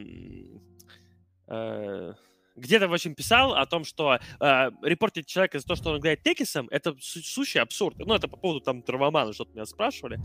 [1.48, 2.14] э,
[2.56, 6.23] где-то, в общем, писал о том, что э, репортить человека за то, что он играет
[6.23, 7.98] Текисом, это су- сущий абсурд.
[7.98, 10.19] Ну, это по поводу там Травомана, что-то меня спрашивали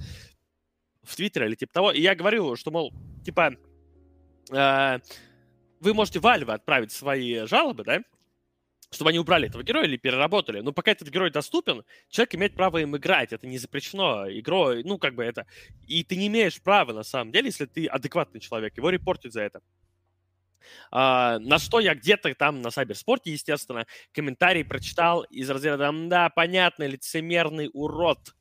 [1.02, 1.93] в Твиттере или типа того.
[1.93, 2.93] И я говорю, что, мол,
[3.24, 3.57] типа,
[4.52, 4.98] э,
[5.81, 8.02] вы можете Вальве отправить свои жалобы, да,
[8.93, 10.61] чтобы они убрали этого героя или переработали.
[10.61, 13.32] Но пока этот герой доступен, человек имеет право им играть.
[13.32, 14.82] Это не запрещено игрой.
[14.85, 15.47] Ну, как бы это...
[15.86, 19.43] И ты не имеешь права, на самом деле, если ты адекватный человек, его репортить за
[19.43, 19.62] это.
[20.91, 26.87] А, на что я где-то там на Сайберспорте, естественно, комментарий прочитал из разряда «Да, понятно,
[26.87, 28.35] лицемерный урод».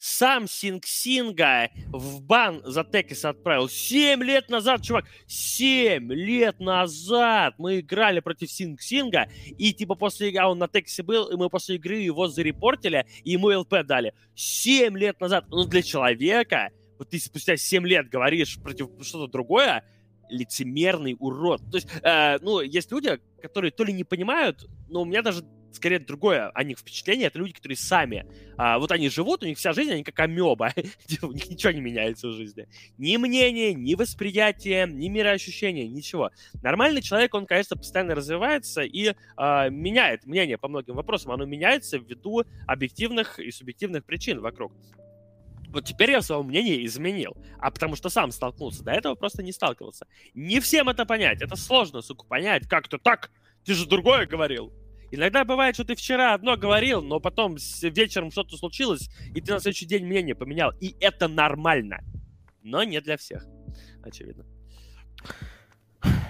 [0.00, 3.68] Сам Синг Синга в бан за Текис отправил.
[3.68, 10.28] Семь лет назад, чувак, семь лет назад мы играли против Синг Синга, и типа после
[10.28, 13.82] игры, а он на Тексе был, и мы после игры его зарепортили, и ему ЛП
[13.84, 14.14] дали.
[14.36, 15.46] Семь лет назад.
[15.48, 19.84] Ну, для человека, вот ты спустя семь лет говоришь против что-то другое,
[20.28, 21.62] лицемерный урод.
[21.70, 25.44] То есть, э, ну, есть люди, которые то ли не понимают, но у меня даже
[25.72, 27.28] скорее другое о них впечатление.
[27.28, 28.26] Это люди, которые сами,
[28.56, 30.72] а, вот они живут, у них вся жизнь, они как амеба.
[31.22, 32.68] у них ничего не меняется в жизни.
[32.98, 36.30] Ни мнение, ни восприятие, ни мироощущение, ничего.
[36.62, 41.32] Нормальный человек, он, конечно, постоянно развивается и а, меняет мнение по многим вопросам.
[41.32, 44.72] Оно меняется ввиду объективных и субъективных причин вокруг.
[45.68, 47.36] Вот теперь я свое мнение изменил.
[47.58, 48.82] А потому что сам столкнулся.
[48.82, 50.06] До этого просто не сталкивался.
[50.34, 51.42] Не всем это понять.
[51.42, 52.66] Это сложно, сука, понять.
[52.66, 53.30] Как-то так.
[53.64, 54.72] Ты же другое говорил.
[55.10, 59.60] Иногда бывает, что ты вчера одно говорил, но потом вечером что-то случилось, и ты на
[59.60, 60.72] следующий день мнение поменял.
[60.80, 62.00] И это нормально.
[62.62, 63.46] Но не для всех,
[64.02, 64.44] очевидно.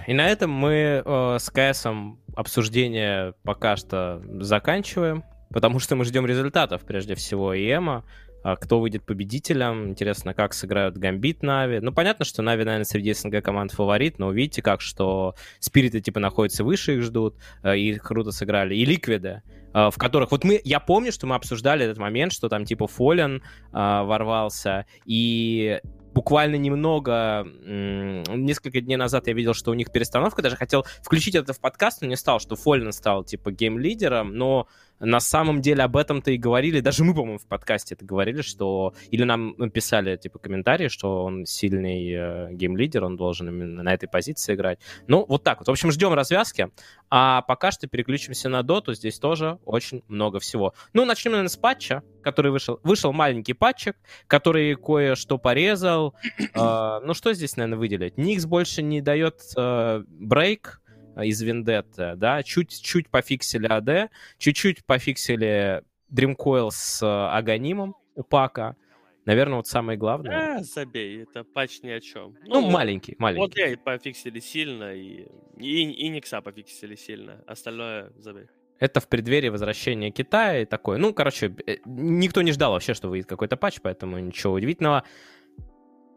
[0.06, 6.24] И на этом мы э, с КСом обсуждение пока что заканчиваем, потому что мы ждем
[6.24, 8.04] результатов, прежде всего, ИЭМа.
[8.04, 9.88] А кто выйдет победителем.
[9.88, 11.80] Интересно, как сыграют Гамбит Нави.
[11.80, 16.20] Ну, понятно, что Нави, наверное, среди СНГ команд фаворит, но увидите, как, что Спириты, типа,
[16.20, 18.74] находятся выше, их ждут, э, и круто сыграли.
[18.74, 19.42] И Ликвиды,
[19.74, 20.30] э, в которых...
[20.30, 20.60] Вот мы...
[20.64, 23.42] Я помню, что мы обсуждали этот момент, что там, типа, Фолен э,
[23.72, 25.80] ворвался, и
[26.14, 31.52] буквально немного, несколько дней назад я видел, что у них перестановка, даже хотел включить это
[31.52, 34.66] в подкаст, но не стал, что Фоллен стал, типа, гейм-лидером, но
[35.00, 38.94] на самом деле об этом-то и говорили, даже мы, по-моему, в подкасте это говорили, что...
[39.10, 44.08] Или нам писали, типа, комментарии, что он сильный э, гейм-лидер, он должен именно на этой
[44.08, 44.78] позиции играть.
[45.06, 45.68] Ну, вот так вот.
[45.68, 46.70] В общем, ждем развязки.
[47.10, 48.94] А пока что переключимся на доту.
[48.94, 50.74] Здесь тоже очень много всего.
[50.92, 52.80] Ну, начнем, наверное, с патча, который вышел.
[52.82, 53.96] Вышел маленький патчик,
[54.26, 56.14] который кое-что порезал.
[56.54, 58.18] Э, ну, что здесь, наверное, выделить?
[58.18, 60.80] Никс больше не дает э, брейк,
[61.24, 65.82] из Vendetta, да, чуть-чуть пофиксили АД, чуть-чуть пофиксили
[66.12, 68.76] Dreamcoil с э, Аганимом у Пака.
[69.24, 70.56] Наверное, вот самое главное.
[70.56, 72.34] А, забей, это патч ни о чем.
[72.46, 73.40] Ну, ну маленький, маленький.
[73.40, 75.26] Вот я пофиксили сильно, и,
[75.58, 77.44] и, и Никса пофиксили сильно.
[77.46, 78.46] Остальное забей.
[78.78, 80.98] Это в преддверии возвращения Китая и такое.
[80.98, 85.04] Ну, короче, э, никто не ждал вообще, что выйдет какой-то патч, поэтому ничего удивительного.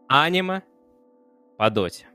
[0.08, 0.62] Аниме
[1.58, 2.06] по доте.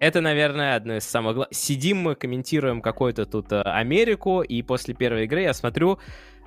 [0.00, 1.54] Это, наверное, одно из самых главных.
[1.54, 5.98] Сидим мы, комментируем какую-то тут э, Америку, и после первой игры я смотрю,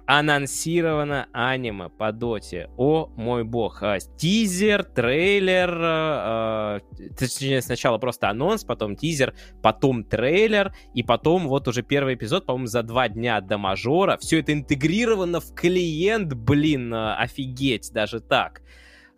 [0.08, 2.72] анонсировано аниме по доте.
[2.78, 3.84] О мой бог.
[3.84, 11.48] А, тизер, трейлер, э, э, точнее сначала просто анонс, потом тизер, потом трейлер, и потом
[11.48, 14.18] вот уже первый эпизод, по-моему, за два дня до мажора.
[14.18, 18.64] Все это интегрировано в клиент, блин, офигеть, даже так.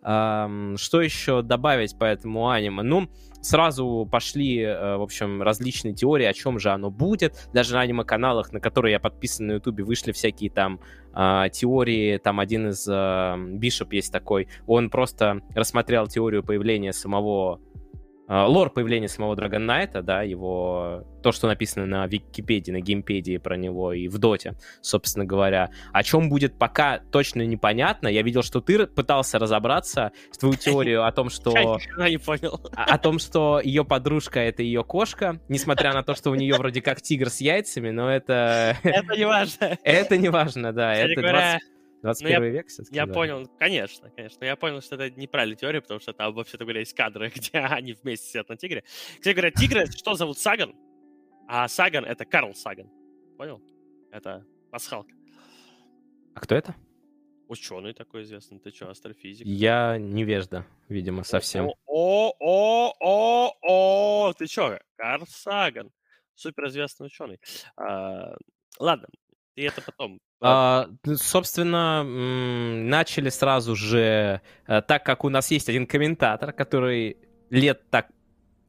[0.02, 2.82] Что еще добавить по этому аниме?
[2.82, 3.08] Ну,
[3.46, 7.48] сразу пошли, э, в общем, различные теории, о чем же оно будет.
[7.52, 10.80] Даже на аниме-каналах, на которые я подписан на Ютубе, вышли всякие там
[11.14, 12.18] э, теории.
[12.18, 14.48] Там один из э, Бишоп есть такой.
[14.66, 17.58] Он просто рассмотрел теорию появления самого а,
[18.28, 23.56] лор появления самого Dragon Knight, да, его, то, что написано на Википедии, на геймпедии про
[23.56, 25.70] него и в Доте, собственно говоря.
[25.92, 28.08] О чем будет пока точно непонятно.
[28.08, 31.78] Я видел, что ты пытался разобраться с твою теорию о том, что...
[31.98, 32.60] Я не понял.
[32.72, 36.82] О том, что ее подружка— это ее кошка, несмотря на то, что у нее вроде
[36.82, 38.76] как тигр с яйцами, но это...
[38.82, 39.78] Это не важно.
[39.84, 40.94] Это не важно, да.
[40.94, 41.60] Это 20...
[42.06, 42.94] 21 ну, век все-таки.
[42.94, 43.12] Я да.
[43.12, 44.44] понял, конечно, конечно.
[44.44, 47.94] Я понял, что это неправильная теория, потому что там вообще-то говоря есть кадры, где они
[47.94, 48.84] вместе сидят на тигре.
[49.18, 50.76] Кстати говоря, тигры, что зовут Саган?
[51.48, 52.88] А Саган— это Карл Саган.
[53.36, 53.60] Понял?
[54.12, 55.12] Это пасхалка.
[56.34, 56.76] А кто это?
[57.48, 58.60] Ученый такой известный.
[58.60, 59.44] Ты что, астрофизик?
[59.46, 61.70] Я невежда, видимо, совсем.
[61.86, 63.02] О-о-о-о-о!
[64.38, 65.90] Ты что, Карл Саган.
[66.36, 67.40] Суперизвестный ученый.
[67.76, 68.36] А,
[68.78, 69.08] ладно,
[69.56, 75.86] и это потом а, собственно, начали сразу же, э, так как у нас есть один
[75.86, 77.16] комментатор, который
[77.50, 78.08] лет так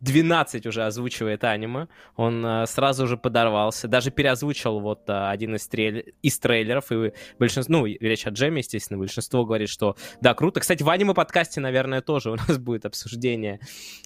[0.02, 5.68] 12 уже озвучивает аниме, он э, сразу же подорвался, даже переозвучил вот э, один из,
[5.68, 10.60] трейлер, из трейлеров, и большинство, ну, речь о Джеме, естественно, большинство говорит, что да, круто.
[10.60, 13.60] Кстати, в аниме-подкасте, наверное, тоже у нас будет обсуждение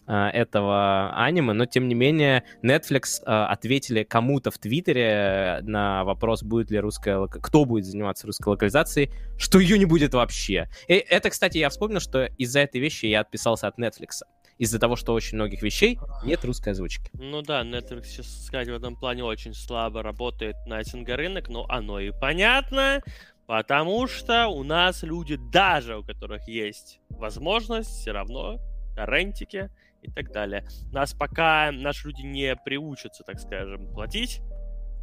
[0.08, 6.44] э, этого аниме, но, тем не менее, Netflix э, ответили кому-то в Твиттере на вопрос,
[6.44, 10.70] будет ли русская, кто будет заниматься русской локализацией, что ее не будет вообще.
[10.88, 14.22] И это, кстати, я вспомнил, что из-за этой вещи я отписался от Netflix
[14.62, 17.10] из-за того, что очень многих вещей нет русской озвучки.
[17.14, 20.84] Ну да, Netflix сейчас, сказать, в этом плане очень слабо работает на
[21.16, 23.02] рынок, но оно и понятно,
[23.48, 28.60] потому что у нас люди, даже у которых есть возможность, все равно
[28.96, 29.72] торрентики
[30.04, 30.64] и так далее.
[30.92, 34.42] Нас пока наши люди не приучатся, так скажем, платить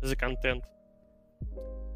[0.02, 0.66] за контент,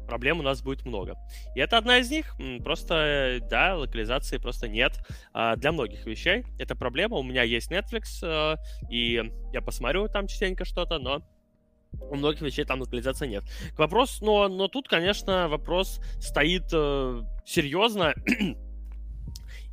[0.05, 1.15] проблем у нас будет много.
[1.55, 2.35] И это одна из них.
[2.63, 4.93] Просто, да, локализации просто нет
[5.33, 6.45] а, для многих вещей.
[6.59, 7.17] Это проблема.
[7.17, 8.55] У меня есть Netflix, а,
[8.89, 11.21] и я посмотрю там частенько что-то, но
[12.09, 13.43] у многих вещей там локализации нет.
[13.77, 18.15] Вопрос, но, но тут, конечно, вопрос стоит э, серьезно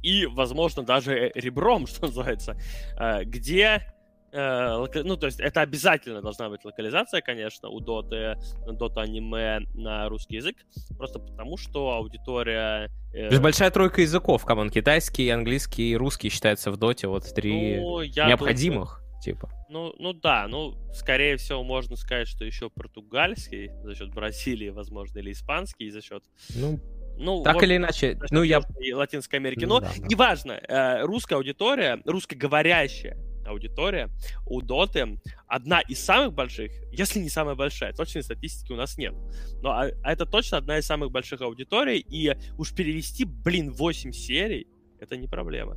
[0.03, 2.57] и, возможно, даже ребром, что называется,
[2.99, 4.00] э, где Э,
[4.33, 8.37] ну, то есть это обязательно должна быть локализация, конечно, у Доты,
[8.67, 10.57] Dota-аниме на русский язык,
[10.97, 12.91] просто потому что аудитория...
[13.13, 13.29] Э...
[13.29, 17.25] То есть большая тройка языков, come on, китайский, английский и русский считается в Доте, вот
[17.35, 19.51] три ну, необходимых, думаю, типа.
[19.69, 25.19] Ну, ну да, ну, скорее всего, можно сказать, что еще португальский за счет Бразилии, возможно,
[25.19, 26.23] или испанский за счет...
[26.55, 26.79] Ну,
[27.19, 28.63] ну, так вот, или иначе, ну я...
[28.95, 29.67] Латинской Америки.
[29.67, 30.07] Но да, да.
[30.07, 33.19] неважно, э, русская аудитория, русскоговорящая
[33.51, 34.11] аудитория
[34.47, 37.93] у Доты одна из самых больших, если не самая большая.
[37.93, 39.15] Точной статистики у нас нет.
[39.63, 44.13] Но а, а это точно одна из самых больших аудиторий, и уж перевести, блин, 8
[44.13, 44.67] серий,
[44.99, 45.77] это не проблема.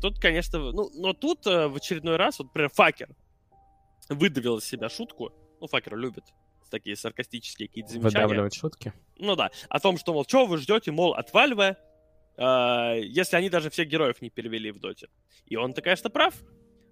[0.00, 3.08] Тут, конечно, ну, но тут э, в очередной раз, вот, например, Факер
[4.08, 6.24] выдавил из себя шутку, ну, Факер любит
[6.72, 8.24] такие саркастические какие-то замечания.
[8.24, 8.92] Выдавливать шутки?
[9.18, 9.50] Ну да.
[9.68, 11.76] О том, что, мол, что вы ждете, мол, от Valve,
[12.36, 15.08] э, если они даже всех героев не перевели в доте.
[15.46, 16.34] И он-то, конечно, прав.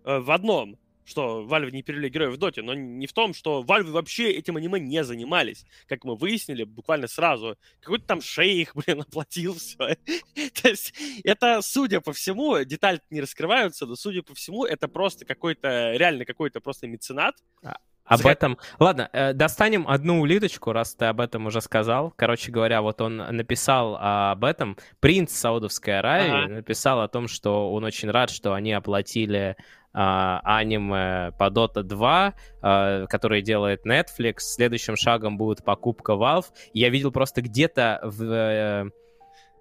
[0.05, 3.63] Э, в одном, что Valve не перевели героев в доте, но не в том, что
[3.63, 5.67] Valve вообще этим аниме не занимались.
[5.89, 7.59] Как мы выяснили буквально сразу.
[7.81, 9.77] Какой-то там шейх, блин, оплатил все.
[10.63, 10.95] То есть
[11.25, 16.25] это, судя по всему, детали не раскрываются, но, судя по всему, это просто какой-то, реально
[16.25, 17.77] какой-то просто меценат, а,
[18.11, 18.59] об этом.
[18.81, 22.13] Ладно, э, достанем одну улиточку, раз ты об этом уже сказал.
[22.17, 24.77] Короче говоря, вот он написал об этом.
[24.99, 26.55] Принц Саудовской Аравии ага.
[26.55, 29.57] написал о том, что он очень рад, что они оплатили
[29.93, 34.39] аниме по Dota 2, а, который делает Netflix.
[34.39, 36.47] Следующим шагом будет покупка Valve.
[36.73, 38.91] Я видел просто где-то в э,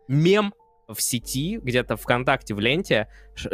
[0.08, 0.54] мем
[0.88, 3.08] в сети, где-то ВКонтакте, в ленте,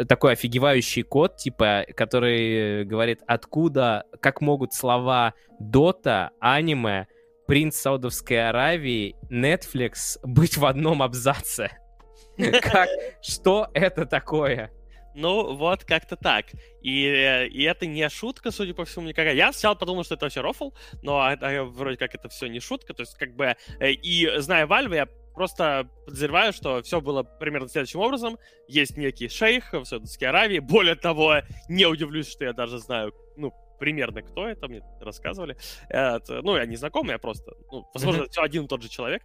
[0.08, 7.08] такой офигевающий код, типа, который говорит, откуда, как могут слова Дота, аниме,
[7.46, 11.70] принц Саудовской Аравии, Netflix быть в одном абзаце.
[12.36, 12.88] Как?
[13.22, 14.70] Что это такое?
[15.16, 16.46] Ну, вот как-то так.
[16.82, 19.34] И, и это не шутка, судя по всему, никакая.
[19.34, 20.72] Я сначала подумал, что это вообще рофл,
[21.02, 22.92] но это, вроде как это все не шутка.
[22.92, 27.68] То есть, как бы, э, и зная Valve, я просто подозреваю, что все было примерно
[27.68, 28.38] следующим образом.
[28.68, 30.58] Есть некий шейх в Саудовской Аравии.
[30.58, 31.36] Более того,
[31.70, 35.56] не удивлюсь, что я даже знаю, ну, примерно кто это, мне рассказывали.
[35.88, 38.30] Это, ну, я не знакомый, я просто, ну, возможно, mm-hmm.
[38.30, 39.22] все один и тот же человек.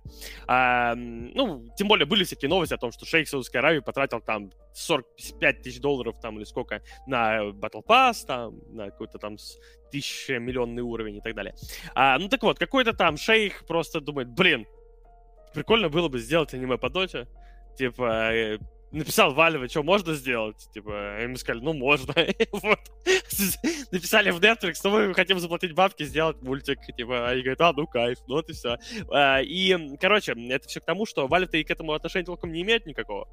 [0.48, 4.52] А, ну, тем более были всякие новости о том, что шейх Саудовской Аравии потратил там
[4.74, 9.38] 45 тысяч долларов там или сколько на Battle Pass, там, на какой-то там
[9.92, 11.56] тысячемиллионный уровень и так далее.
[11.94, 14.66] А, ну, так вот, какой-то там шейх просто думает, блин,
[15.54, 17.28] прикольно было бы сделать аниме по доте.
[17.78, 18.58] Типа, э,
[18.92, 20.70] написал Валева, что можно сделать?
[20.74, 22.14] Типа, им сказали, ну, можно.
[22.52, 22.80] вот.
[23.92, 26.80] Написали в Netflix, что мы хотим заплатить бабки, сделать мультик.
[26.98, 28.78] Типа, они говорят, а, ну, кайф, ну, вот и все.
[29.10, 32.62] А, и, короче, это все к тому, что Valve-то и к этому отношения толком не
[32.62, 33.28] имеет никакого.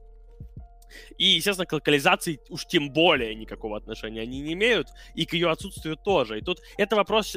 [1.18, 5.50] И, естественно, к локализации уж тем более никакого отношения они не имеют, и к ее
[5.50, 6.38] отсутствию тоже.
[6.38, 7.36] И тут это вопрос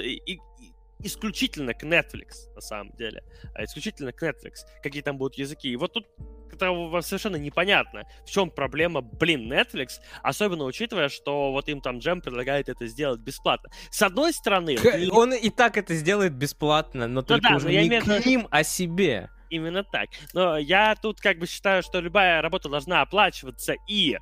[1.04, 3.24] исключительно к Netflix, на самом деле.
[3.54, 4.66] А исключительно к Netflix.
[4.84, 5.70] Какие там будут языки.
[5.70, 6.08] И вот тут
[6.54, 12.22] это совершенно непонятно, в чем проблема, блин, Netflix, особенно учитывая, что вот им там Джем
[12.22, 13.70] предлагает это сделать бесплатно.
[13.90, 14.78] С одной стороны...
[15.12, 18.04] Он и так это сделает бесплатно, но ну, только да, уже но не имею...
[18.04, 19.30] к ним, а себе.
[19.50, 20.10] Именно так.
[20.34, 24.18] Но я тут как бы считаю, что любая работа должна оплачиваться и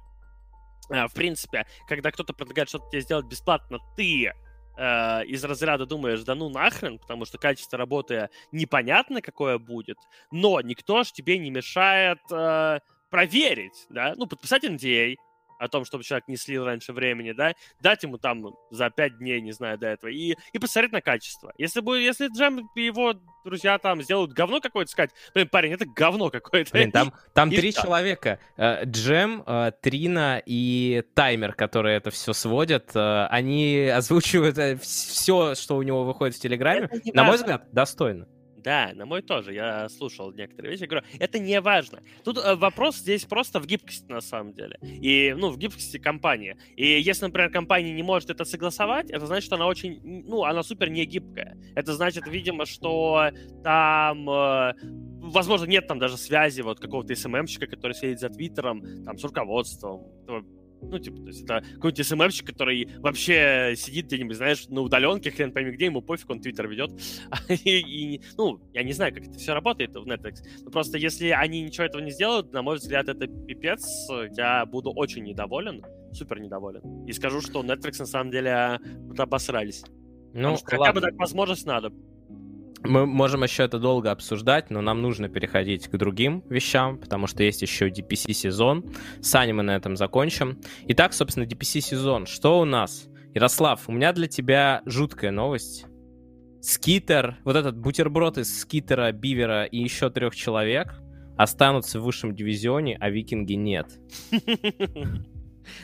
[0.91, 4.34] а, в принципе, когда кто-то предлагает что-то тебе сделать бесплатно, ты
[4.80, 9.97] э, из разряда думаешь, да ну нахрен, потому что качество работы непонятно какое будет,
[10.31, 12.80] но никто ж тебе не мешает э,
[13.10, 15.15] проверить, да, ну, подписать NDA,
[15.60, 19.41] о том, чтобы человек не слил раньше времени, да, дать ему там за 5 дней,
[19.41, 21.53] не знаю, до этого, и, и посмотреть на качество.
[21.57, 23.14] Если, будет, если Джем и его
[23.44, 26.72] друзья там сделают говно какое-то, сказать, блин, парень, это говно какое-то.
[26.72, 27.84] Блин, там, там три что?
[27.84, 28.40] человека.
[28.57, 35.77] Э, Джем, э, Трина и Таймер, которые это все сводят, э, они озвучивают все, что
[35.77, 36.90] у него выходит в Телеграме.
[37.14, 38.27] На мой взгляд, достойно.
[38.70, 39.56] Да, на мой тоже.
[39.56, 40.84] Я слушал некоторые вещи.
[40.84, 42.04] Говорю, это не важно.
[42.24, 44.78] Тут э, вопрос здесь просто в гибкости, на самом деле.
[44.84, 46.56] И, ну, в гибкости компании.
[46.76, 50.62] И если, например, компания не может это согласовать, это значит, что она очень, ну, она
[50.62, 51.58] супер не гибкая.
[51.74, 53.32] Это значит, видимо, что
[53.64, 54.74] там, э,
[55.20, 60.06] возможно, нет там даже связи вот какого-то СММщика, который следит за Твиттером, там, с руководством
[60.81, 65.51] ну, типа, то есть это какой-нибудь СММщик, который вообще сидит где-нибудь, знаешь, на удаленке, хрен
[65.51, 66.91] пойми где, ему пофиг, он Твиттер ведет.
[67.49, 70.38] и, и, ну, я не знаю, как это все работает в Netflix.
[70.64, 74.07] Но просто если они ничего этого не сделают, на мой взгляд, это пипец.
[74.35, 75.84] Я буду очень недоволен,
[76.14, 77.06] супер недоволен.
[77.06, 78.80] И скажу, что Netflix на самом деле
[79.18, 79.84] обосрались.
[80.34, 81.91] Ну, хотя бы так возможность надо.
[82.84, 87.43] Мы можем еще это долго обсуждать, но нам нужно переходить к другим вещам, потому что
[87.43, 88.85] есть еще DPC-сезон.
[89.22, 90.60] С мы на этом закончим.
[90.88, 92.26] Итак, собственно, DPC-сезон.
[92.26, 93.07] Что у нас?
[93.34, 95.85] Ярослав, у меня для тебя жуткая новость.
[96.61, 101.01] Скитер, вот этот бутерброд из Скитера, Бивера и еще трех человек
[101.38, 103.88] останутся в высшем дивизионе, а Викинги нет.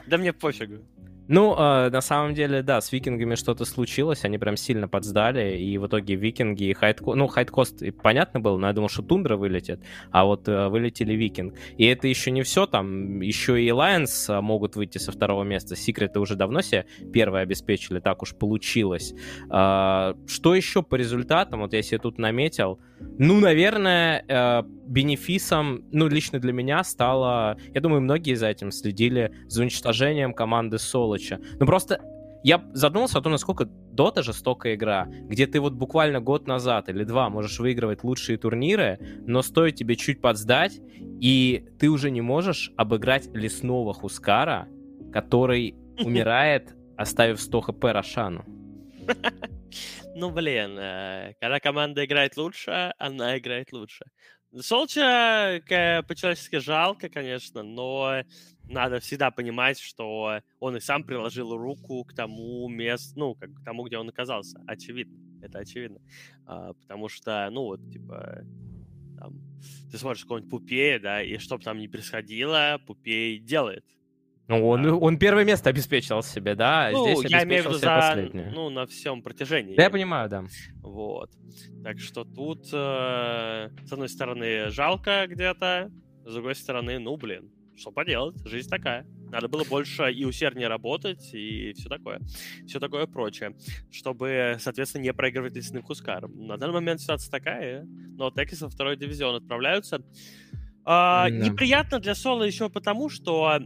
[0.08, 0.84] Да мне пофигу.
[1.28, 5.78] Ну, э, на самом деле, да, с викингами что-то случилось, они прям сильно подсдали, и
[5.78, 7.18] в итоге викинги и Хайграунд...
[7.18, 9.80] Ну, Хайграунд понятно было, но я думал, что тундра вылетит,
[10.12, 11.56] а вот э, вылетели викинг.
[11.78, 15.76] И это еще не все, там еще и Alliance а, могут выйти со второго места,
[15.76, 19.14] секреты уже давно себе первое обеспечили, так уж получилось.
[19.52, 22.80] Э, что еще по результатам, вот я себе тут наметил,
[23.18, 29.32] ну, наверное, э, бенефисом, ну, лично для меня стало, я думаю, многие за этим следили,
[29.48, 30.78] за уничтожением команды
[31.16, 31.40] Солоча.
[31.60, 32.02] Ну, просто
[32.44, 37.04] я задумался о том, насколько Дота жестокая игра, где ты вот буквально год назад или
[37.04, 40.80] два можешь выигрывать лучшие турниры, но стоит тебе чуть подсдать,
[41.22, 44.68] и ты уже не можешь обыграть лесного Хускара,
[45.14, 48.46] который умирает, оставив 100 хп Рошану.
[50.18, 54.06] Ну, блин, э, когда команда играет лучше, она играет лучше.
[54.62, 55.62] Солча
[56.08, 58.22] по-человечески жалко, конечно, но
[58.68, 63.64] надо всегда понимать, что он и сам приложил руку к тому месту, ну, как к
[63.64, 64.62] тому, где он оказался.
[64.68, 65.18] Очевидно.
[65.42, 66.00] Это очевидно.
[66.46, 68.44] А, потому что, ну, вот, типа,
[69.18, 69.34] там,
[69.92, 73.86] ты смотришь какого-нибудь Пупея, да, и что бы там ни происходило, Пупей делает.
[74.48, 74.96] Ну, он, а.
[74.96, 78.52] он первое место обеспечил себе, да, ну, здесь я имею в виду за, последнее.
[78.54, 79.76] ну, на всем протяжении.
[79.76, 80.46] Да, я понимаю, да.
[80.82, 81.32] Вот.
[81.84, 85.92] Так что тут, э, с одной стороны, жалко где-то,
[86.26, 89.06] с другой стороны, ну, блин, что поделать, жизнь такая.
[89.32, 92.22] Надо было больше и усерднее работать, и все такое.
[92.68, 93.56] Все такое прочее.
[93.92, 96.48] Чтобы, соответственно, не проигрывать лесным Хускаром.
[96.48, 100.02] На данный момент ситуация такая, но Текис во второй дивизион отправляются.
[100.86, 101.36] А, да.
[101.36, 103.60] Неприятно для Соло еще потому, что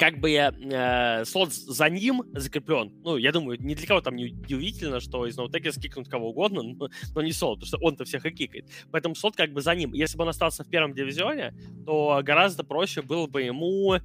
[0.00, 2.90] как бы э, слот за ним закреплен.
[3.04, 6.62] Ну, я думаю, ни для кого там не, удивительно, что из ноутека скикнут кого угодно,
[6.78, 8.64] но, но не слот, потому что он-то всех и кикает.
[8.90, 9.92] Поэтому слот как бы за ним.
[9.92, 11.52] Если бы он остался в первом дивизионе,
[11.84, 13.98] то гораздо проще было бы ему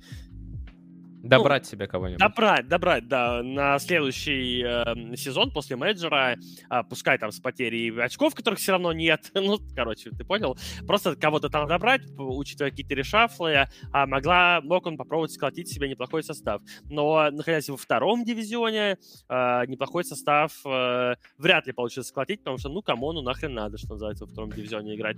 [1.25, 2.19] Добрать ну, себе кого-нибудь.
[2.19, 6.37] Добрать, добрать, да, на следующий э, сезон после менеджера,
[6.69, 11.15] э, пускай там с потерей очков, которых все равно нет, ну, короче, ты понял, просто
[11.15, 16.61] кого-то там добрать, учитывая какие-то решафлы, а могла, мог он попробовать сколотить себе неплохой состав.
[16.89, 18.97] Но, находясь во втором дивизионе,
[19.27, 23.77] э, неплохой состав э, вряд ли получится сколотить, потому что, ну, кому ну нахрен надо,
[23.77, 25.17] что называется, во втором дивизионе играть.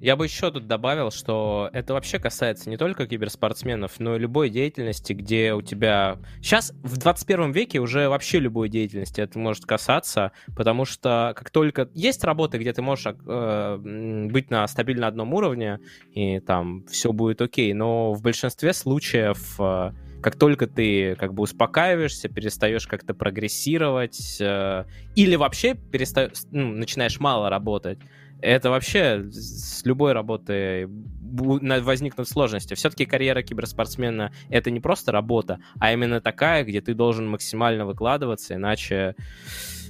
[0.00, 4.50] Я бы еще тут добавил, что это вообще касается не только киберспортсменов, но и любой
[4.50, 6.18] деятельности, где у тебя...
[6.42, 11.88] Сейчас, в 21 веке, уже вообще любой деятельности это может касаться, потому что как только...
[11.94, 15.80] Есть работы, где ты можешь э, быть на стабильно одном уровне,
[16.12, 19.56] и там все будет окей, но в большинстве случаев...
[19.58, 19.92] Э,
[20.24, 27.20] как только ты как бы успокаиваешься, перестаешь как-то прогрессировать э, или вообще перестаешь, ну, начинаешь
[27.20, 27.98] мало работать,
[28.44, 32.74] это вообще с любой работы возникнут сложности.
[32.74, 38.54] Все-таки карьера киберспортсмена— это не просто работа, а именно такая, где ты должен максимально выкладываться,
[38.54, 39.16] иначе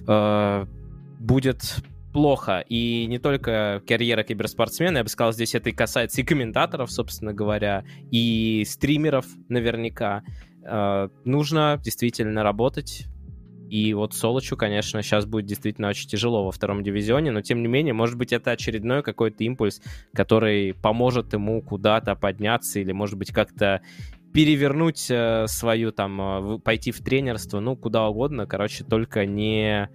[0.06, 0.66] э,
[1.18, 1.76] будет
[2.12, 2.64] плохо.
[2.68, 7.34] И не только карьера киберспортсмена, я бы сказал, здесь это и касается и комментаторов, собственно
[7.34, 10.22] говоря, и стримеров наверняка.
[10.64, 13.06] Э, нужно действительно работать,
[13.68, 17.68] и вот Солочу, конечно, сейчас будет действительно очень тяжело во втором дивизионе, но тем не
[17.68, 19.80] менее, может быть, это очередной какой-то импульс,
[20.14, 23.82] который поможет ему куда-то подняться или, может быть, как-то
[24.32, 29.88] перевернуть э, свою там, э, пойти в тренерство, ну, куда угодно, короче, только не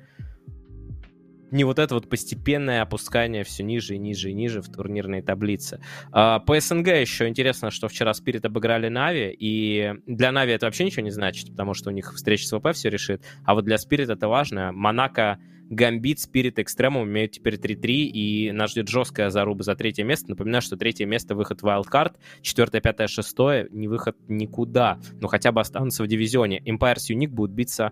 [1.52, 5.82] не вот это вот постепенное опускание все ниже и ниже и ниже в турнирной таблице.
[6.12, 10.86] А, по СНГ еще интересно, что вчера Спирит обыграли Нави, и для Нави это вообще
[10.86, 13.78] ничего не значит, потому что у них встреча с ВП все решит, а вот для
[13.78, 14.72] Спирит это важно.
[14.72, 15.40] Моментально
[15.70, 20.32] Гамбит, Спирит, Экстремум имеют теперь 3-3, и нас ждет жесткая заруба за третье место.
[20.32, 25.52] Напоминаю, что третье место— выход в Wildcard, четвертое, пятое, шестое— не выход никуда, но хотя
[25.52, 26.60] бы останутся в дивизионе.
[26.66, 27.92] Empire с Unique будут биться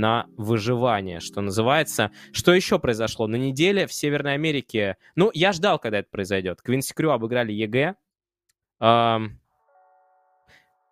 [0.00, 2.10] на выживание, что называется.
[2.32, 3.26] Что еще произошло?
[3.26, 4.96] На неделе в Северной Америке...
[5.14, 6.60] Ну, я ждал, когда это произойдет.
[6.62, 7.94] Квинси Крю обыграли EG.
[8.80, 9.40] Эм...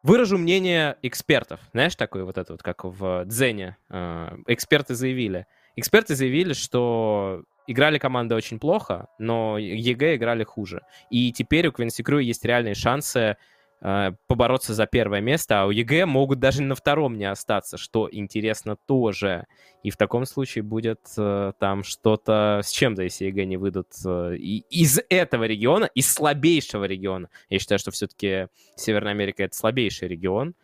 [0.02, 1.60] Выражу мнение экспертов.
[1.72, 3.76] Знаешь, такое вот это вот, как в Дзене.
[3.88, 5.46] Э, эксперты заявили.
[5.76, 10.82] Эксперты заявили, что играли команды очень плохо, но EG играли хуже.
[11.10, 13.36] И теперь у Quincy Crew есть реальные шансы
[13.82, 18.76] побороться за первое место, а у EG могут даже на втором не остаться, что интересно
[18.86, 19.46] тоже.
[19.82, 24.36] И в таком случае будет э, там что-то с чем-то, если EG не выйдут э,
[24.36, 27.28] из этого региона, из слабейшего региона.
[27.48, 28.46] Я считаю, что все-таки
[28.76, 30.54] Северная Америка— это слабейший регион,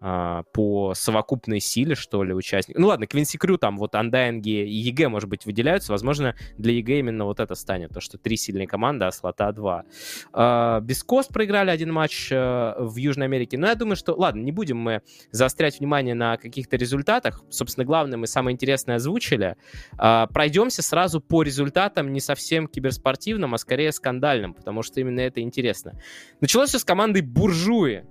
[0.00, 2.80] а, по совокупной силе, что ли, участников.
[2.80, 5.92] Ну ладно, Quincy Crew там вот Undying и EG, может быть, выделяются.
[5.92, 9.84] Возможно, для EG именно вот это станет, то, что три сильные команды, а слота два.
[10.32, 13.58] А, beastcoast проиграли один матч а, в Южной Америке.
[13.58, 15.02] Но я думаю, что, ладно, не будем мы
[15.32, 17.42] заострять внимание на каких-то результатах.
[17.50, 19.56] Собственно, главное, мы самое интересное озвучили.
[19.98, 25.42] А, пройдемся сразу по результатам не совсем киберспортивным, а скорее скандальным, потому что именно это
[25.42, 26.00] интересно.
[26.40, 28.04] Началось все с команды «Буржуи»,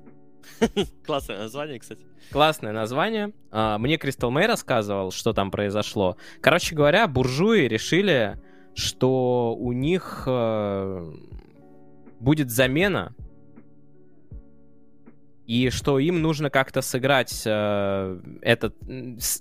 [1.06, 2.02] Классное название, кстати.
[2.32, 3.34] Классное название.
[3.52, 6.18] А, мне Кристал Мэй рассказывал, что там произошло.
[6.42, 8.40] Короче говоря, буржуи решили,
[8.76, 11.14] что у них э,
[12.20, 13.16] будет замена,
[15.46, 18.76] и что им нужно как-то сыграть э, этот...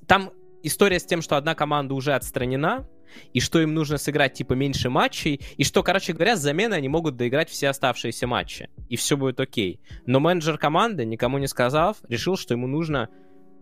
[0.07, 0.31] Там
[0.63, 2.89] история с тем, что одна команда уже отстранена,
[3.33, 6.89] и что им нужно сыграть типа меньше матчей, и что, короче говоря, с замены они
[6.89, 9.81] могут доиграть все оставшиеся матчи, и все будет окей.
[10.07, 13.09] Но менеджер команды, никому не сказав, решил, что ему нужно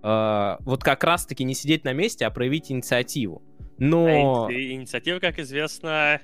[0.02, 3.42] э, вот как раз-таки не сидеть на месте, а проявить инициативу.
[3.78, 4.46] Но...
[4.46, 6.20] А инициатива, как известно...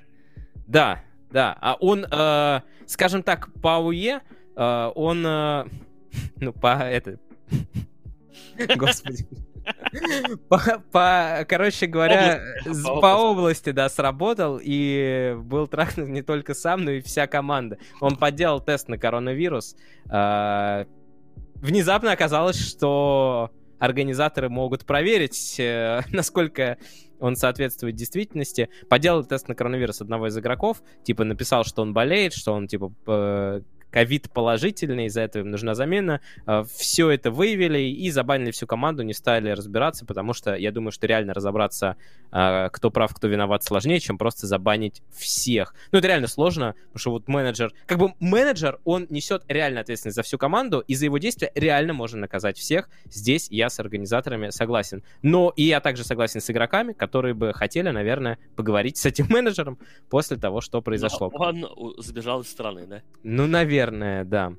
[0.67, 1.57] Да, да.
[1.61, 4.21] А он, э, скажем так, по АУЕ,
[4.55, 5.25] э, он...
[5.25, 5.65] Э,
[6.37, 6.67] ну, по...
[6.67, 7.19] это...
[8.75, 9.25] Господи.
[10.49, 10.59] По,
[10.91, 16.83] по, короче говоря, области, по, по области, да, сработал, и был трахнут не только сам,
[16.83, 17.77] но и вся команда.
[18.01, 19.75] Он подделал тест на коронавирус.
[20.09, 20.85] А,
[21.55, 26.77] внезапно оказалось, что организаторы могут проверить, э, насколько
[27.19, 28.69] он соответствует действительности.
[28.89, 32.91] Поделал тест на коронавирус одного из игроков, типа написал, что он болеет, что он типа
[33.93, 36.19] ковид положительный, из-за этого им нужна замена.
[36.47, 40.91] А, Все это выявили и забанили всю команду, не стали разбираться, потому что я думаю,
[40.91, 41.95] что реально разобраться,
[42.31, 45.75] а, кто прав, кто виноват, сложнее, чем просто забанить всех.
[45.91, 47.71] Ну, это реально сложно, потому что вот менеджер...
[47.85, 51.93] Как бы менеджер, он несет реально ответственность за всю команду, и за его действия реально
[51.93, 52.89] можно наказать всех.
[53.05, 55.03] Здесь я с организаторами согласен.
[55.21, 59.77] Но и я также согласен с игроками, которые бы хотели, наверное, поговорить с этим менеджером
[60.09, 61.31] после того, что произошло.
[61.31, 63.03] Но он сбежал из страны, да?
[63.21, 64.53] Ну, наверное наверное, да.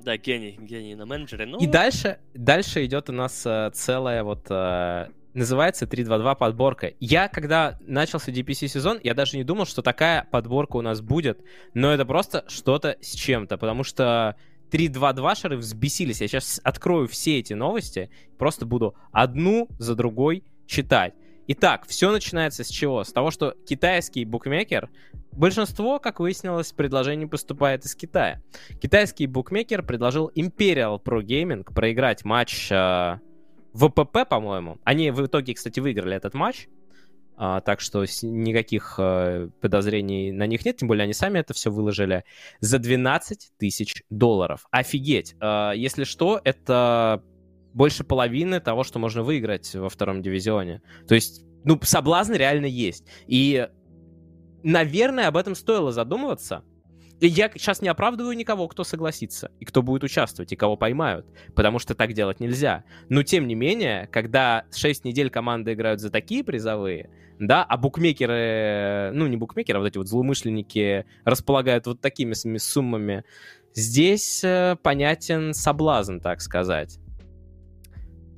[0.00, 1.46] Да, гений, гений на менеджере.
[1.46, 1.58] Ну...
[1.58, 4.46] И дальше, дальше идет у нас э, целая вот...
[4.48, 6.92] Э, называется 3-2-2 подборка.
[6.98, 11.40] Я, когда начался DPC сезон, я даже не думал, что такая подборка у нас будет.
[11.74, 14.36] Но это просто что-то с чем-то, потому что
[14.70, 16.20] 3-2-2 шары взбесились.
[16.20, 21.14] Я сейчас открою все эти новости, просто буду одну за другой читать.
[21.50, 23.02] Итак, все начинается с чего?
[23.02, 24.90] С того, что китайский букмекер
[25.32, 28.42] Большинство, как выяснилось, предложений поступает из Китая.
[28.82, 33.18] Китайский букмекер предложил Imperial Pro Gaming проиграть матч э,
[33.72, 34.78] ВПП, по-моему.
[34.82, 36.68] Они в итоге, кстати, выиграли этот матч.
[37.36, 41.70] Uh, так что никаких uh, подозрений на них нет, тем более они сами это все
[41.70, 42.24] выложили
[42.58, 44.66] за 12 тысяч долларов.
[44.72, 45.36] Офигеть!
[45.40, 47.22] Uh, если что, это
[47.78, 50.82] больше половины того, что можно выиграть во втором дивизионе.
[51.06, 53.06] То есть, ну, соблазн реально есть.
[53.28, 53.68] И
[54.64, 56.64] наверное, об этом стоило задумываться.
[57.20, 61.26] И я сейчас не оправдываю никого, кто согласится, и кто будет участвовать, и кого поймают,
[61.54, 62.84] потому что так делать нельзя.
[63.08, 69.12] Но, тем не менее, когда 6 недель команды играют за такие призовые, да, а букмекеры,
[69.14, 73.24] ну, не букмекеры, а вот эти вот злоумышленники располагают вот такими суммами,
[73.74, 76.98] здесь э, понятен соблазн, так сказать.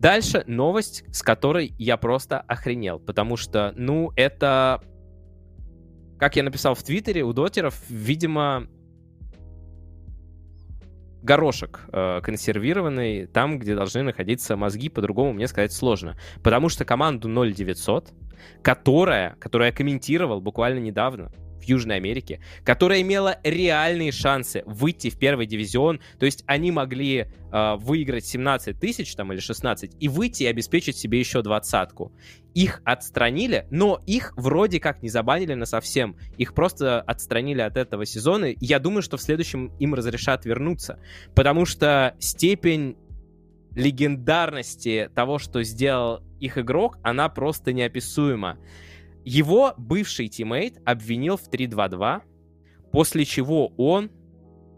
[0.01, 4.83] Дальше новость, с которой я просто охренел, потому что, ну, это
[6.21, 8.67] как я написал в Твиттере, у дотеров, видимо,
[11.23, 16.19] горошек э, консервированный там, где должны находиться мозги, по-другому мне сказать сложно.
[16.43, 18.13] Потому что команду 0900,
[18.63, 25.19] которая, которую я комментировал буквально недавно, в Южной Америке, которая имела реальные шансы выйти в
[25.19, 26.01] первый дивизион.
[26.19, 30.97] То есть они могли э, выиграть 17 тысяч там или 16 и выйти и обеспечить
[30.97, 32.13] себе еще двадцатку.
[32.55, 36.17] Их отстранили, но их вроде как не забанили на совсем.
[36.37, 38.47] Их просто отстранили от этого сезона.
[38.47, 40.99] И я думаю, что в следующем им разрешат вернуться.
[41.35, 42.97] Потому что степень
[43.75, 48.59] легендарности того, что сделал их игрок, она просто неописуема.
[49.31, 52.23] Его бывший тиммейт обвинил в 3-2-2,
[52.91, 54.11] после чего он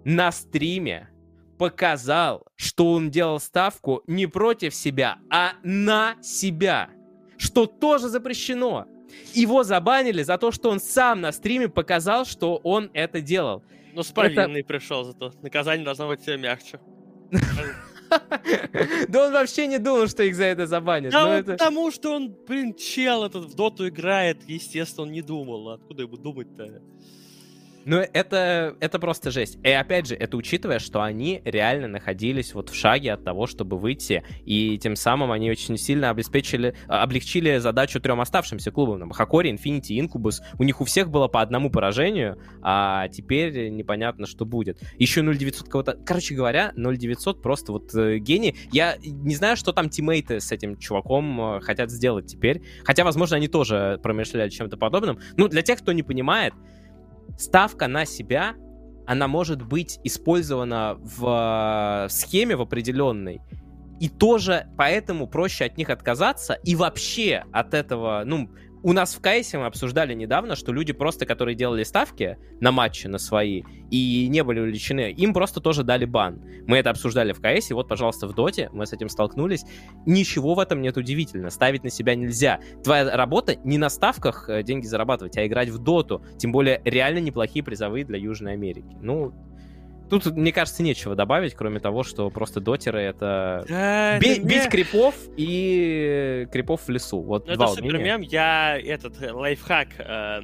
[0.05, 1.09] на стриме
[1.57, 6.91] показал, что он делал ставку не против себя, а на себя,
[7.39, 8.85] что тоже запрещено.
[9.33, 13.65] Его забанили за то, что он сам на стриме показал, что он это делал.
[13.95, 14.69] Ну, с повинной это...
[14.69, 15.33] пришел зато.
[15.41, 16.79] Наказание должно быть мягче.
[19.09, 21.13] Да он вообще не думал, что их за это забанят.
[21.13, 21.53] Да это...
[21.53, 25.71] потому что он, блин, чел этот в доту играет, естественно, он не думал.
[25.71, 26.83] Откуда ему думать-то?
[27.85, 29.59] Ну, это, это просто жесть.
[29.63, 33.79] И опять же, это учитывая, что они реально находились вот в шаге от того, чтобы
[33.79, 39.01] выйти, и тем самым они очень сильно обеспечили, а, облегчили задачу трем оставшимся клубам.
[39.01, 40.43] Там, Хакори, Инфинити, Инкубус.
[40.59, 44.79] У них у всех было по одному поражению, а теперь непонятно, что будет.
[44.99, 45.99] Еще 0900 кого-то...
[46.05, 48.57] Короче говоря, 0900 просто вот э, гений.
[48.71, 52.63] Я не знаю, что там тиммейты с этим чуваком э, хотят сделать теперь.
[52.85, 55.19] Хотя, возможно, они тоже промышляли чем-то подобным.
[55.37, 56.55] Ну, для тех, кто не понимает,
[57.39, 58.55] ставка на себя,
[59.07, 63.41] она может быть использована в э, схеме в определенной,
[64.01, 68.51] и тоже поэтому проще от них отказаться, и вообще от этого, ну,
[68.83, 73.07] у нас в КСе мы обсуждали недавно, что люди просто, которые делали ставки на матчи
[73.07, 76.43] на свои и не были увлечены, им просто тоже дали бан.
[76.67, 79.65] Мы это обсуждали в КСе, вот, пожалуйста, в Доте мы с этим столкнулись.
[80.07, 81.51] Ничего в этом нет удивительно.
[81.51, 82.61] Ставить на себя нельзя.
[82.83, 86.25] Твоя работа не на ставках э, деньги зарабатывать, а играть в Доту.
[86.39, 88.97] Тем более реально неплохие призовые для Южной Америки.
[89.01, 89.33] Ну,
[90.13, 93.65] Тут, мне кажется, нечего добавить, кроме того, что просто дотеры это...
[93.67, 97.23] Да, Би- это бить крипов и крипов в лесу.
[97.23, 98.21] Вот ну, два это супер мем.
[98.21, 100.41] Я этот э, лайфхак, э,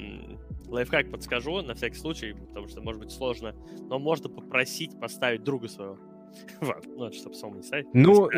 [0.68, 3.54] лайфхак подскажу на всякий случай, потому что может быть сложно,
[3.90, 5.98] но можно попросить поставить друга своего.
[6.62, 7.88] Вот, ну, чтобы самому не ставить.
[7.92, 8.30] Ну,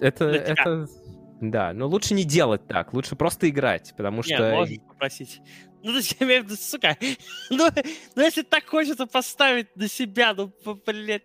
[0.00, 0.88] это, это,
[1.40, 4.32] да, но лучше не делать так, лучше просто играть, потому что...
[4.32, 5.42] Нет, можно попросить.
[5.82, 6.96] Ну, я имею в виду, сука,
[7.50, 7.68] ну,
[8.14, 10.52] ну, если так хочется поставить на себя, ну,
[10.86, 11.24] блядь,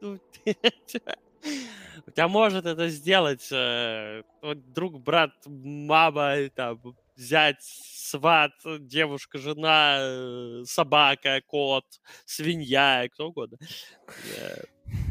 [0.00, 0.18] ну,
[2.06, 4.22] у тебя может это сделать э,
[4.54, 6.80] друг, брат, мама, там,
[7.16, 11.84] взять сват, девушка, жена, э, собака, кот,
[12.24, 13.58] свинья, кто угодно.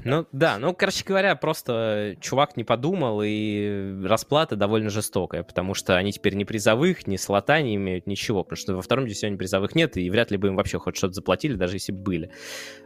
[0.05, 5.73] Э, ну да, ну, короче говоря, просто чувак не подумал, и расплата довольно жестокая, потому
[5.73, 9.37] что они теперь ни призовых, ни слота не имеют, ничего, потому что во втором дивизионе
[9.37, 12.31] призовых нет, и вряд ли бы им вообще хоть что-то заплатили, даже если бы были,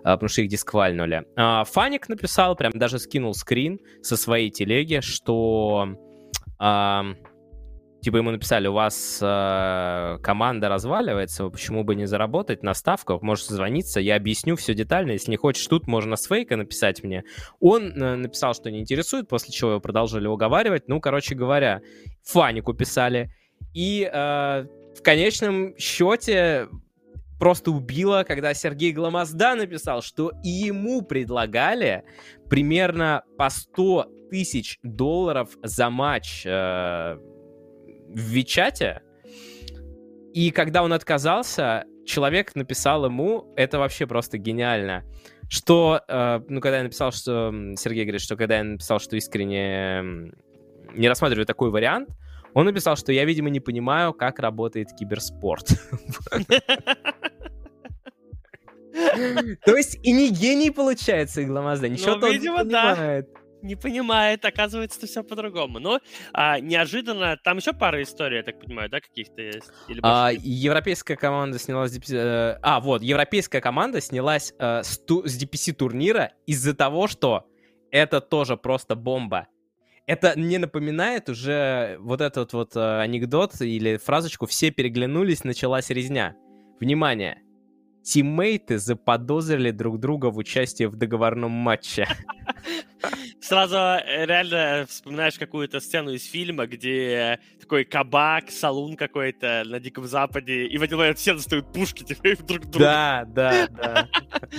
[0.03, 1.25] а, потому что их дисквальнули.
[1.35, 5.95] А, Фаник написал, прям даже скинул скрин со своей телеги, что...
[8.01, 13.47] Типа ему написали, у вас э, команда разваливается, почему бы не заработать на ставках, можешь
[13.47, 17.23] звониться, я объясню все детально, если не хочешь тут, можно с фейка написать мне.
[17.59, 21.81] Он э, написал, что не интересует, после чего его продолжили уговаривать, ну, короче говоря,
[22.23, 23.33] Фанику писали,
[23.73, 24.65] и э,
[24.97, 26.69] в конечном счете
[27.37, 32.03] просто убило, когда Сергей Гламозда написал, что и ему предлагали
[32.49, 37.17] примерно по 100 тысяч долларов за матч э,
[38.09, 39.01] в Вичате,
[40.33, 45.03] и когда он отказался, человек написал ему, это вообще просто гениально,
[45.49, 50.31] что, э, ну, когда я написал, что, Сергей говорит, что когда я написал, что искренне
[50.93, 52.09] не рассматриваю такой вариант,
[52.53, 55.67] он написал, что я, видимо, не понимаю, как работает киберспорт.
[59.65, 63.29] То есть и не гений получается Игломазда, ничего ну, он не понимает
[63.61, 65.79] не понимает, оказывается, все по-другому.
[65.79, 65.99] Но
[66.33, 69.71] а, неожиданно, там еще пара историй, я так понимаю, да, каких-то есть?
[69.87, 71.97] Или а, европейская команда снялась...
[72.09, 75.27] Э, а, вот, европейская команда снялась э, с, ту...
[75.27, 77.47] с DPC турнира из-за того, что
[77.91, 79.47] это тоже просто бомба.
[80.05, 86.35] Это не напоминает уже вот этот вот э, анекдот или фразочку «все переглянулись, началась резня».
[86.79, 87.41] Внимание!
[88.01, 92.07] Тиммейты заподозрили друг друга в участии в договорном матче.
[93.49, 100.05] Сразу э, реально вспоминаешь какую-то сцену из фильма, где такой кабак, салун какой-то на Диком
[100.05, 102.85] Западе, и в один момент все достают пушки тебе друг друга.
[102.85, 104.09] Да, да, да.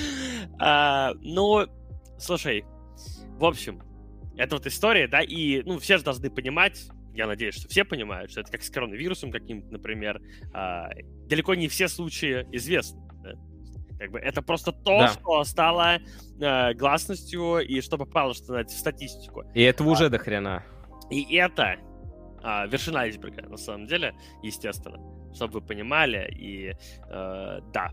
[0.58, 1.66] а, ну,
[2.18, 2.64] слушай,
[3.38, 3.80] в общем,
[4.36, 8.32] это вот история, да, и, ну, все же должны понимать, я надеюсь, что все понимают,
[8.32, 10.20] что это как с коронавирусом каким-то, например,
[10.52, 10.88] а,
[11.28, 13.00] далеко не все случаи известны.
[14.00, 15.08] Как бы это просто то, да.
[15.08, 15.98] что стало
[16.40, 19.44] э, гласностью и что попало что в статистику.
[19.52, 20.64] И этого а, уже до хрена.
[21.10, 21.76] И это
[22.42, 24.98] а, вершина айсберга, на самом деле, естественно,
[25.34, 26.34] чтобы вы понимали.
[26.34, 27.90] И э, да,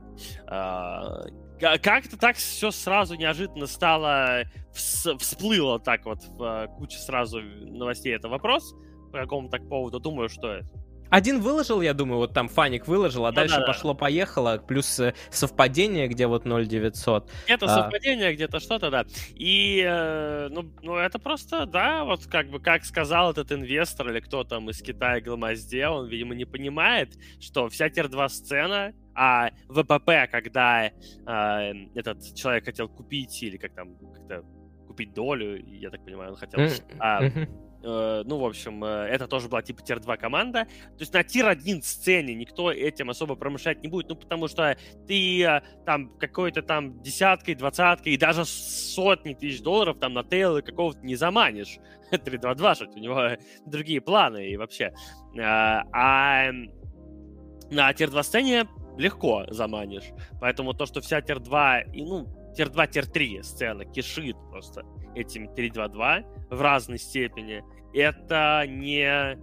[1.60, 8.30] э, как-то так все сразу неожиданно стало, всплыло так вот в куче сразу новостей это
[8.30, 8.74] вопрос
[9.12, 10.00] по какому-то поводу.
[10.00, 10.62] Думаю, что
[11.10, 15.14] один выложил, я думаю, вот там Фаник выложил, а ну, дальше да, пошло-поехало, плюс э,
[15.30, 17.30] совпадение, где вот 0,900.
[17.48, 17.70] Это а...
[17.70, 19.06] совпадение, где-то что-то, да.
[19.36, 24.20] И, э, ну, ну, это просто, да, вот как бы, как сказал этот инвестор или
[24.20, 30.28] кто там из Китая Гламазде, он, видимо, не понимает, что вся tier-2 сцена, а ВПП,
[30.32, 30.92] когда э,
[31.96, 34.44] этот человек хотел купить или как там, как-то
[34.88, 36.60] купить долю, я так понимаю, он хотел...
[36.60, 36.98] Mm-hmm.
[37.00, 37.22] А,
[37.84, 40.66] ну, в общем, э, это тоже была типа tier-2 команда.
[40.66, 44.78] То есть на tier-1 сцене никто этим особо промышлять не будет, ну, потому что
[45.08, 50.62] ты э, там какой-то там десяткой, двадцаткой и даже сотни тысяч долларов там на тейлы
[50.62, 51.78] какого-то не заманишь.
[52.12, 53.30] 3-2-2, что у него
[53.66, 54.94] другие планы и вообще.
[55.40, 56.52] А
[57.70, 58.68] на tier-2 сцене
[58.98, 60.12] легко заманишь.
[60.40, 64.84] Поэтому то, что вся tier-2 и, ну, tier-2, tier-3 сцена кишит просто
[65.16, 67.64] этими 3-2-2 в разной степени,
[67.94, 69.38] это не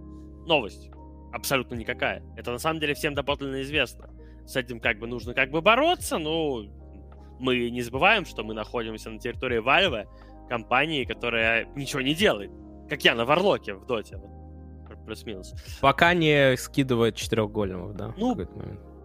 [0.45, 0.89] новость.
[1.33, 2.23] Абсолютно никакая.
[2.37, 4.09] Это на самом деле всем доподлинно известно.
[4.45, 6.63] С этим как бы нужно как бы бороться, но
[7.39, 10.07] мы не забываем, что мы находимся на территории Valve,
[10.47, 12.51] компании, которая ничего не делает.
[12.89, 14.17] Как я на Варлоке в Доте.
[14.17, 15.53] Вот, плюс-минус.
[15.81, 18.13] Пока не скидывает четырехгольного, да?
[18.17, 18.35] Ну,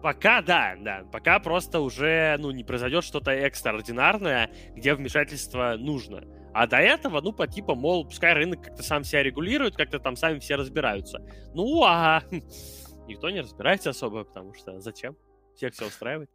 [0.01, 1.03] Пока да, да.
[1.11, 6.23] Пока просто уже ну, не произойдет что-то экстраординарное, где вмешательство нужно.
[6.53, 10.15] А до этого, ну, по типу, мол, пускай рынок как-то сам себя регулирует, как-то там
[10.15, 11.19] сами все разбираются.
[11.53, 12.23] Ну, а
[13.07, 15.15] никто не разбирается особо, потому что зачем?
[15.55, 16.29] Всех все устраивает.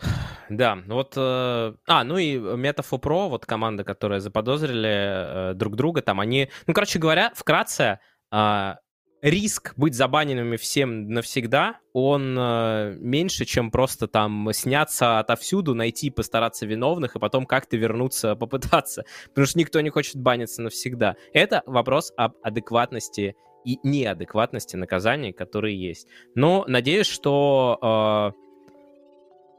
[0.48, 1.14] Да, вот...
[1.16, 6.50] Э, а, ну и Metafor Pro, вот команда, которая заподозрили э, друг друга, там они...
[6.66, 8.00] Ну, короче говоря, вкратце,
[8.30, 8.74] э,
[9.22, 16.66] риск быть забаненными всем навсегда, он э, меньше, чем просто там сняться отовсюду, найти, постараться
[16.66, 19.04] виновных и потом как-то вернуться, попытаться.
[19.28, 21.16] Потому что никто не хочет баниться навсегда.
[21.32, 26.08] Это вопрос об адекватности и неадекватности наказаний, которые есть.
[26.34, 28.41] Но надеюсь, что э,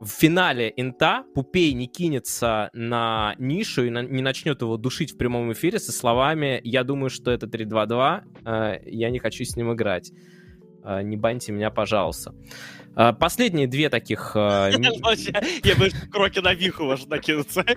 [0.03, 5.17] в финале инта Пупей не кинется на нишу и на, не начнет его душить в
[5.17, 9.73] прямом эфире со словами «Я думаю, что это 3-2-2, э, я не хочу с ним
[9.73, 10.11] играть.
[10.83, 12.35] Э, не баньте меня, пожалуйста».
[12.95, 14.33] Э, последние две таких...
[14.35, 14.71] Э,
[15.63, 17.65] я бы кроки на виху может накинуться.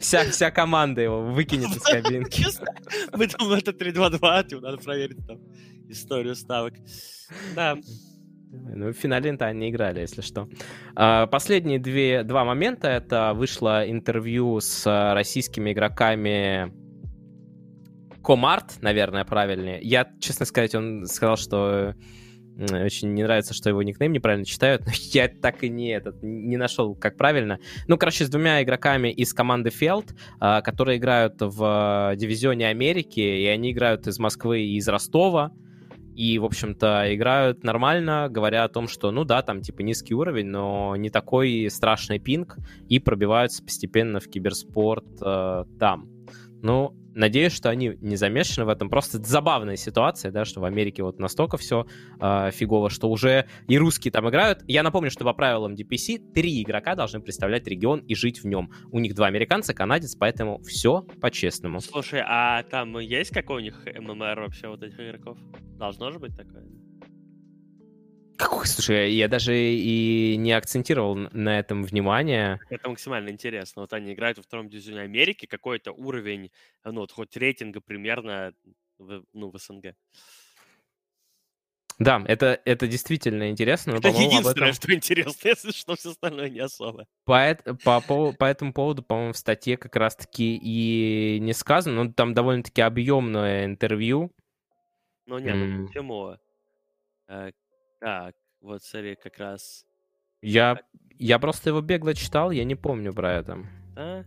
[0.00, 2.44] Вся, вся команда его выкинет из кабинки.
[3.12, 5.38] Мы думаем, это 3-2-2, надо проверить там
[5.88, 6.74] историю ставок.
[7.54, 7.76] Да.
[8.50, 10.48] Ну, в финале инта не играли, если что.
[10.94, 12.88] А, последние две, два момента.
[12.88, 16.72] Это вышло интервью с а, российскими игроками
[18.22, 19.80] Комарт, наверное, правильнее.
[19.82, 21.94] Я, честно сказать, он сказал, что
[22.58, 26.56] очень не нравится, что его никнейм неправильно читают, но я так и не, этот, не
[26.56, 27.58] нашел, как правильно.
[27.86, 33.72] Ну, короче, с двумя игроками из команды Фелд, которые играют в дивизионе Америки, и они
[33.72, 35.52] играют из Москвы и из Ростова
[36.16, 40.46] и, в общем-то, играют нормально, говоря о том, что, ну да, там типа низкий уровень,
[40.46, 42.56] но не такой страшный пинг,
[42.88, 46.08] и пробиваются постепенно в киберспорт э, там.
[46.62, 48.88] Ну, надеюсь, что они не замешаны в этом.
[48.88, 51.86] Просто забавная ситуация, да, что в Америке вот настолько все
[52.20, 54.62] э, фигово, что уже и русские там играют.
[54.68, 58.70] Я напомню, что по правилам DPC три игрока должны представлять регион и жить в нем.
[58.92, 61.80] У них два американца, канадец, поэтому все по-честному.
[61.80, 65.38] Слушай, а там есть какой у них ММР вообще вот этих игроков?
[65.78, 66.64] Должно же быть такое?
[68.36, 72.60] Какой, слушай, я даже и не акцентировал на этом внимание.
[72.70, 73.82] Это максимально интересно.
[73.82, 76.50] Вот они играют во втором дивизионе Америки, какой-то уровень,
[76.84, 78.52] ну вот хоть рейтинга примерно
[78.98, 79.94] в, ну, в СНГ.
[81.98, 83.92] Да, это, это действительно интересно.
[83.92, 84.72] Но, это единственное, этом...
[84.74, 87.06] что интересно, если что, все остальное не особо.
[87.24, 92.12] По, по, по, по этому поводу, по-моему, в статье как раз-таки и не сказано, но
[92.12, 94.30] там довольно-таки объемное интервью.
[95.24, 96.36] Ну, не, ну почему?
[98.06, 99.84] Так, вот смотри, как раз.
[100.40, 100.78] Я,
[101.18, 103.66] я просто его бегло читал, я не помню про это.
[103.96, 104.22] А?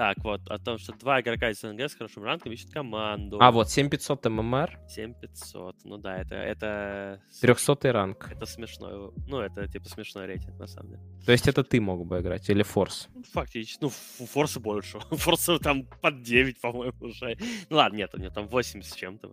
[0.00, 3.36] Так, вот, о том, что два игрока из СНГ с хорошим ранком ищут команду.
[3.38, 4.78] А, вот, 7500 ММР.
[4.88, 6.36] 7500, ну да, это...
[6.36, 8.30] это 300 ранг.
[8.32, 11.02] Это смешной, ну, это типа смешной рейтинг, на самом деле.
[11.26, 13.10] То есть это ты мог бы играть, или Форс?
[13.14, 15.00] Ну, фактически, ну, Форса больше.
[15.10, 17.36] Форса там под 9, по-моему, уже.
[17.68, 19.30] Ну ладно, нет, у него там 8 с чем-то.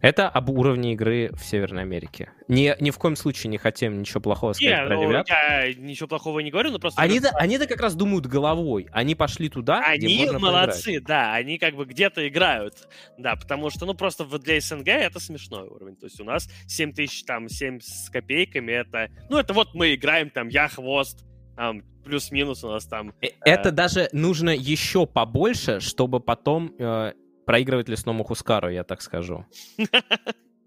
[0.00, 2.30] Это об уровне игры в Северной Америке.
[2.46, 5.28] Ни, ни в коем случае не хотим ничего плохого сказать не, про ну, ребят.
[5.28, 7.02] я ничего плохого не говорю, но просто...
[7.02, 8.86] Они-то, они-то как раз думают головой.
[8.92, 10.03] Они пошли туда, они
[10.38, 11.04] молодцы, поиграть.
[11.04, 15.68] да, они как бы где-то играют, да, потому что, ну, просто для СНГ это смешной
[15.68, 19.74] уровень, то есть у нас 7 тысяч, там, 7 с копейками, это, ну, это вот
[19.74, 21.24] мы играем, там, я хвост,
[21.56, 23.14] там, плюс-минус у нас там...
[23.20, 23.72] Э, это э...
[23.72, 27.12] даже нужно еще побольше, чтобы потом э,
[27.46, 29.46] проигрывать лесному Хускару, я так скажу.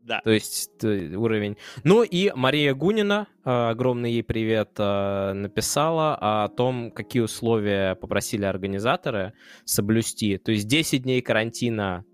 [0.07, 0.21] Да.
[0.23, 1.57] То есть уровень.
[1.83, 8.45] Ну и Мария Гунина, а, огромный ей привет, а, написала о том, какие условия попросили
[8.45, 9.33] организаторы
[9.65, 10.37] соблюсти.
[10.37, 12.05] То есть 10 дней карантина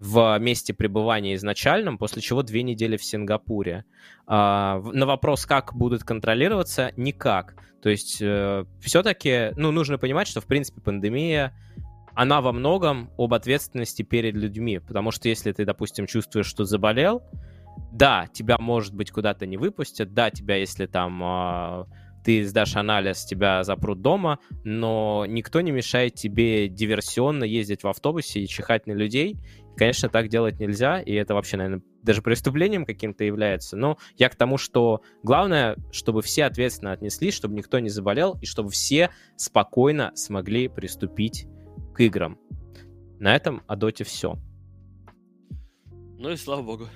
[0.00, 3.84] в месте пребывания изначальном, после чего две недели в Сингапуре.
[4.26, 7.54] А, на вопрос, как будут контролироваться, никак.
[7.82, 11.52] То есть э, все-таки, ну, нужно понимать, что, в принципе, пандемия
[12.14, 17.22] она во многом об ответственности перед людьми, потому что если ты, допустим, чувствуешь, что заболел,
[17.92, 21.84] да, тебя, может быть, куда-то не выпустят, да, тебя, если там э,
[22.24, 28.40] ты сдашь анализ, тебя запрут дома, но никто не мешает тебе диверсионно ездить в автобусе
[28.40, 29.36] и чихать на людей.
[29.76, 33.76] Конечно, так делать нельзя, и это вообще, наверное, даже преступлением каким-то является.
[33.76, 38.46] Но я к тому, что главное, чтобы все ответственно отнеслись, чтобы никто не заболел, и
[38.46, 41.46] чтобы все спокойно смогли приступить
[41.94, 42.38] к играм.
[43.20, 44.36] На этом о доте все.
[46.18, 46.88] Ну и слава богу.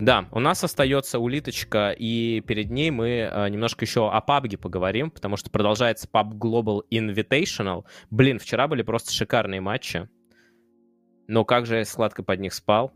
[0.00, 5.10] Да, у нас остается улиточка, и перед ней мы э, немножко еще о PUBG поговорим,
[5.10, 7.84] потому что продолжается PUBG Global Invitational.
[8.10, 10.08] Блин, вчера были просто шикарные матчи.
[11.28, 12.92] Но как же я сладко под них спал.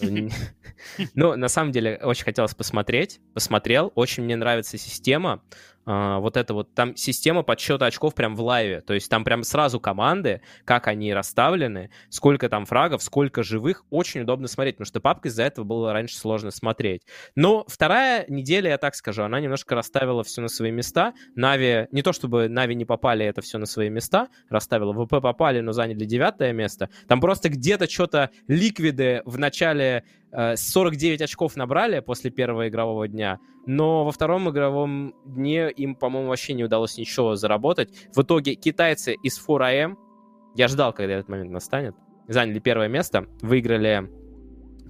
[1.14, 3.20] Ну, на самом деле, очень хотелось посмотреть.
[3.34, 3.90] Посмотрел.
[3.94, 5.42] Очень мне нравится система.
[5.90, 9.42] А, вот это вот, там система подсчета очков прям в лайве, то есть там прям
[9.42, 15.00] сразу команды, как они расставлены, сколько там фрагов, сколько живых, очень удобно смотреть, потому что
[15.00, 17.06] папка из-за этого было раньше сложно смотреть.
[17.36, 21.14] Но вторая неделя, я так скажу, она немножко расставила все на свои места.
[21.34, 25.60] Нави, не то чтобы Нави не попали это все на свои места, расставила, ВП попали,
[25.60, 26.90] но заняли девятое место.
[27.06, 33.38] Там просто где-то что-то ликвиды в начале 49 э, очков набрали после первого игрового дня,
[33.66, 38.08] но во втором игровом дне им, по-моему, вообще не удалось ничего заработать.
[38.14, 39.96] В итоге китайцы из 4AM,
[40.54, 41.94] я ждал, когда этот момент настанет,
[42.26, 44.10] заняли первое место, выиграли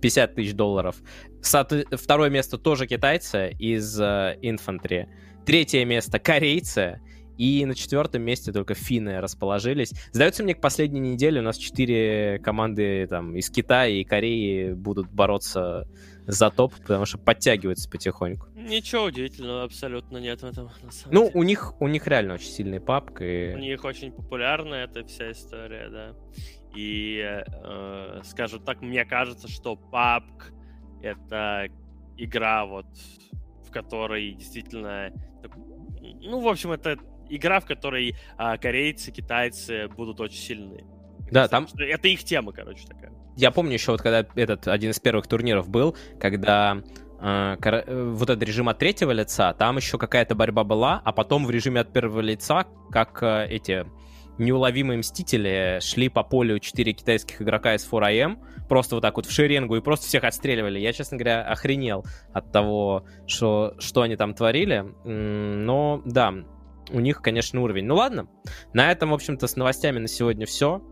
[0.01, 0.97] 50 тысяч долларов.
[1.43, 5.09] Второе место тоже китайцы из Infantry.
[5.44, 7.01] Третье место корейцы.
[7.39, 9.93] И на четвертом месте только финны расположились.
[10.12, 15.09] Сдается мне, к последней неделе у нас четыре команды там, из Китая и Кореи будут
[15.09, 15.86] бороться
[16.27, 18.48] за топ, потому что подтягиваются потихоньку.
[18.55, 20.69] Ничего удивительного абсолютно нет в этом.
[21.10, 21.31] ну, деле.
[21.35, 23.23] у них, у них реально очень сильный папк.
[23.23, 23.55] И...
[23.55, 26.15] У них очень популярна эта вся история, да.
[26.77, 30.52] И, э, скажем так, мне кажется, что папк
[31.02, 31.69] это
[32.19, 32.86] игра, вот,
[33.65, 35.10] в которой действительно...
[36.20, 36.98] Ну, в общем, это
[37.28, 40.84] игра, в которой а, корейцы, китайцы будут очень сильны.
[41.30, 41.66] Да, там...
[41.78, 43.12] Это их тема, короче, такая.
[43.36, 46.82] Я помню еще, вот когда этот один из первых турниров был, когда
[47.20, 47.56] э,
[48.14, 51.82] вот этот режим от третьего лица, там еще какая-то борьба была, а потом в режиме
[51.82, 53.86] от первого лица, как э, эти
[54.38, 58.38] неуловимые мстители шли по полю 4 китайских игрока из 4AM,
[58.68, 60.78] просто вот так вот в шеренгу и просто всех отстреливали.
[60.78, 64.84] Я, честно говоря, охренел от того, что, что они там творили.
[65.05, 66.34] Но да,
[66.90, 67.86] у них, конечно, уровень.
[67.86, 68.28] Ну ладно,
[68.73, 70.82] на этом, в общем-то, с новостями на сегодня все.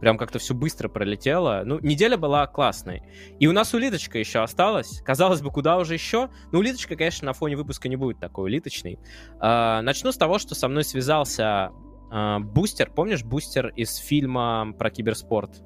[0.00, 1.62] Прям как-то все быстро пролетело.
[1.64, 3.02] Ну, неделя была классной.
[3.40, 5.02] И у нас улиточка еще осталась.
[5.04, 6.30] Казалось бы, куда уже еще?
[6.52, 9.00] Но улиточка, конечно, на фоне выпуска не будет такой улиточной.
[9.40, 11.72] А, начну с того, что со мной связался
[12.12, 12.90] а, Бустер.
[12.92, 15.62] Помнишь Бустер из фильма про киберспорт?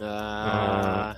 [0.00, 1.16] А,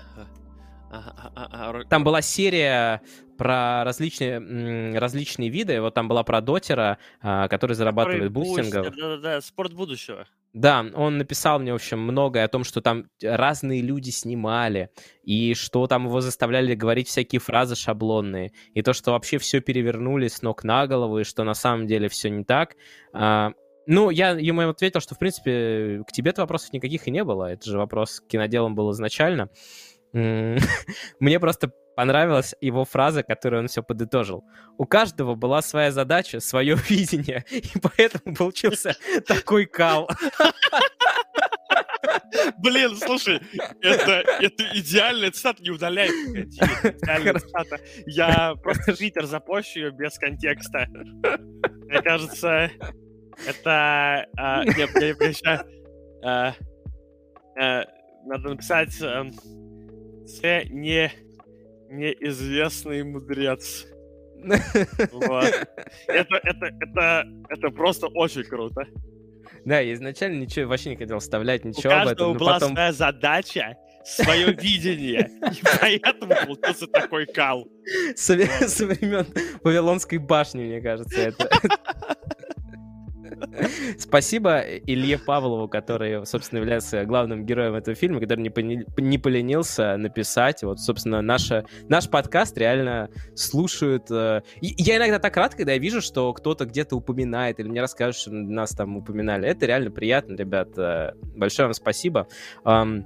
[1.88, 3.02] там была серия
[3.38, 5.80] про различные, различные виды.
[5.80, 8.94] Вот там была про дотера, а, который зарабатывает бустингом.
[8.94, 10.26] Да-да-да, спорт будущего.
[10.52, 14.90] Да, он написал мне, в общем, многое о том, что там разные люди снимали,
[15.22, 20.26] и что там его заставляли говорить всякие фразы шаблонные, и то, что вообще все перевернули
[20.26, 22.76] с ног на голову, и что на самом деле все не так.
[23.12, 23.52] А,
[23.86, 27.52] ну, я ему ответил, что, в принципе, к тебе-то вопросов никаких и не было.
[27.52, 29.50] Это же вопрос к киноделам был изначально.
[30.12, 34.44] Мне просто понравилась его фраза, которую он все подытожил.
[34.76, 38.94] У каждого была своя задача, свое видение, и поэтому получился
[39.26, 40.08] такой кал.
[42.58, 43.40] Блин, слушай,
[43.82, 46.08] это, это идеальная цитата, не удаляй.
[46.08, 47.80] Идеальная цитата.
[48.06, 50.86] Я просто Твиттер запощу ее без контекста.
[50.86, 52.70] Мне кажется,
[53.44, 54.24] это...
[54.36, 55.34] А, нет, мне, мне
[56.22, 56.54] а,
[57.60, 57.84] а,
[58.24, 58.92] надо написать...
[60.28, 61.10] Це не
[61.88, 63.86] неизвестный мудрец.
[65.12, 65.44] Вот.
[66.06, 68.86] Это, это, это, это просто очень круто.
[69.64, 72.36] Да, я изначально ничего вообще не хотел вставлять, ничего У об этом.
[72.36, 72.72] была потом...
[72.72, 75.30] своя задача, свое видение.
[75.50, 77.66] И поэтому получился такой кал.
[78.14, 78.38] Со,
[78.68, 79.26] со времен
[79.62, 81.50] Вавилонской башни, мне кажется, это.
[83.98, 88.84] Спасибо Илье Павлову, который, собственно, является главным героем этого фильма, который не, пони...
[88.96, 90.62] не поленился написать.
[90.62, 91.64] Вот, собственно, наша...
[91.88, 94.10] наш подкаст реально слушают.
[94.10, 94.42] Э...
[94.60, 98.30] Я иногда так рад, когда я вижу, что кто-то где-то упоминает или мне расскажут, что
[98.32, 99.48] нас там упоминали.
[99.48, 100.76] Это реально приятно, ребят.
[100.76, 102.28] Э, большое вам спасибо.
[102.64, 103.04] Um,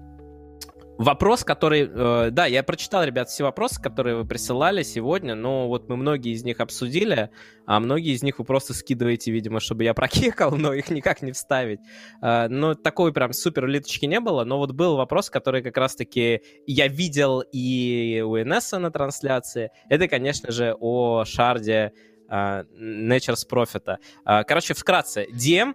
[1.02, 1.90] Вопрос, который...
[1.92, 6.32] Э, да, я прочитал, ребят, все вопросы, которые вы присылали сегодня, но вот мы многие
[6.32, 7.30] из них обсудили,
[7.66, 11.32] а многие из них вы просто скидываете, видимо, чтобы я прокекал, но их никак не
[11.32, 11.80] вставить.
[12.22, 16.42] Э, но такой прям супер улиточки не было, но вот был вопрос, который как раз-таки
[16.66, 19.70] я видел и у Инесса на трансляции.
[19.88, 21.92] Это, конечно же, о шарде
[22.30, 23.96] э, Nature's Profit.
[24.24, 25.74] Э, короче, вкратце, DM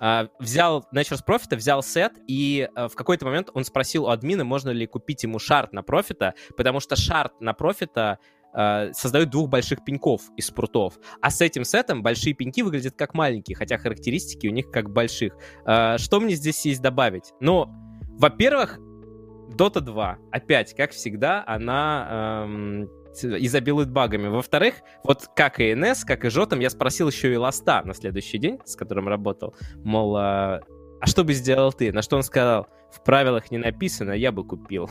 [0.00, 4.44] Uh, взял Nature's Profit, взял сет, и uh, в какой-то момент он спросил у админа,
[4.44, 8.18] можно ли купить ему шарт на профита, потому что шарт на профита
[8.54, 10.98] uh, создает двух больших пеньков из спрутов.
[11.22, 15.34] А с этим сетом большие пеньки выглядят как маленькие, хотя характеристики у них как больших.
[15.64, 17.32] Что мне здесь есть добавить?
[17.40, 17.66] Ну,
[18.18, 18.78] во-первых,
[19.56, 22.90] Dota 2, опять, как всегда, она эм,
[23.24, 24.28] изобилует багами.
[24.28, 28.38] Во-вторых, вот как и НС, как и Жотом, я спросил еще и Ласта на следующий
[28.38, 30.60] день, с которым работал, мол, а,
[31.00, 31.92] а что бы сделал ты?
[31.92, 34.88] На что он сказал, в правилах не написано, я бы купил.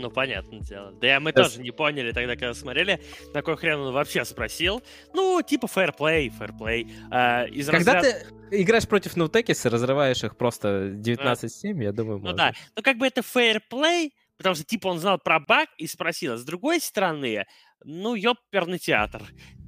[0.00, 0.92] Ну, понятное дело.
[0.92, 3.00] Да мы тоже не поняли тогда, когда смотрели,
[3.34, 4.82] на какой хрен он вообще спросил.
[5.12, 6.90] Ну, типа фэрплей, фэрплей.
[7.10, 8.26] А, из когда разряд...
[8.48, 11.82] ты играешь против ноутекиса, разрываешь их просто 19-7, а.
[11.82, 12.36] я думаю, Ну можно.
[12.36, 16.32] да, ну как бы это фэрплей, потому что, типа, он знал про баг и спросил.
[16.32, 17.44] А с другой стороны,
[17.84, 19.22] ну, ёперный театр.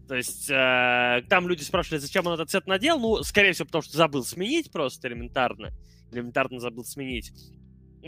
[0.09, 2.99] То есть э, там люди спрашивали, зачем он этот сет надел.
[2.99, 5.73] Ну, скорее всего, потому что забыл сменить просто элементарно.
[6.11, 7.35] Элементарно забыл сменить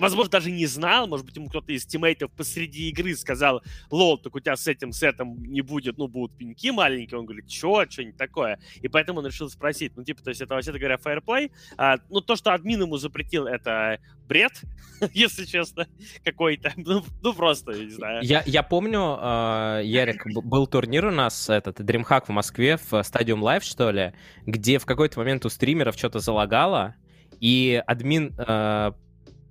[0.01, 4.35] возможно, даже не знал, может быть, ему кто-то из тиммейтов посреди игры сказал, LOL, так
[4.35, 8.17] у тебя с этим сетом не будет, ну, будут пеньки маленькие, он говорит, чё, что-нибудь
[8.17, 11.53] такое, и поэтому он решил спросить, ну, типа, то есть это, вообще говоря, fair play,
[11.77, 14.53] а, ну, то, что админ ему запретил, это бред,
[15.13, 15.87] если честно,
[16.25, 18.21] какой-то, ну, ну, просто, не знаю.
[18.23, 23.41] Я, я помню, э, Ярик, был турнир у нас, этот, DreamHack в Москве, в Stadium
[23.41, 24.13] Live, что ли,
[24.47, 26.95] где в какой-то момент у стримеров что-то залагало,
[27.41, 28.93] и админ э,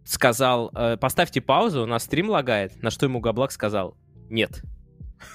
[0.04, 3.98] сказал, э, поставьте паузу, у нас стрим лагает, на что ему Goblak сказал,
[4.30, 4.62] нет.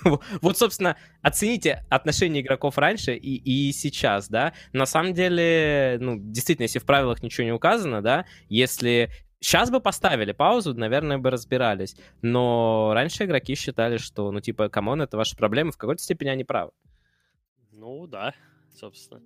[0.43, 4.53] Вот, собственно, оцените отношения игроков раньше и, и сейчас, да.
[4.73, 9.81] На самом деле, ну, действительно, если в правилах ничего не указано, да, если Сейчас бы
[9.81, 11.95] поставили паузу, наверное, бы разбирались.
[12.23, 15.71] Но раньше игроки считали, что, ну, типа, come on, это ваши проблемы.
[15.71, 16.73] В какой-то степени они правы.
[17.71, 18.35] Ну, да,
[18.75, 19.23] собственно.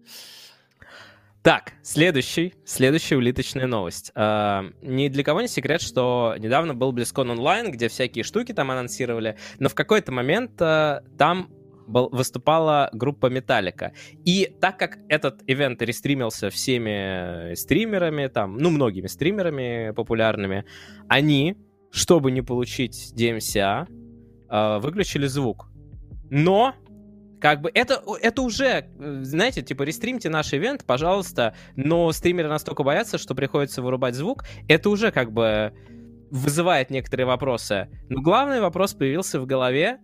[1.42, 4.12] Так, следующий, следующая улиточная новость.
[4.14, 8.70] Uh, ни для кого не секрет, что недавно был BlizzCon онлайн, где всякие штуки там
[8.70, 11.50] анонсировали, но в какой-то момент uh, там
[11.88, 13.92] был, выступала группа Металлика.
[14.24, 20.64] И так как этот ивент рестримился всеми стримерами, там, ну, многими стримерами популярными,
[21.08, 21.56] они,
[21.90, 23.88] чтобы не получить DMCA,
[24.48, 25.66] uh, выключили звук.
[26.30, 26.76] Но
[27.42, 32.84] как бы это, это уже, э, знаете, типа, рестримьте наш ивент, пожалуйста, но стримеры настолько
[32.84, 34.44] боятся, что приходится вырубать звук.
[34.68, 35.72] Это уже как бы
[36.30, 37.88] вызывает некоторые вопросы.
[38.08, 39.98] Но главный вопрос появился в голове,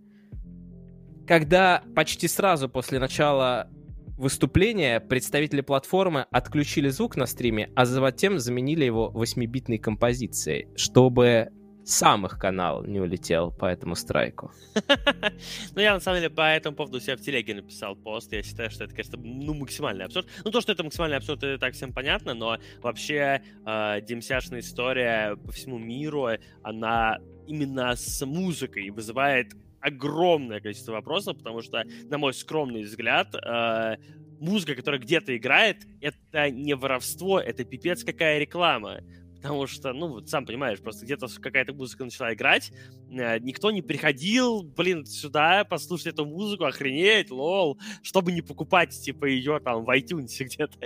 [1.28, 3.70] когда почти сразу после начала
[4.16, 11.51] выступления представители платформы отключили звук на стриме, а затем заменили его 8-битной композицией, чтобы
[11.89, 14.52] сам их канал не улетел по этому страйку.
[15.74, 18.32] Ну, я, на самом деле, по этому поводу себя в телеге написал пост.
[18.32, 20.27] Я считаю, что это, конечно, ну, максимальный абсурд.
[20.44, 25.36] Ну, то, что это максимальный абсурд, это так всем понятно, но вообще э, демсяшная история
[25.36, 26.28] по всему миру,
[26.62, 33.97] она именно с музыкой вызывает огромное количество вопросов, потому что, на мой скромный взгляд, э,
[34.40, 39.01] музыка, которая где-то играет, это не воровство, это пипец какая реклама.
[39.40, 42.73] Потому что, ну, вот сам понимаешь, просто где-то какая-то музыка начала играть,
[43.10, 49.27] э, никто не приходил, блин, сюда послушать эту музыку, охренеть, лол, чтобы не покупать, типа,
[49.27, 50.78] ее там в iTunes где-то.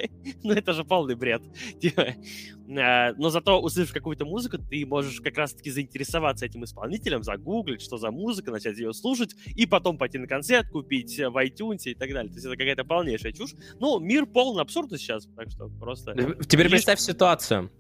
[0.43, 1.43] ну, это же полный бред.
[1.81, 7.81] Типа, э, но зато, услышав какую-то музыку, ты можешь как раз-таки заинтересоваться этим исполнителем, загуглить,
[7.81, 11.95] что за музыка, начать ее слушать, и потом пойти на концерт, купить в iTunes и
[11.95, 12.31] так далее.
[12.31, 13.55] То есть это какая-то полнейшая чушь.
[13.81, 16.15] Ну, мир полный абсурда сейчас, так что просто...
[16.47, 17.71] Теперь представь ситуацию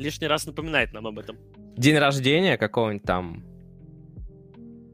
[0.00, 1.36] лишний раз напоминает нам об этом.
[1.76, 3.44] День рождения какого-нибудь там,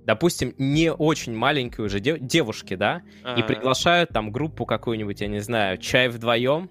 [0.05, 3.39] допустим, не очень маленькой уже дев- девушки, да, А-а-а.
[3.39, 6.70] и приглашают там группу какую-нибудь, я не знаю, чай вдвоем,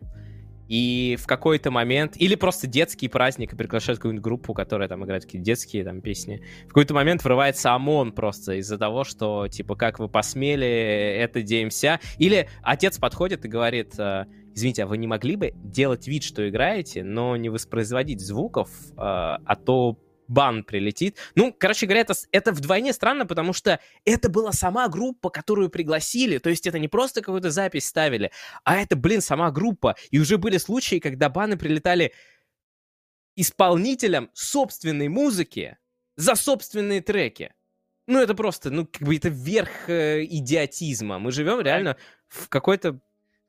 [0.68, 5.26] и в какой-то момент, или просто детский праздник, и приглашают какую-нибудь группу, которая там играет
[5.26, 9.99] какие-то детские там песни, в какой-то момент врывается ОМОН просто из-за того, что, типа, как
[9.99, 11.99] вы посмели, это DMC.
[12.18, 14.26] Или отец подходит и говорит, «Э,
[14.56, 18.94] извините, а вы не могли бы делать вид, что играете, но не воспроизводить звуков, э,
[18.98, 21.18] а то бан прилетит.
[21.36, 26.40] Ну, короче говоря, это, это вдвойне странно, потому что это была сама группа, которую пригласили.
[26.40, 28.32] То есть это не просто какую-то запись ставили,
[28.64, 29.95] а это, блин, сама группа.
[30.10, 32.14] И уже были случаи, когда баны прилетали
[33.36, 35.77] исполнителям собственной музыки
[36.15, 37.53] за собственные треки.
[38.07, 41.19] Ну, это просто, ну, как бы это верх э, идиотизма.
[41.19, 42.99] Мы живем реально в какой-то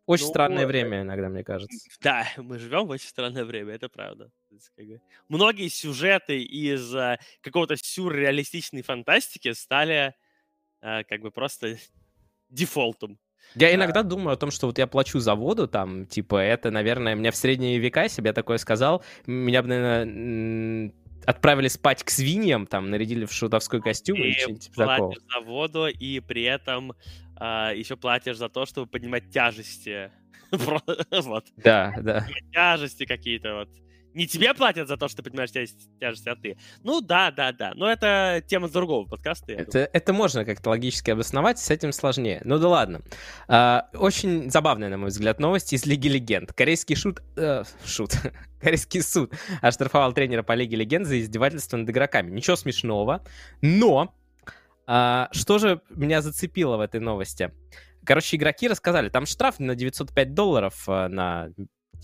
[0.07, 1.77] очень ну, странное э, время иногда, мне кажется.
[2.01, 4.31] Да, мы живем в очень странное время, это правда.
[5.29, 10.15] Многие сюжеты из uh, какого-то сюрреалистичной фантастики стали
[10.83, 11.77] uh, как бы просто
[12.49, 13.19] дефолтом.
[13.55, 17.15] Я иногда думаю о том, что вот я плачу за воду, там, типа, это, наверное,
[17.15, 20.93] мне в средние века себе такое сказал, меня бы, наверное,
[21.25, 25.15] отправили спать к свиньям, там, нарядили в шутовской костюм и что-нибудь типа такого.
[25.15, 26.93] за воду, и при этом
[27.37, 30.11] а, еще платишь за то, чтобы поднимать тяжести.
[30.51, 31.47] вот.
[31.57, 32.27] Да, да.
[32.53, 33.69] Тяжести какие-то вот.
[34.17, 36.57] Не тебе платят за то, что ты поднимаешь тяжесть, тяжесть, а ты.
[36.83, 37.73] Ну да, да, да.
[37.75, 39.53] Но это тема другого подкаста.
[39.53, 42.41] Это, это можно как-то логически обосновать, с этим сложнее.
[42.43, 43.03] Ну да ладно.
[43.47, 46.55] А, очень забавная, на мой взгляд, новость из Лиги Легенд.
[46.55, 47.21] Корейский шут...
[47.37, 48.13] Э, шут.
[48.63, 52.31] Корейский суд оштрафовал тренера по Лиге Легенд за издевательство над игроками.
[52.31, 53.23] Ничего смешного,
[53.61, 54.15] но
[54.87, 57.53] а, что же меня зацепило в этой новости?
[58.05, 61.49] Короче, игроки рассказали, там штраф на 905 долларов а, на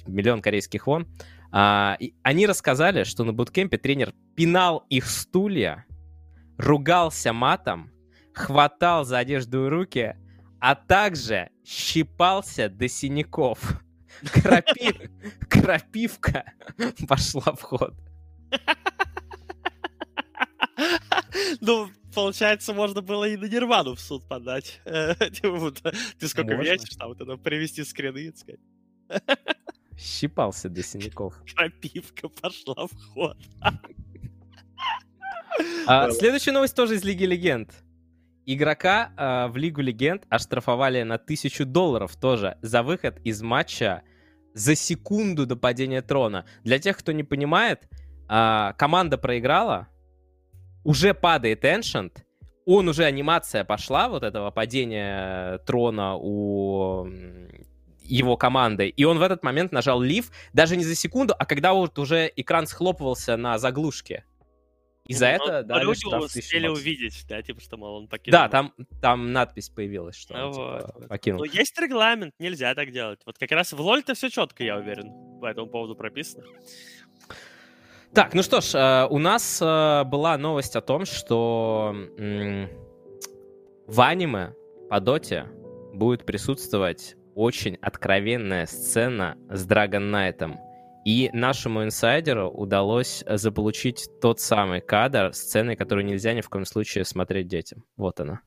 [0.06, 1.06] миллион корейских вон.
[1.52, 5.84] А, и они рассказали, что на буткемпе тренер пинал их стулья,
[6.58, 7.92] ругался матом,
[8.34, 10.16] хватал за одежду и руки,
[10.60, 13.80] а также щипался до синяков.
[14.32, 14.96] Крапив...
[15.48, 16.44] Крапивка
[17.08, 17.94] пошла в ход.
[21.60, 24.80] Ну, получается, можно было и на Нирвану в суд подать.
[24.84, 25.72] Типа,
[26.18, 28.60] ты сколько весишь, там, это привести скрины, сказать.
[29.98, 31.34] Щипался до синяков.
[31.54, 33.36] Пропивка пошла в ход.
[35.86, 37.70] А, следующая новость тоже из Лиги Легенд.
[38.46, 44.02] Игрока а, в Лигу Легенд оштрафовали на тысячу долларов тоже за выход из матча
[44.54, 46.46] за секунду до падения трона.
[46.64, 47.86] Для тех, кто не понимает,
[48.28, 49.88] а, команда проиграла,
[50.84, 52.12] уже падает Ancient,
[52.64, 57.08] он уже анимация пошла, вот этого падения трона у
[58.04, 61.72] его команды, и он в этот момент нажал лив даже не за секунду, а когда
[61.72, 64.24] вот уже экран схлопывался на заглушке.
[65.06, 68.38] И за ну, это дали люди успели увидеть, да, типа, что, мол, он покинул.
[68.38, 71.38] Да, там, там надпись появилась, что он, вот, типа, покинул.
[71.40, 73.20] Ну, есть регламент, нельзя так делать.
[73.26, 76.44] Вот как раз в лоль-то все четко, я уверен, по этому поводу прописано.
[78.14, 81.94] Так, ну что ж, э, у нас э, была новость о том, что
[83.86, 84.54] в аниме
[84.90, 85.46] по доте
[85.94, 90.58] будет присутствовать очень откровенная сцена с Драгон Найтом.
[91.06, 97.06] И нашему инсайдеру удалось заполучить тот самый кадр сцены, которую нельзя ни в коем случае
[97.06, 97.84] смотреть детям.
[97.96, 98.42] Вот она.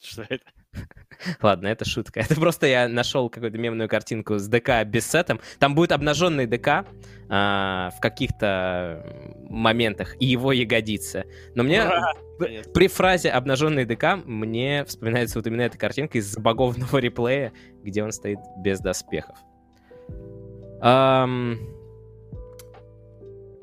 [0.00, 0.44] Что это?
[1.42, 2.20] Ладно, это шутка.
[2.30, 5.40] Это просто я нашел какую-то мемную картинку с ДК без сетом.
[5.58, 6.86] Там будет обнаженный ДК
[7.28, 9.04] а, в каких-то
[9.48, 11.24] моментах и его ягодицы.
[11.54, 12.12] Но мне Ура!
[12.74, 17.52] при фразе обнаженный ДК мне вспоминается вот именно эта картинка из боговного реплея,
[17.82, 19.36] где он стоит без доспехов.
[20.80, 21.58] Ам...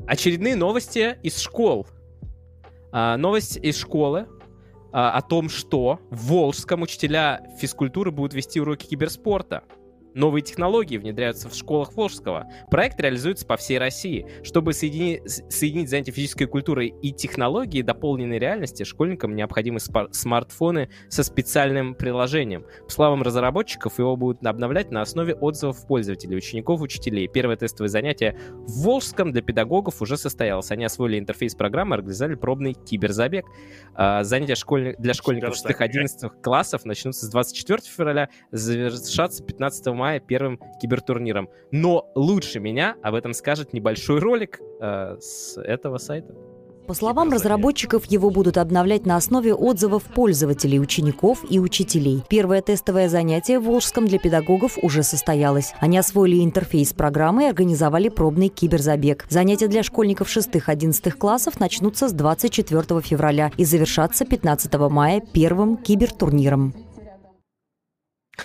[0.07, 1.87] Очередные новости из школ.
[2.91, 4.27] А, новость из школы
[4.91, 9.63] о том, что в Волжском учителя физкультуры будут вести уроки киберспорта.
[10.13, 12.47] Новые технологии внедряются в школах Волжского.
[12.69, 14.25] Проект реализуется по всей России.
[14.43, 21.95] Чтобы соединить, соединить занятия физической культурой и технологии дополненной реальности, школьникам необходимы смартфоны со специальным
[21.95, 22.65] приложением.
[22.85, 27.27] По словам разработчиков, его будут обновлять на основе отзывов пользователей, учеников, учителей.
[27.27, 30.71] Первое тестовое занятие в Волжском для педагогов уже состоялось.
[30.71, 33.45] Они освоили интерфейс программы, организовали пробный киберзабег.
[33.93, 34.95] А, занятия школьни...
[34.97, 41.47] для школьников 6-11 классов начнутся с 24 февраля, завершатся 15 мая первым кибертурниром.
[41.71, 46.33] Но лучше меня об этом скажет небольшой ролик э, с этого сайта.
[46.87, 52.23] По словам разработчиков, его будут обновлять на основе отзывов пользователей, учеников и учителей.
[52.27, 55.73] Первое тестовое занятие в Волжском для педагогов уже состоялось.
[55.79, 59.27] Они освоили интерфейс программы и организовали пробный киберзабег.
[59.29, 66.73] Занятия для школьников 6-11 классов начнутся с 24 февраля и завершатся 15 мая первым кибертурниром.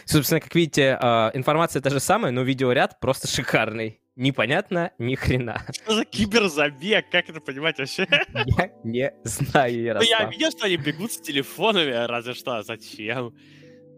[0.04, 4.00] Собственно, как видите, а, информация та же самая, но видеоряд просто шикарный.
[4.16, 5.62] Непонятно ни хрена.
[5.72, 7.10] Что за киберзабег?
[7.10, 8.06] Как это понимать вообще?
[8.84, 10.20] Я не знаю, Ярослав.
[10.20, 12.56] Ну, я видел, что они бегут с телефонами, разве что.
[12.56, 13.34] А зачем?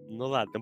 [0.08, 0.60] Ну ладно.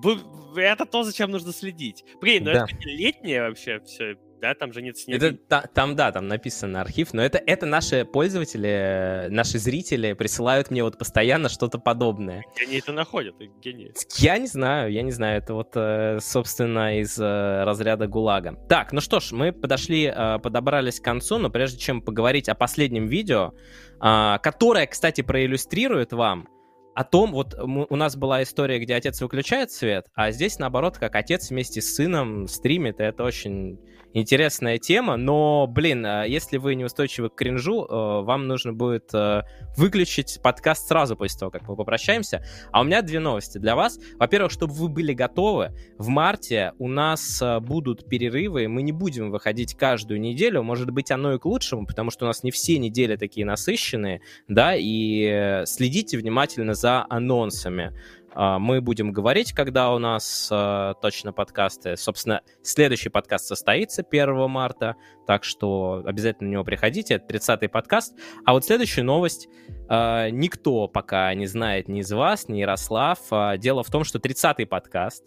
[0.57, 2.05] Это то, зачем нужно следить.
[2.21, 2.65] Блин, ну да.
[2.65, 4.17] это летнее вообще все
[4.47, 5.27] да, там же нет снега.
[5.27, 10.71] Это, та, там, да, там написано архив, но это, это наши пользователи, наши зрители присылают
[10.71, 12.45] мне вот постоянно что-то подобное.
[12.55, 13.35] Где они это находят?
[13.61, 13.91] Где они?
[14.17, 18.67] Я не знаю, я не знаю, это вот, э, собственно, из э, разряда ГУЛАГа.
[18.69, 22.55] Так, ну что ж, мы подошли, э, подобрались к концу, но прежде чем поговорить о
[22.55, 23.53] последнем видео,
[23.99, 26.49] а, которое, кстати, проиллюстрирует вам,
[26.95, 31.15] о том, вот у нас была история, где отец выключает свет, а здесь, наоборот, как
[31.15, 33.79] отец вместе с сыном стримит, и это очень
[34.13, 39.43] интересная тема, но, блин, а, если вы неустойчивы к кринжу, э, вам нужно будет э,
[39.77, 42.45] выключить подкаст сразу после того, как мы попрощаемся.
[42.73, 43.99] А у меня две новости для вас.
[44.19, 49.31] Во-первых, чтобы вы были готовы, в марте у нас э, будут перерывы, мы не будем
[49.31, 52.79] выходить каждую неделю, может быть, оно и к лучшему, потому что у нас не все
[52.79, 57.93] недели такие насыщенные, да, и следите внимательно за анонсами.
[58.37, 61.97] А, мы будем говорить, когда у нас э, точно подкасты.
[61.97, 64.97] Собственно, следующий подкаст состоится 1 марта,
[65.27, 67.15] так что обязательно на него приходите.
[67.15, 68.15] Это 30-й подкаст.
[68.45, 69.49] А вот следующая новость.
[69.89, 73.19] Э, никто пока не знает ни из вас, ни Ярослав.
[73.57, 75.25] Дело в том, что 30-й подкаст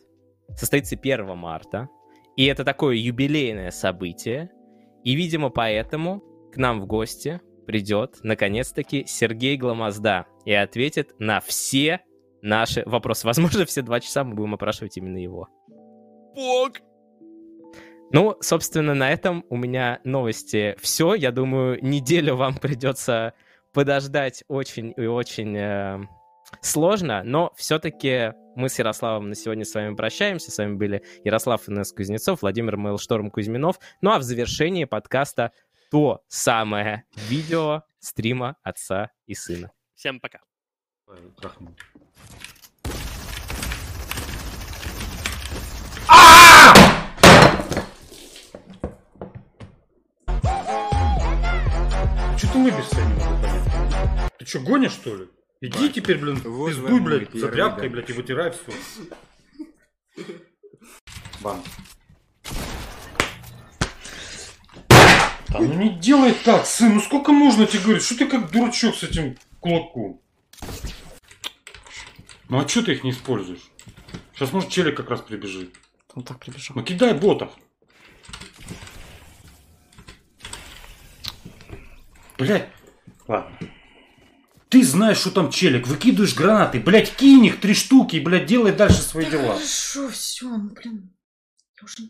[0.55, 1.89] состоится 1 марта.
[2.35, 4.51] И это такое юбилейное событие.
[5.03, 6.21] И, видимо, поэтому
[6.53, 12.01] к нам в гости придет, наконец-таки, Сергей Гламозда и ответит на все
[12.41, 13.27] наши вопросы.
[13.27, 15.47] Возможно, все два часа мы будем опрашивать именно его.
[16.35, 16.73] Бог!
[18.11, 21.13] Ну, собственно, на этом у меня новости все.
[21.13, 23.33] Я думаю, неделю вам придется
[23.71, 25.99] подождать очень и очень э,
[26.61, 30.51] сложно, но все-таки мы с Ярославом на сегодня с вами прощаемся.
[30.51, 33.79] С вами были Ярослав Инесс Кузнецов, Владимир Мейлшторм Кузьминов.
[34.01, 35.51] Ну а в завершении подкаста
[35.91, 39.71] то самое видео стрима отца и сына.
[39.95, 40.39] Всем пока.
[52.37, 54.31] Что ты лыбишься, я не могу понять.
[54.37, 55.27] Ты что, гонишь, что ли?
[55.61, 55.93] Иди Бать.
[55.93, 58.71] теперь, блин, вот пиздуй, блядь, за тряпкой, блядь, и вытирай все.
[61.41, 61.61] Бам.
[65.49, 68.03] Да ну не делай так, сын, ну сколько можно тебе говорить?
[68.03, 70.21] Что ты как дурачок с этим кулаком?
[72.49, 73.69] Ну а что ты их не используешь?
[74.33, 75.75] Сейчас, может, челик как раз прибежит.
[76.15, 76.75] Он так прибежал.
[76.75, 77.51] Ну кидай ботов.
[82.37, 82.69] Блять.
[83.27, 83.57] Ладно.
[84.69, 88.71] Ты знаешь, что там челик, выкидываешь гранаты, блять, кинь их три штуки и, блядь, делай
[88.71, 89.53] дальше свои да дела.
[89.55, 91.11] Хорошо, все, ну, блин,
[91.79, 92.03] я уже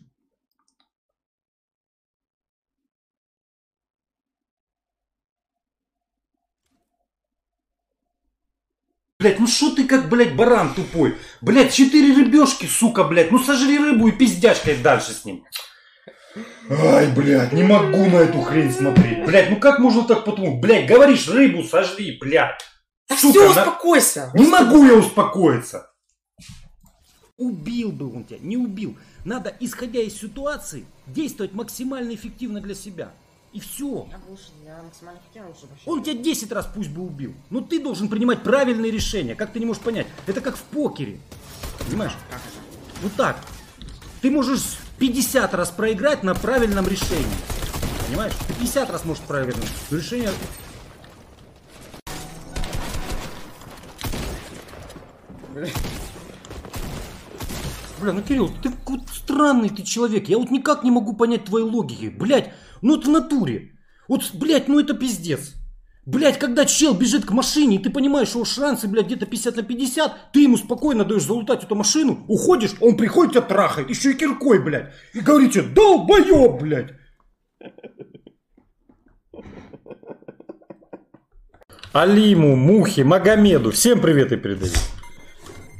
[9.20, 11.14] Блять, ну что ты как, блядь, баран тупой?
[11.42, 13.30] Блять, четыре рыбешки, сука, блядь.
[13.30, 15.44] Ну сожри рыбу и пиздячкой дальше с ним.
[16.70, 19.26] Ай, блядь, не могу на эту хрень смотреть.
[19.26, 20.62] Блядь, ну как можно так подумать?
[20.62, 22.58] Блядь, говоришь, рыбу сожри, блядь.
[23.10, 24.30] Да Сука, все, успокойся.
[24.32, 24.38] На...
[24.40, 25.90] Не могу я успокоиться.
[27.36, 28.96] Убил бы он тебя, не убил.
[29.26, 33.12] Надо, исходя из ситуации, действовать максимально эффективно для себя.
[33.52, 34.06] И все.
[35.86, 37.34] Он тебя 10 раз пусть бы убил.
[37.50, 39.34] Но ты должен принимать правильные решения.
[39.34, 40.06] Как ты не можешь понять?
[40.26, 41.18] Это как в покере.
[41.86, 42.12] Понимаешь?
[43.02, 43.36] Вот так.
[44.20, 47.26] Ты можешь 50 раз проиграть на правильном решении.
[48.06, 48.34] Понимаешь?
[48.46, 49.62] Ты 50 раз можешь правильно.
[49.90, 50.30] Решение...
[58.00, 60.28] Бля, ну Кирилл, ты вот странный ты человек.
[60.28, 62.08] Я вот никак не могу понять твоей логики.
[62.08, 62.50] Блять,
[62.82, 63.72] ну это в натуре.
[64.08, 65.54] Вот, блядь, ну это пиздец.
[66.06, 69.62] Блять, когда чел бежит к машине, и ты понимаешь, его шансы, блядь, где-то 50 на
[69.62, 74.14] 50, ты ему спокойно даешь залутать эту машину, уходишь, он приходит тебя трахает, еще и
[74.14, 76.94] киркой, блядь, и говорит тебе, долбоеб, блядь.
[81.92, 84.72] Алиму, Мухе, Магомеду, всем приветы передаю.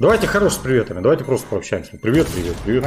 [0.01, 1.95] Давайте хорош с приветами, давайте просто пообщаемся.
[2.01, 2.83] Привет, привет, привет.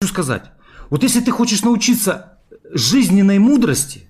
[0.00, 0.44] Что сказать?
[0.88, 2.38] Вот если ты хочешь научиться
[2.70, 4.08] жизненной мудрости,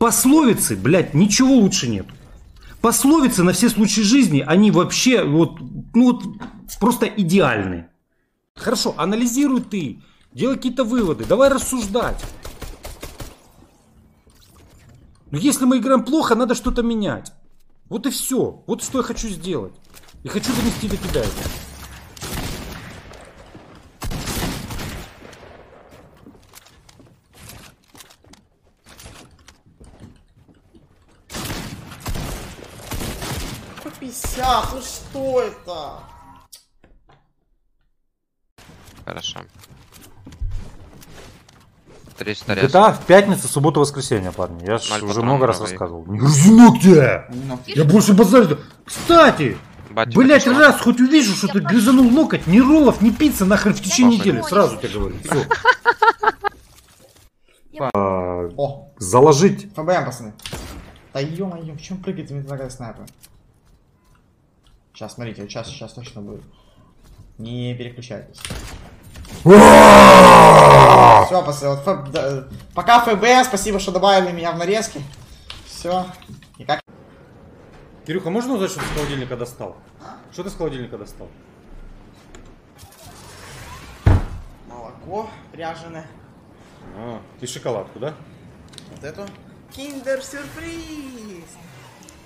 [0.00, 2.06] пословицы, блядь, ничего лучше нет.
[2.80, 5.60] Пословицы на все случаи жизни, они вообще вот,
[5.94, 6.24] ну вот
[6.80, 7.86] просто идеальны.
[8.56, 10.02] Хорошо, анализируй ты,
[10.32, 12.20] делай какие-то выводы, давай рассуждать.
[15.30, 17.32] Но если мы играем плохо, надо что-то менять.
[17.90, 18.62] Вот и все.
[18.68, 19.74] Вот что я хочу сделать.
[20.22, 21.30] И хочу донести до тебя это.
[33.82, 36.00] по 50, ну что это?
[39.04, 39.40] Хорошо.
[42.20, 42.64] 300 рез.
[42.70, 44.62] GTA в пятницу, субботу, воскресенье, парни.
[44.66, 46.04] Я ж Ноль уже много раз рассказывал.
[46.06, 46.20] Не
[46.50, 47.24] ну где?
[47.66, 48.58] Я больше базарю.
[48.84, 49.56] Кстати,
[49.88, 53.80] Батя блять, раз хоть увижу, что ты грызанул локоть, ни роллов, ни пиццы нахрен в
[53.80, 54.32] течение Похуй.
[54.32, 54.42] недели.
[54.46, 55.16] Сразу тебе говорю.
[55.24, 55.46] Все.
[57.94, 59.72] О, Заложить.
[59.72, 60.34] ФБМ, пацаны.
[61.14, 63.06] Да ё-моё, в чем прыгает такая снайпер?
[64.92, 66.42] Сейчас, смотрите, сейчас, сейчас точно будет.
[67.38, 68.38] Не переключайтесь.
[71.26, 71.40] Все,
[71.86, 72.44] Ф- да,
[72.74, 75.02] пока ФБ, спасибо, что добавили меня в нарезки.
[75.66, 76.06] Все.
[76.58, 76.80] И как?
[78.06, 79.76] Кирюха, можно узнать, что ты с холодильника достал?
[80.32, 81.28] Что ты с холодильника достал?
[84.66, 86.06] Молоко ряженое.
[86.96, 88.14] А, и шоколадку, да?
[88.92, 89.26] Вот эту.
[89.74, 91.44] Киндер-сюрприз.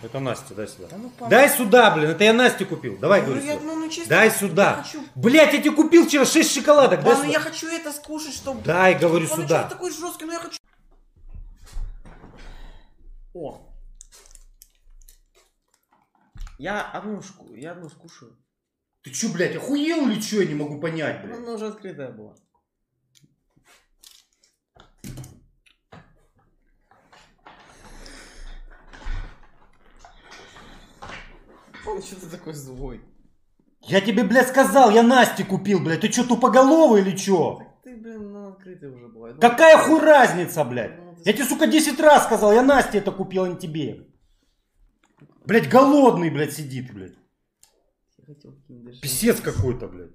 [0.05, 0.89] Это Настя, дай сюда.
[0.91, 2.99] Да ну, пап- Дай сюда, блин, это я Насте купил.
[2.99, 4.83] Давай, Ну, говорю я- ну, ну, честно, Дай я сюда.
[4.83, 7.03] хочу- Блять, я тебе купил вчера 6 шоколадок.
[7.03, 7.33] Дай Да, ну сюда.
[7.33, 8.61] я хочу это скушать, чтобы...
[8.63, 9.65] Дай, говорю, Он сюда.
[9.65, 10.59] такой жесткий, ну я хочу...
[13.33, 13.61] О.
[16.59, 17.55] Я одну, шку...
[17.55, 18.37] я одну скушаю.
[19.03, 21.39] Ты чё, блядь, охуел или чё, я не могу понять, Ну, блядь.
[21.39, 22.35] Она уже открытая была.
[31.87, 33.01] Он что-то такой злой.
[33.83, 36.01] Я тебе, блядь, сказал, я Насте купил, блядь.
[36.01, 37.11] Ты чё, тупоголовый или?
[37.11, 39.29] Так ты, блин, ну открытая уже была.
[39.29, 40.97] Я думал, Какая хуй разница, блядь?
[40.99, 44.07] ну, ты Я тебе, сука, 10 раз сказал, я Насте это купил, а не тебе.
[45.45, 47.17] Блядь, голодный, блядь, сидит, блядь.
[48.25, 48.95] хотел киндер.
[49.03, 50.14] Писец какой-то, блядь.